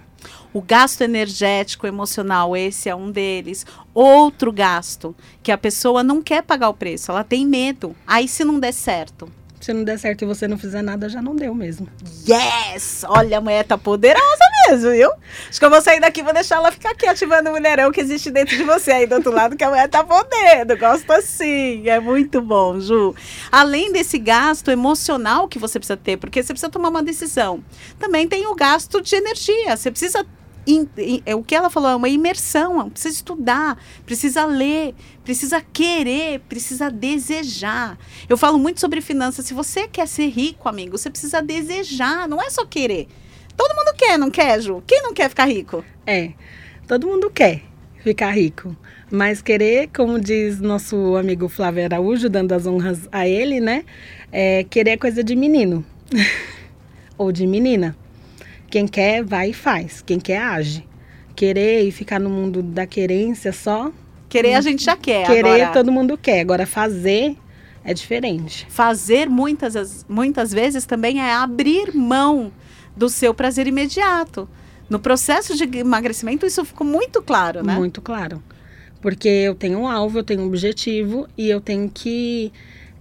O 0.54 0.62
gasto 0.62 1.02
energético, 1.02 1.88
emocional, 1.88 2.56
esse 2.56 2.90
é 2.90 2.96
um 2.96 3.12
deles. 3.12 3.66
Outro 3.94 4.52
gasto, 4.52 5.16
que 5.42 5.52
a 5.52 5.58
pessoa 5.58 6.04
não 6.04 6.22
quer 6.22 6.44
pagar 6.44 6.70
o 6.70 6.74
preço, 6.74 7.12
ela 7.12 7.24
tem 7.24 7.46
medo. 7.46 7.96
Aí 8.06 8.28
se 8.28 8.44
não 8.44 8.60
der 8.60 8.74
certo. 8.74 9.30
Se 9.70 9.74
não 9.74 9.84
der 9.84 10.00
certo 10.00 10.24
e 10.24 10.26
você 10.26 10.48
não 10.48 10.58
fizer 10.58 10.82
nada, 10.82 11.08
já 11.08 11.22
não 11.22 11.36
deu 11.36 11.54
mesmo. 11.54 11.88
Yes! 12.28 13.06
Olha, 13.08 13.38
a 13.38 13.42
mulher 13.42 13.64
tá 13.64 13.78
poderosa 13.78 14.44
mesmo, 14.68 14.90
viu? 14.90 15.12
Acho 15.48 15.60
que 15.60 15.66
eu 15.66 15.70
vou 15.70 15.80
sair 15.80 16.00
daqui 16.00 16.24
vou 16.24 16.34
deixar 16.34 16.56
ela 16.56 16.72
ficar 16.72 16.90
aqui 16.90 17.06
ativando 17.06 17.50
o 17.50 17.54
mulherão 17.54 17.92
que 17.92 18.02
existe 18.02 18.32
dentro 18.32 18.58
de 18.58 18.64
você 18.64 18.92
aí 18.92 19.06
do 19.06 19.16
outro 19.16 19.32
lado, 19.32 19.56
que 19.56 19.64
a 19.64 19.70
mulher 19.70 19.88
tá 19.88 20.04
podendo. 20.04 20.76
Gosto 20.76 21.12
assim. 21.12 21.88
É 21.88 22.00
muito 22.00 22.42
bom, 22.42 22.80
Ju. 22.80 23.16
Além 23.52 23.92
desse 23.92 24.18
gasto 24.18 24.72
emocional 24.72 25.48
que 25.48 25.60
você 25.60 25.78
precisa 25.78 25.98
ter, 25.98 26.18
porque 26.18 26.42
você 26.42 26.52
precisa 26.52 26.72
tomar 26.72 26.90
uma 26.90 27.04
decisão, 27.04 27.64
também 28.00 28.28
tem 28.28 28.48
o 28.48 28.56
gasto 28.56 29.02
de 29.02 29.16
energia. 29.16 29.78
Você 29.78 29.92
precisa 29.92 30.26
in- 30.68 30.88
é 31.26 31.36
o 31.36 31.44
que 31.44 31.56
ela 31.56 31.70
falou 31.70 31.90
é 31.90 31.96
uma 31.96 32.10
imersão, 32.10 32.90
precisa 32.90 33.16
estudar, 33.16 33.78
precisa 34.06 34.46
ler, 34.46 34.94
precisa 35.24 35.62
querer, 35.62 36.40
precisa 36.42 36.90
desejar. 36.92 37.98
Eu 38.28 38.38
falo 38.38 38.58
muito 38.60 38.80
sobre 38.80 39.02
finanças. 39.02 39.46
Se 39.46 39.54
você 39.54 39.88
quer 39.88 40.08
ser 40.08 40.28
rico, 40.28 40.68
amigo, 40.70 40.98
você 40.98 41.10
precisa 41.10 41.42
desejar, 41.42 42.28
não 42.28 42.42
é 42.42 42.50
só 42.50 42.66
querer. 42.66 43.08
Todo 43.58 43.76
mundo 43.76 43.94
quer, 43.98 44.18
não 44.18 44.32
quer, 44.32 44.62
Ju? 44.62 44.84
Quem 44.88 45.02
não 45.04 45.14
quer 45.14 45.30
ficar 45.30 45.46
rico? 45.46 45.84
É, 46.06 46.32
todo 46.88 47.06
mundo 47.08 47.30
quer 47.30 47.62
ficar 48.04 48.32
rico, 48.32 48.76
mas 49.12 49.42
querer, 49.42 49.90
como 49.94 50.18
diz 50.20 50.62
nosso 50.62 51.16
amigo 51.18 51.50
Flávio 51.50 51.84
Araújo, 51.84 52.30
dando 52.30 52.54
as 52.54 52.66
honras 52.66 53.10
a 53.12 53.28
ele, 53.28 53.60
né? 53.60 53.84
É, 54.32 54.64
querer 54.64 54.92
é 54.92 54.98
coisa 54.98 55.22
de 55.24 55.36
menino 55.36 55.84
ou 57.18 57.32
de 57.32 57.46
menina. 57.46 57.96
Quem 58.70 58.88
quer, 58.88 59.24
vai 59.24 59.50
e 59.50 59.54
faz. 59.54 60.02
Quem 60.06 60.20
quer, 60.20 60.38
age. 60.42 60.86
Querer 61.36 61.84
e 61.84 61.92
ficar 61.92 62.20
no 62.20 62.30
mundo 62.30 62.62
da 62.62 62.86
querência 62.86 63.52
só, 63.54 63.92
Querer 64.28 64.54
a 64.56 64.62
gente 64.62 64.84
já 64.84 64.96
quer. 64.96 65.26
querer 65.26 65.62
Agora, 65.64 65.68
todo 65.74 65.92
mundo 65.92 66.18
quer. 66.18 66.42
Agora, 66.42 66.66
fazer 66.68 67.36
é 67.84 67.94
diferente. 67.94 68.68
fazer 68.70 69.30
muitas, 69.30 69.76
as- 69.76 70.06
muitas 70.08 70.52
vezes 70.54 70.86
também 70.86 71.20
é 71.22 71.34
abrir 71.34 71.96
mão 71.96 72.52
do 72.96 73.10
seu 73.10 73.34
prazer 73.34 73.68
imediato. 73.68 74.48
No 74.90 75.00
processo 75.00 75.56
de 75.56 75.78
emagrecimento, 75.80 76.46
isso 76.46 76.64
ficou 76.66 76.86
muito 76.86 77.22
claro, 77.22 77.64
né? 77.64 77.76
Muito 77.76 78.02
claro. 78.02 78.44
Porque 79.02 79.28
eu 79.30 79.56
tenho 79.56 79.80
um 79.80 79.88
alvo, 79.88 80.20
eu 80.20 80.24
tenho 80.24 80.42
um 80.42 80.48
objetivo 80.48 81.26
e 81.38 81.50
eu 81.50 81.62
tenho 81.62 81.90
que 81.90 82.52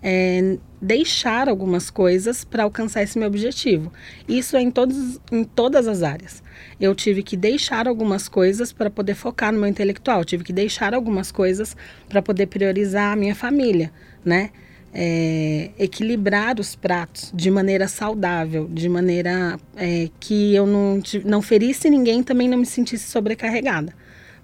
é, 0.02 0.56
deixar 0.80 1.48
algumas 1.48 1.90
coisas 1.90 2.44
para 2.44 2.62
alcançar 2.62 3.02
esse 3.02 3.18
meu 3.18 3.28
objetivo. 3.28 3.92
Isso 4.28 4.56
é 4.56 4.62
em, 4.62 4.70
todos, 4.70 5.20
em 5.30 5.44
todas 5.44 5.88
as 5.88 6.02
áreas. 6.02 6.42
Eu 6.80 6.94
tive 6.94 7.22
que 7.22 7.36
deixar 7.36 7.88
algumas 7.88 8.28
coisas 8.28 8.72
para 8.72 8.88
poder 8.90 9.14
focar 9.14 9.52
no 9.52 9.58
meu 9.58 9.68
intelectual, 9.68 10.24
tive 10.24 10.44
que 10.44 10.52
deixar 10.52 10.94
algumas 10.94 11.32
coisas 11.32 11.76
para 12.08 12.22
poder 12.22 12.46
priorizar 12.46 13.12
a 13.12 13.16
minha 13.16 13.34
família, 13.34 13.92
né? 14.24 14.50
É, 14.90 15.70
equilibrar 15.78 16.58
os 16.58 16.74
pratos 16.74 17.30
de 17.34 17.50
maneira 17.50 17.86
saudável, 17.86 18.66
de 18.72 18.88
maneira 18.88 19.60
é, 19.76 20.08
que 20.18 20.54
eu 20.54 20.66
não, 20.66 21.02
não 21.26 21.42
ferisse 21.42 21.90
ninguém 21.90 22.22
também 22.22 22.48
não 22.48 22.56
me 22.56 22.64
sentisse 22.64 23.10
sobrecarregada. 23.10 23.92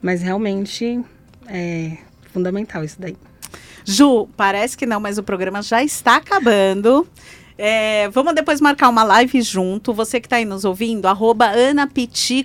Mas 0.03 0.20
realmente 0.20 1.01
é 1.49 1.97
fundamental 2.30 2.85
isso 2.85 3.01
daí. 3.01 3.16
Ju, 3.85 4.28
parece 4.37 4.76
que 4.76 4.87
não, 4.87 4.99
mas 4.99 5.18
o 5.18 5.22
programa 5.22 5.62
já 5.62 5.82
está 5.82 6.16
acabando. 6.16 7.07
É, 7.57 8.09
vamos 8.09 8.35
depois 8.35 8.61
marcar 8.61 8.89
uma 8.89 9.05
live 9.05 9.41
junto. 9.41 9.95
Você 9.95 10.21
que 10.21 10.27
está 10.27 10.37
aí 10.37 10.45
nos 10.45 10.65
ouvindo, 10.65 11.07
arroba 11.07 11.53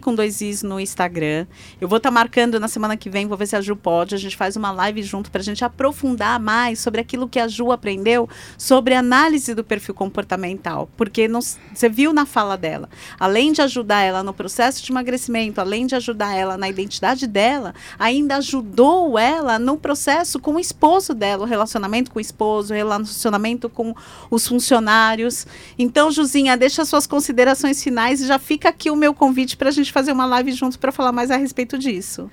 com 0.01 0.13
dois 0.13 0.39
Is 0.39 0.61
no 0.61 0.79
Instagram. 0.79 1.47
Eu 1.81 1.87
vou 1.87 1.97
estar 1.97 2.11
marcando 2.11 2.59
na 2.59 2.67
semana 2.67 2.95
que 2.95 3.09
vem, 3.09 3.25
vou 3.25 3.35
ver 3.35 3.47
se 3.47 3.55
a 3.55 3.61
Ju 3.61 3.75
pode. 3.75 4.13
A 4.13 4.19
gente 4.19 4.37
faz 4.37 4.55
uma 4.55 4.71
live 4.71 5.01
junto 5.01 5.31
para 5.31 5.41
a 5.41 5.43
gente 5.43 5.65
aprofundar 5.65 6.39
mais 6.39 6.79
sobre 6.79 7.01
aquilo 7.01 7.27
que 7.27 7.39
a 7.39 7.47
Ju 7.47 7.71
aprendeu 7.71 8.29
sobre 8.55 8.93
análise 8.93 9.55
do 9.55 9.63
perfil 9.63 9.95
comportamental. 9.95 10.87
Porque 10.95 11.27
você 11.73 11.89
viu 11.89 12.13
na 12.13 12.27
fala 12.27 12.55
dela, 12.55 12.87
além 13.19 13.51
de 13.51 13.63
ajudar 13.63 14.01
ela 14.01 14.21
no 14.21 14.33
processo 14.33 14.83
de 14.83 14.91
emagrecimento, 14.91 15.59
além 15.59 15.87
de 15.87 15.95
ajudar 15.95 16.35
ela 16.35 16.55
na 16.55 16.69
identidade 16.69 17.25
dela, 17.25 17.73
ainda 17.97 18.35
ajudou 18.35 19.17
ela 19.17 19.57
no 19.57 19.75
processo 19.75 20.39
com 20.39 20.53
o 20.55 20.59
esposo 20.59 21.15
dela, 21.15 21.43
o 21.43 21.47
relacionamento 21.47 22.11
com 22.11 22.19
o 22.19 22.21
esposo, 22.21 22.73
o 22.73 22.77
relacionamento 22.77 23.67
com 23.67 23.95
os 24.29 24.47
funcionários. 24.47 24.98
Então, 25.77 26.11
Juzinha, 26.11 26.57
deixa 26.57 26.85
suas 26.85 27.07
considerações 27.07 27.83
finais 27.83 28.21
e 28.21 28.27
já 28.27 28.37
fica 28.37 28.69
aqui 28.69 28.91
o 28.91 28.95
meu 28.95 29.13
convite 29.13 29.55
para 29.55 29.69
a 29.69 29.71
gente 29.71 29.91
fazer 29.91 30.11
uma 30.11 30.25
live 30.25 30.51
junto 30.51 30.77
para 30.77 30.91
falar 30.91 31.11
mais 31.11 31.31
a 31.31 31.37
respeito 31.37 31.77
disso. 31.77 32.29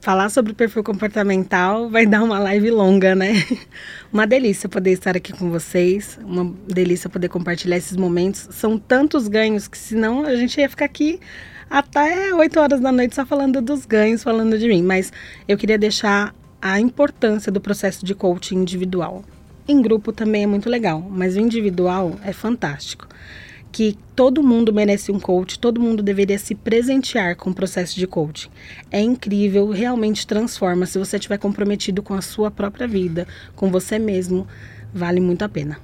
Falar 0.00 0.30
sobre 0.30 0.52
perfil 0.52 0.82
comportamental 0.82 1.88
vai 1.88 2.04
dar 2.04 2.24
uma 2.24 2.36
live 2.38 2.72
longa, 2.72 3.14
né? 3.14 3.34
Uma 4.12 4.26
delícia 4.26 4.68
poder 4.68 4.90
estar 4.90 5.16
aqui 5.16 5.32
com 5.32 5.48
vocês, 5.48 6.18
uma 6.22 6.52
delícia 6.66 7.08
poder 7.08 7.28
compartilhar 7.28 7.76
esses 7.76 7.96
momentos. 7.96 8.48
São 8.50 8.76
tantos 8.76 9.26
ganhos 9.28 9.68
que 9.68 9.78
senão 9.78 10.26
a 10.26 10.34
gente 10.34 10.60
ia 10.60 10.68
ficar 10.68 10.84
aqui 10.86 11.20
até 11.70 12.34
8 12.34 12.60
horas 12.60 12.80
da 12.80 12.92
noite 12.92 13.14
só 13.14 13.24
falando 13.24 13.62
dos 13.62 13.86
ganhos, 13.86 14.22
falando 14.22 14.58
de 14.58 14.68
mim. 14.68 14.82
Mas 14.82 15.12
eu 15.48 15.56
queria 15.56 15.78
deixar 15.78 16.34
a 16.60 16.78
importância 16.78 17.50
do 17.50 17.60
processo 17.60 18.04
de 18.04 18.14
coaching 18.14 18.56
individual. 18.56 19.24
Em 19.66 19.80
grupo 19.80 20.12
também 20.12 20.42
é 20.42 20.46
muito 20.46 20.68
legal, 20.68 21.00
mas 21.10 21.36
o 21.36 21.40
individual 21.40 22.18
é 22.24 22.32
fantástico 22.32 23.06
que 23.72 23.98
todo 24.14 24.42
mundo 24.42 24.72
merece 24.72 25.10
um 25.10 25.18
coach, 25.18 25.58
todo 25.58 25.80
mundo 25.80 26.02
deveria 26.02 26.38
se 26.38 26.54
presentear 26.54 27.34
com 27.36 27.48
o 27.48 27.54
processo 27.54 27.98
de 27.98 28.06
coaching. 28.06 28.50
É 28.90 29.00
incrível, 29.00 29.70
realmente 29.70 30.26
transforma. 30.26 30.84
Se 30.84 30.98
você 30.98 31.16
estiver 31.16 31.38
comprometido 31.38 32.02
com 32.02 32.12
a 32.12 32.20
sua 32.20 32.50
própria 32.50 32.86
vida, 32.86 33.26
com 33.56 33.70
você 33.70 33.98
mesmo, 33.98 34.46
vale 34.92 35.20
muito 35.20 35.42
a 35.42 35.48
pena. 35.48 35.78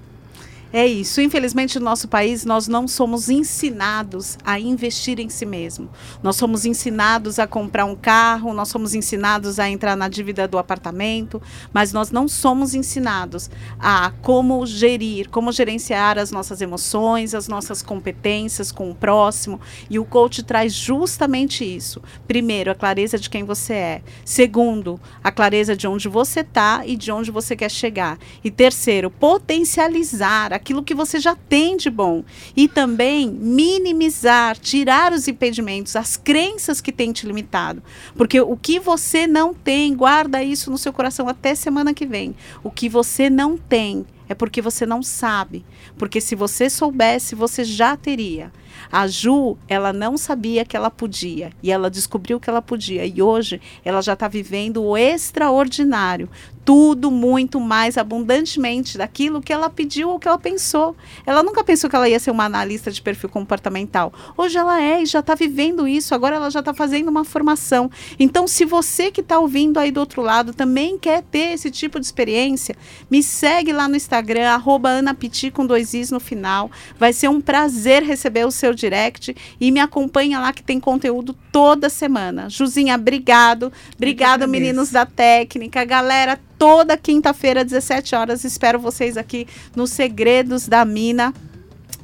É 0.70 0.86
isso. 0.86 1.22
Infelizmente, 1.22 1.78
no 1.78 1.84
nosso 1.86 2.08
país, 2.08 2.44
nós 2.44 2.68
não 2.68 2.86
somos 2.86 3.30
ensinados 3.30 4.36
a 4.44 4.60
investir 4.60 5.18
em 5.18 5.30
si 5.30 5.46
mesmo. 5.46 5.88
Nós 6.22 6.36
somos 6.36 6.66
ensinados 6.66 7.38
a 7.38 7.46
comprar 7.46 7.86
um 7.86 7.96
carro, 7.96 8.52
nós 8.52 8.68
somos 8.68 8.94
ensinados 8.94 9.58
a 9.58 9.68
entrar 9.68 9.96
na 9.96 10.08
dívida 10.08 10.46
do 10.46 10.58
apartamento, 10.58 11.40
mas 11.72 11.90
nós 11.92 12.10
não 12.10 12.28
somos 12.28 12.74
ensinados 12.74 13.50
a 13.78 14.12
como 14.20 14.66
gerir, 14.66 15.30
como 15.30 15.52
gerenciar 15.52 16.18
as 16.18 16.30
nossas 16.30 16.60
emoções, 16.60 17.34
as 17.34 17.48
nossas 17.48 17.80
competências 17.80 18.70
com 18.70 18.90
o 18.90 18.94
próximo. 18.94 19.58
E 19.88 19.98
o 19.98 20.04
coach 20.04 20.42
traz 20.42 20.74
justamente 20.74 21.64
isso. 21.64 22.02
Primeiro, 22.26 22.70
a 22.70 22.74
clareza 22.74 23.18
de 23.18 23.30
quem 23.30 23.42
você 23.42 23.72
é. 23.72 24.02
Segundo, 24.22 25.00
a 25.24 25.32
clareza 25.32 25.74
de 25.74 25.88
onde 25.88 26.08
você 26.08 26.40
está 26.40 26.82
e 26.84 26.94
de 26.94 27.10
onde 27.10 27.30
você 27.30 27.56
quer 27.56 27.70
chegar. 27.70 28.18
E 28.44 28.50
terceiro, 28.50 29.10
potencializar 29.10 30.57
aquilo 30.58 30.82
que 30.82 30.94
você 30.94 31.18
já 31.18 31.34
tem 31.34 31.76
de 31.76 31.88
bom. 31.88 32.22
E 32.56 32.68
também 32.68 33.30
minimizar, 33.30 34.58
tirar 34.58 35.12
os 35.12 35.26
impedimentos, 35.26 35.96
as 35.96 36.16
crenças 36.16 36.80
que 36.80 36.92
têm 36.92 37.12
te 37.12 37.26
limitado. 37.26 37.82
Porque 38.16 38.40
o 38.40 38.56
que 38.56 38.78
você 38.78 39.26
não 39.26 39.54
tem, 39.54 39.94
guarda 39.94 40.42
isso 40.42 40.70
no 40.70 40.78
seu 40.78 40.92
coração 40.92 41.28
até 41.28 41.54
semana 41.54 41.94
que 41.94 42.06
vem. 42.06 42.36
O 42.62 42.70
que 42.70 42.88
você 42.88 43.30
não 43.30 43.56
tem 43.56 44.04
é 44.28 44.34
porque 44.34 44.60
você 44.60 44.84
não 44.84 45.02
sabe. 45.02 45.64
Porque 45.96 46.20
se 46.20 46.34
você 46.34 46.68
soubesse, 46.68 47.34
você 47.34 47.64
já 47.64 47.96
teria. 47.96 48.52
A 48.90 49.06
Ju, 49.06 49.56
ela 49.68 49.92
não 49.92 50.16
sabia 50.16 50.64
que 50.64 50.76
ela 50.76 50.90
podia 50.90 51.50
e 51.62 51.70
ela 51.70 51.90
descobriu 51.90 52.40
que 52.40 52.48
ela 52.48 52.62
podia 52.62 53.04
e 53.04 53.20
hoje 53.22 53.60
ela 53.84 54.00
já 54.00 54.12
está 54.12 54.28
vivendo 54.28 54.82
o 54.82 54.96
extraordinário, 54.96 56.28
tudo 56.68 57.10
muito 57.10 57.58
mais 57.58 57.96
abundantemente 57.96 58.98
daquilo 58.98 59.40
que 59.40 59.50
ela 59.52 59.70
pediu 59.70 60.10
ou 60.10 60.18
que 60.18 60.28
ela 60.28 60.38
pensou. 60.38 60.94
Ela 61.24 61.42
nunca 61.42 61.64
pensou 61.64 61.88
que 61.88 61.96
ela 61.96 62.06
ia 62.06 62.20
ser 62.20 62.30
uma 62.30 62.44
analista 62.44 62.90
de 62.90 63.00
perfil 63.00 63.30
comportamental. 63.30 64.12
Hoje 64.36 64.58
ela 64.58 64.78
é 64.82 65.02
e 65.02 65.06
já 65.06 65.20
está 65.20 65.34
vivendo 65.34 65.88
isso. 65.88 66.14
Agora 66.14 66.36
ela 66.36 66.50
já 66.50 66.60
está 66.60 66.74
fazendo 66.74 67.08
uma 67.08 67.24
formação. 67.24 67.90
Então, 68.18 68.46
se 68.46 68.66
você 68.66 69.10
que 69.10 69.22
está 69.22 69.38
ouvindo 69.38 69.78
aí 69.78 69.90
do 69.90 70.00
outro 70.00 70.20
lado 70.20 70.52
também 70.52 70.98
quer 70.98 71.22
ter 71.22 71.52
esse 71.54 71.70
tipo 71.70 71.98
de 71.98 72.04
experiência, 72.04 72.76
me 73.10 73.22
segue 73.22 73.72
lá 73.72 73.88
no 73.88 73.96
Instagram, 73.96 74.50
arroba 74.50 74.90
anapiti 74.90 75.50
com 75.50 75.64
dois 75.64 75.94
is 75.94 76.10
no 76.10 76.20
final. 76.20 76.70
Vai 76.98 77.14
ser 77.14 77.28
um 77.28 77.40
prazer 77.40 78.02
receber 78.02 78.46
o 78.46 78.50
seu 78.50 78.67
direct 78.74 79.34
e 79.60 79.70
me 79.70 79.80
acompanha 79.80 80.38
lá 80.38 80.52
que 80.52 80.62
tem 80.62 80.78
conteúdo 80.80 81.34
toda 81.52 81.88
semana. 81.88 82.48
Juzinha, 82.48 82.94
obrigado. 82.94 83.72
Obrigada, 83.94 84.44
agradeço. 84.44 84.50
meninos 84.50 84.90
da 84.90 85.06
técnica. 85.06 85.84
Galera, 85.84 86.38
toda 86.58 86.96
quinta-feira, 86.96 87.64
17 87.64 88.14
horas, 88.14 88.44
espero 88.44 88.78
vocês 88.78 89.16
aqui 89.16 89.46
no 89.74 89.86
Segredos 89.86 90.66
da 90.68 90.84
Mina. 90.84 91.32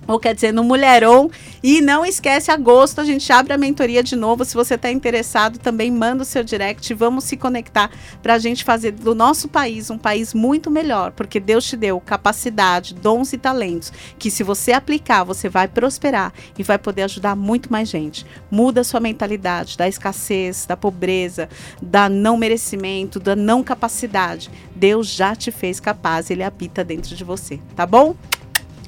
Ou 0.07 0.18
quer 0.18 0.34
dizer, 0.34 0.52
no 0.52 0.64
Mulheron. 0.64 1.30
E 1.62 1.80
não 1.80 2.05
esquece, 2.05 2.50
agosto 2.50 3.00
a 3.00 3.05
gente 3.05 3.32
abre 3.32 3.52
a 3.52 3.59
mentoria 3.59 4.02
de 4.02 4.16
novo. 4.16 4.44
Se 4.44 4.55
você 4.55 4.74
está 4.74 4.90
interessado, 4.90 5.59
também 5.59 5.90
manda 5.90 6.22
o 6.22 6.26
seu 6.26 6.44
direct. 6.44 6.92
Vamos 6.94 7.24
se 7.24 7.36
conectar 7.36 7.90
para 8.22 8.34
a 8.34 8.38
gente 8.38 8.64
fazer 8.64 8.92
do 8.92 9.14
nosso 9.14 9.48
país 9.48 9.90
um 9.90 9.98
país 9.98 10.34
muito 10.34 10.70
melhor, 10.70 11.12
porque 11.12 11.40
Deus 11.40 11.64
te 11.64 11.76
deu 11.76 12.00
capacidade, 12.00 12.94
dons 12.94 13.32
e 13.32 13.38
talentos 13.38 13.92
que, 14.18 14.30
se 14.30 14.42
você 14.42 14.72
aplicar, 14.72 15.24
você 15.24 15.48
vai 15.48 15.68
prosperar 15.68 16.32
e 16.59 16.62
vai 16.62 16.78
poder 16.78 17.02
ajudar 17.02 17.34
muito 17.34 17.70
mais 17.72 17.88
gente. 17.88 18.26
Muda 18.50 18.82
a 18.82 18.84
sua 18.84 19.00
mentalidade 19.00 19.76
da 19.76 19.88
escassez, 19.88 20.66
da 20.66 20.76
pobreza, 20.76 21.48
da 21.80 22.09
não 22.09 22.36
merecimento, 22.36 23.18
da 23.18 23.34
não 23.34 23.62
capacidade. 23.62 24.50
Deus 24.74 25.09
já 25.09 25.34
te 25.34 25.50
fez 25.50 25.80
capaz, 25.80 26.30
ele 26.30 26.42
habita 26.42 26.84
dentro 26.84 27.14
de 27.14 27.24
você, 27.24 27.59
tá 27.74 27.86
bom? 27.86 28.14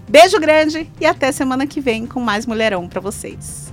Beijo 0.09 0.39
grande 0.39 0.89
e 1.01 1.07
até 1.07 1.33
semana 1.33 1.67
que 1.67 1.81
vem 1.81 2.07
com 2.07 2.21
mais 2.21 2.47
Mulherão 2.47 2.89
para 2.89 3.01
vocês. 3.01 3.66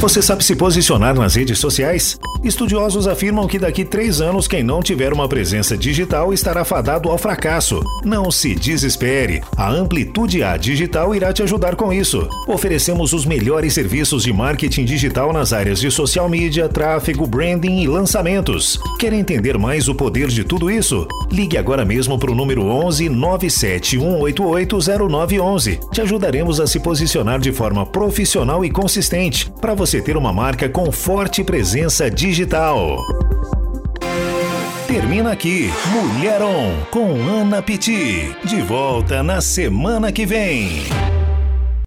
Você 0.00 0.20
sabe 0.22 0.42
se 0.42 0.56
posicionar 0.56 1.14
nas 1.14 1.34
redes 1.34 1.58
sociais? 1.58 2.18
Estudiosos 2.42 3.06
afirmam 3.06 3.46
que 3.46 3.58
daqui 3.58 3.84
três 3.84 4.22
anos, 4.22 4.48
quem 4.48 4.62
não 4.62 4.82
tiver 4.82 5.12
uma 5.12 5.28
presença 5.28 5.76
digital 5.76 6.32
estará 6.32 6.64
fadado 6.64 7.10
ao 7.10 7.18
fracasso. 7.18 7.82
Não 8.02 8.30
se 8.30 8.54
desespere. 8.54 9.42
A 9.54 9.70
Amplitude 9.70 10.42
A 10.42 10.56
Digital 10.56 11.14
irá 11.14 11.34
te 11.34 11.42
ajudar 11.42 11.76
com 11.76 11.92
isso. 11.92 12.26
Oferecemos 12.48 13.12
os 13.12 13.26
melhores 13.26 13.74
serviços 13.74 14.22
de 14.22 14.32
marketing 14.32 14.86
digital 14.86 15.34
nas 15.34 15.52
áreas 15.52 15.78
de 15.78 15.90
social 15.90 16.30
media, 16.30 16.66
tráfego, 16.66 17.26
branding 17.26 17.82
e 17.82 17.86
lançamentos. 17.86 18.80
Quer 18.98 19.12
entender 19.12 19.58
mais 19.58 19.86
o 19.86 19.94
poder 19.94 20.28
de 20.28 20.44
tudo 20.44 20.70
isso? 20.70 21.06
Ligue 21.30 21.58
agora 21.58 21.84
mesmo 21.84 22.18
para 22.18 22.32
o 22.32 22.34
número 22.34 22.64
11 22.64 23.10
971880911. 23.10 25.78
Te 25.92 26.00
ajudaremos 26.00 26.58
a 26.58 26.66
se 26.66 26.80
posicionar 26.80 27.38
de 27.38 27.52
forma 27.52 27.84
profissional 27.84 28.64
e 28.64 28.70
consistente 28.70 29.52
para 29.60 29.74
você 29.90 30.00
ter 30.00 30.16
uma 30.16 30.32
marca 30.32 30.68
com 30.68 30.92
forte 30.92 31.42
presença 31.42 32.08
digital. 32.08 32.96
Termina 34.86 35.32
aqui 35.32 35.68
Mulher 35.90 36.40
On 36.42 36.84
com 36.92 37.12
Ana 37.28 37.60
Piti. 37.60 38.32
De 38.44 38.62
volta 38.62 39.20
na 39.20 39.40
semana 39.40 40.12
que 40.12 40.24
vem. 40.24 40.84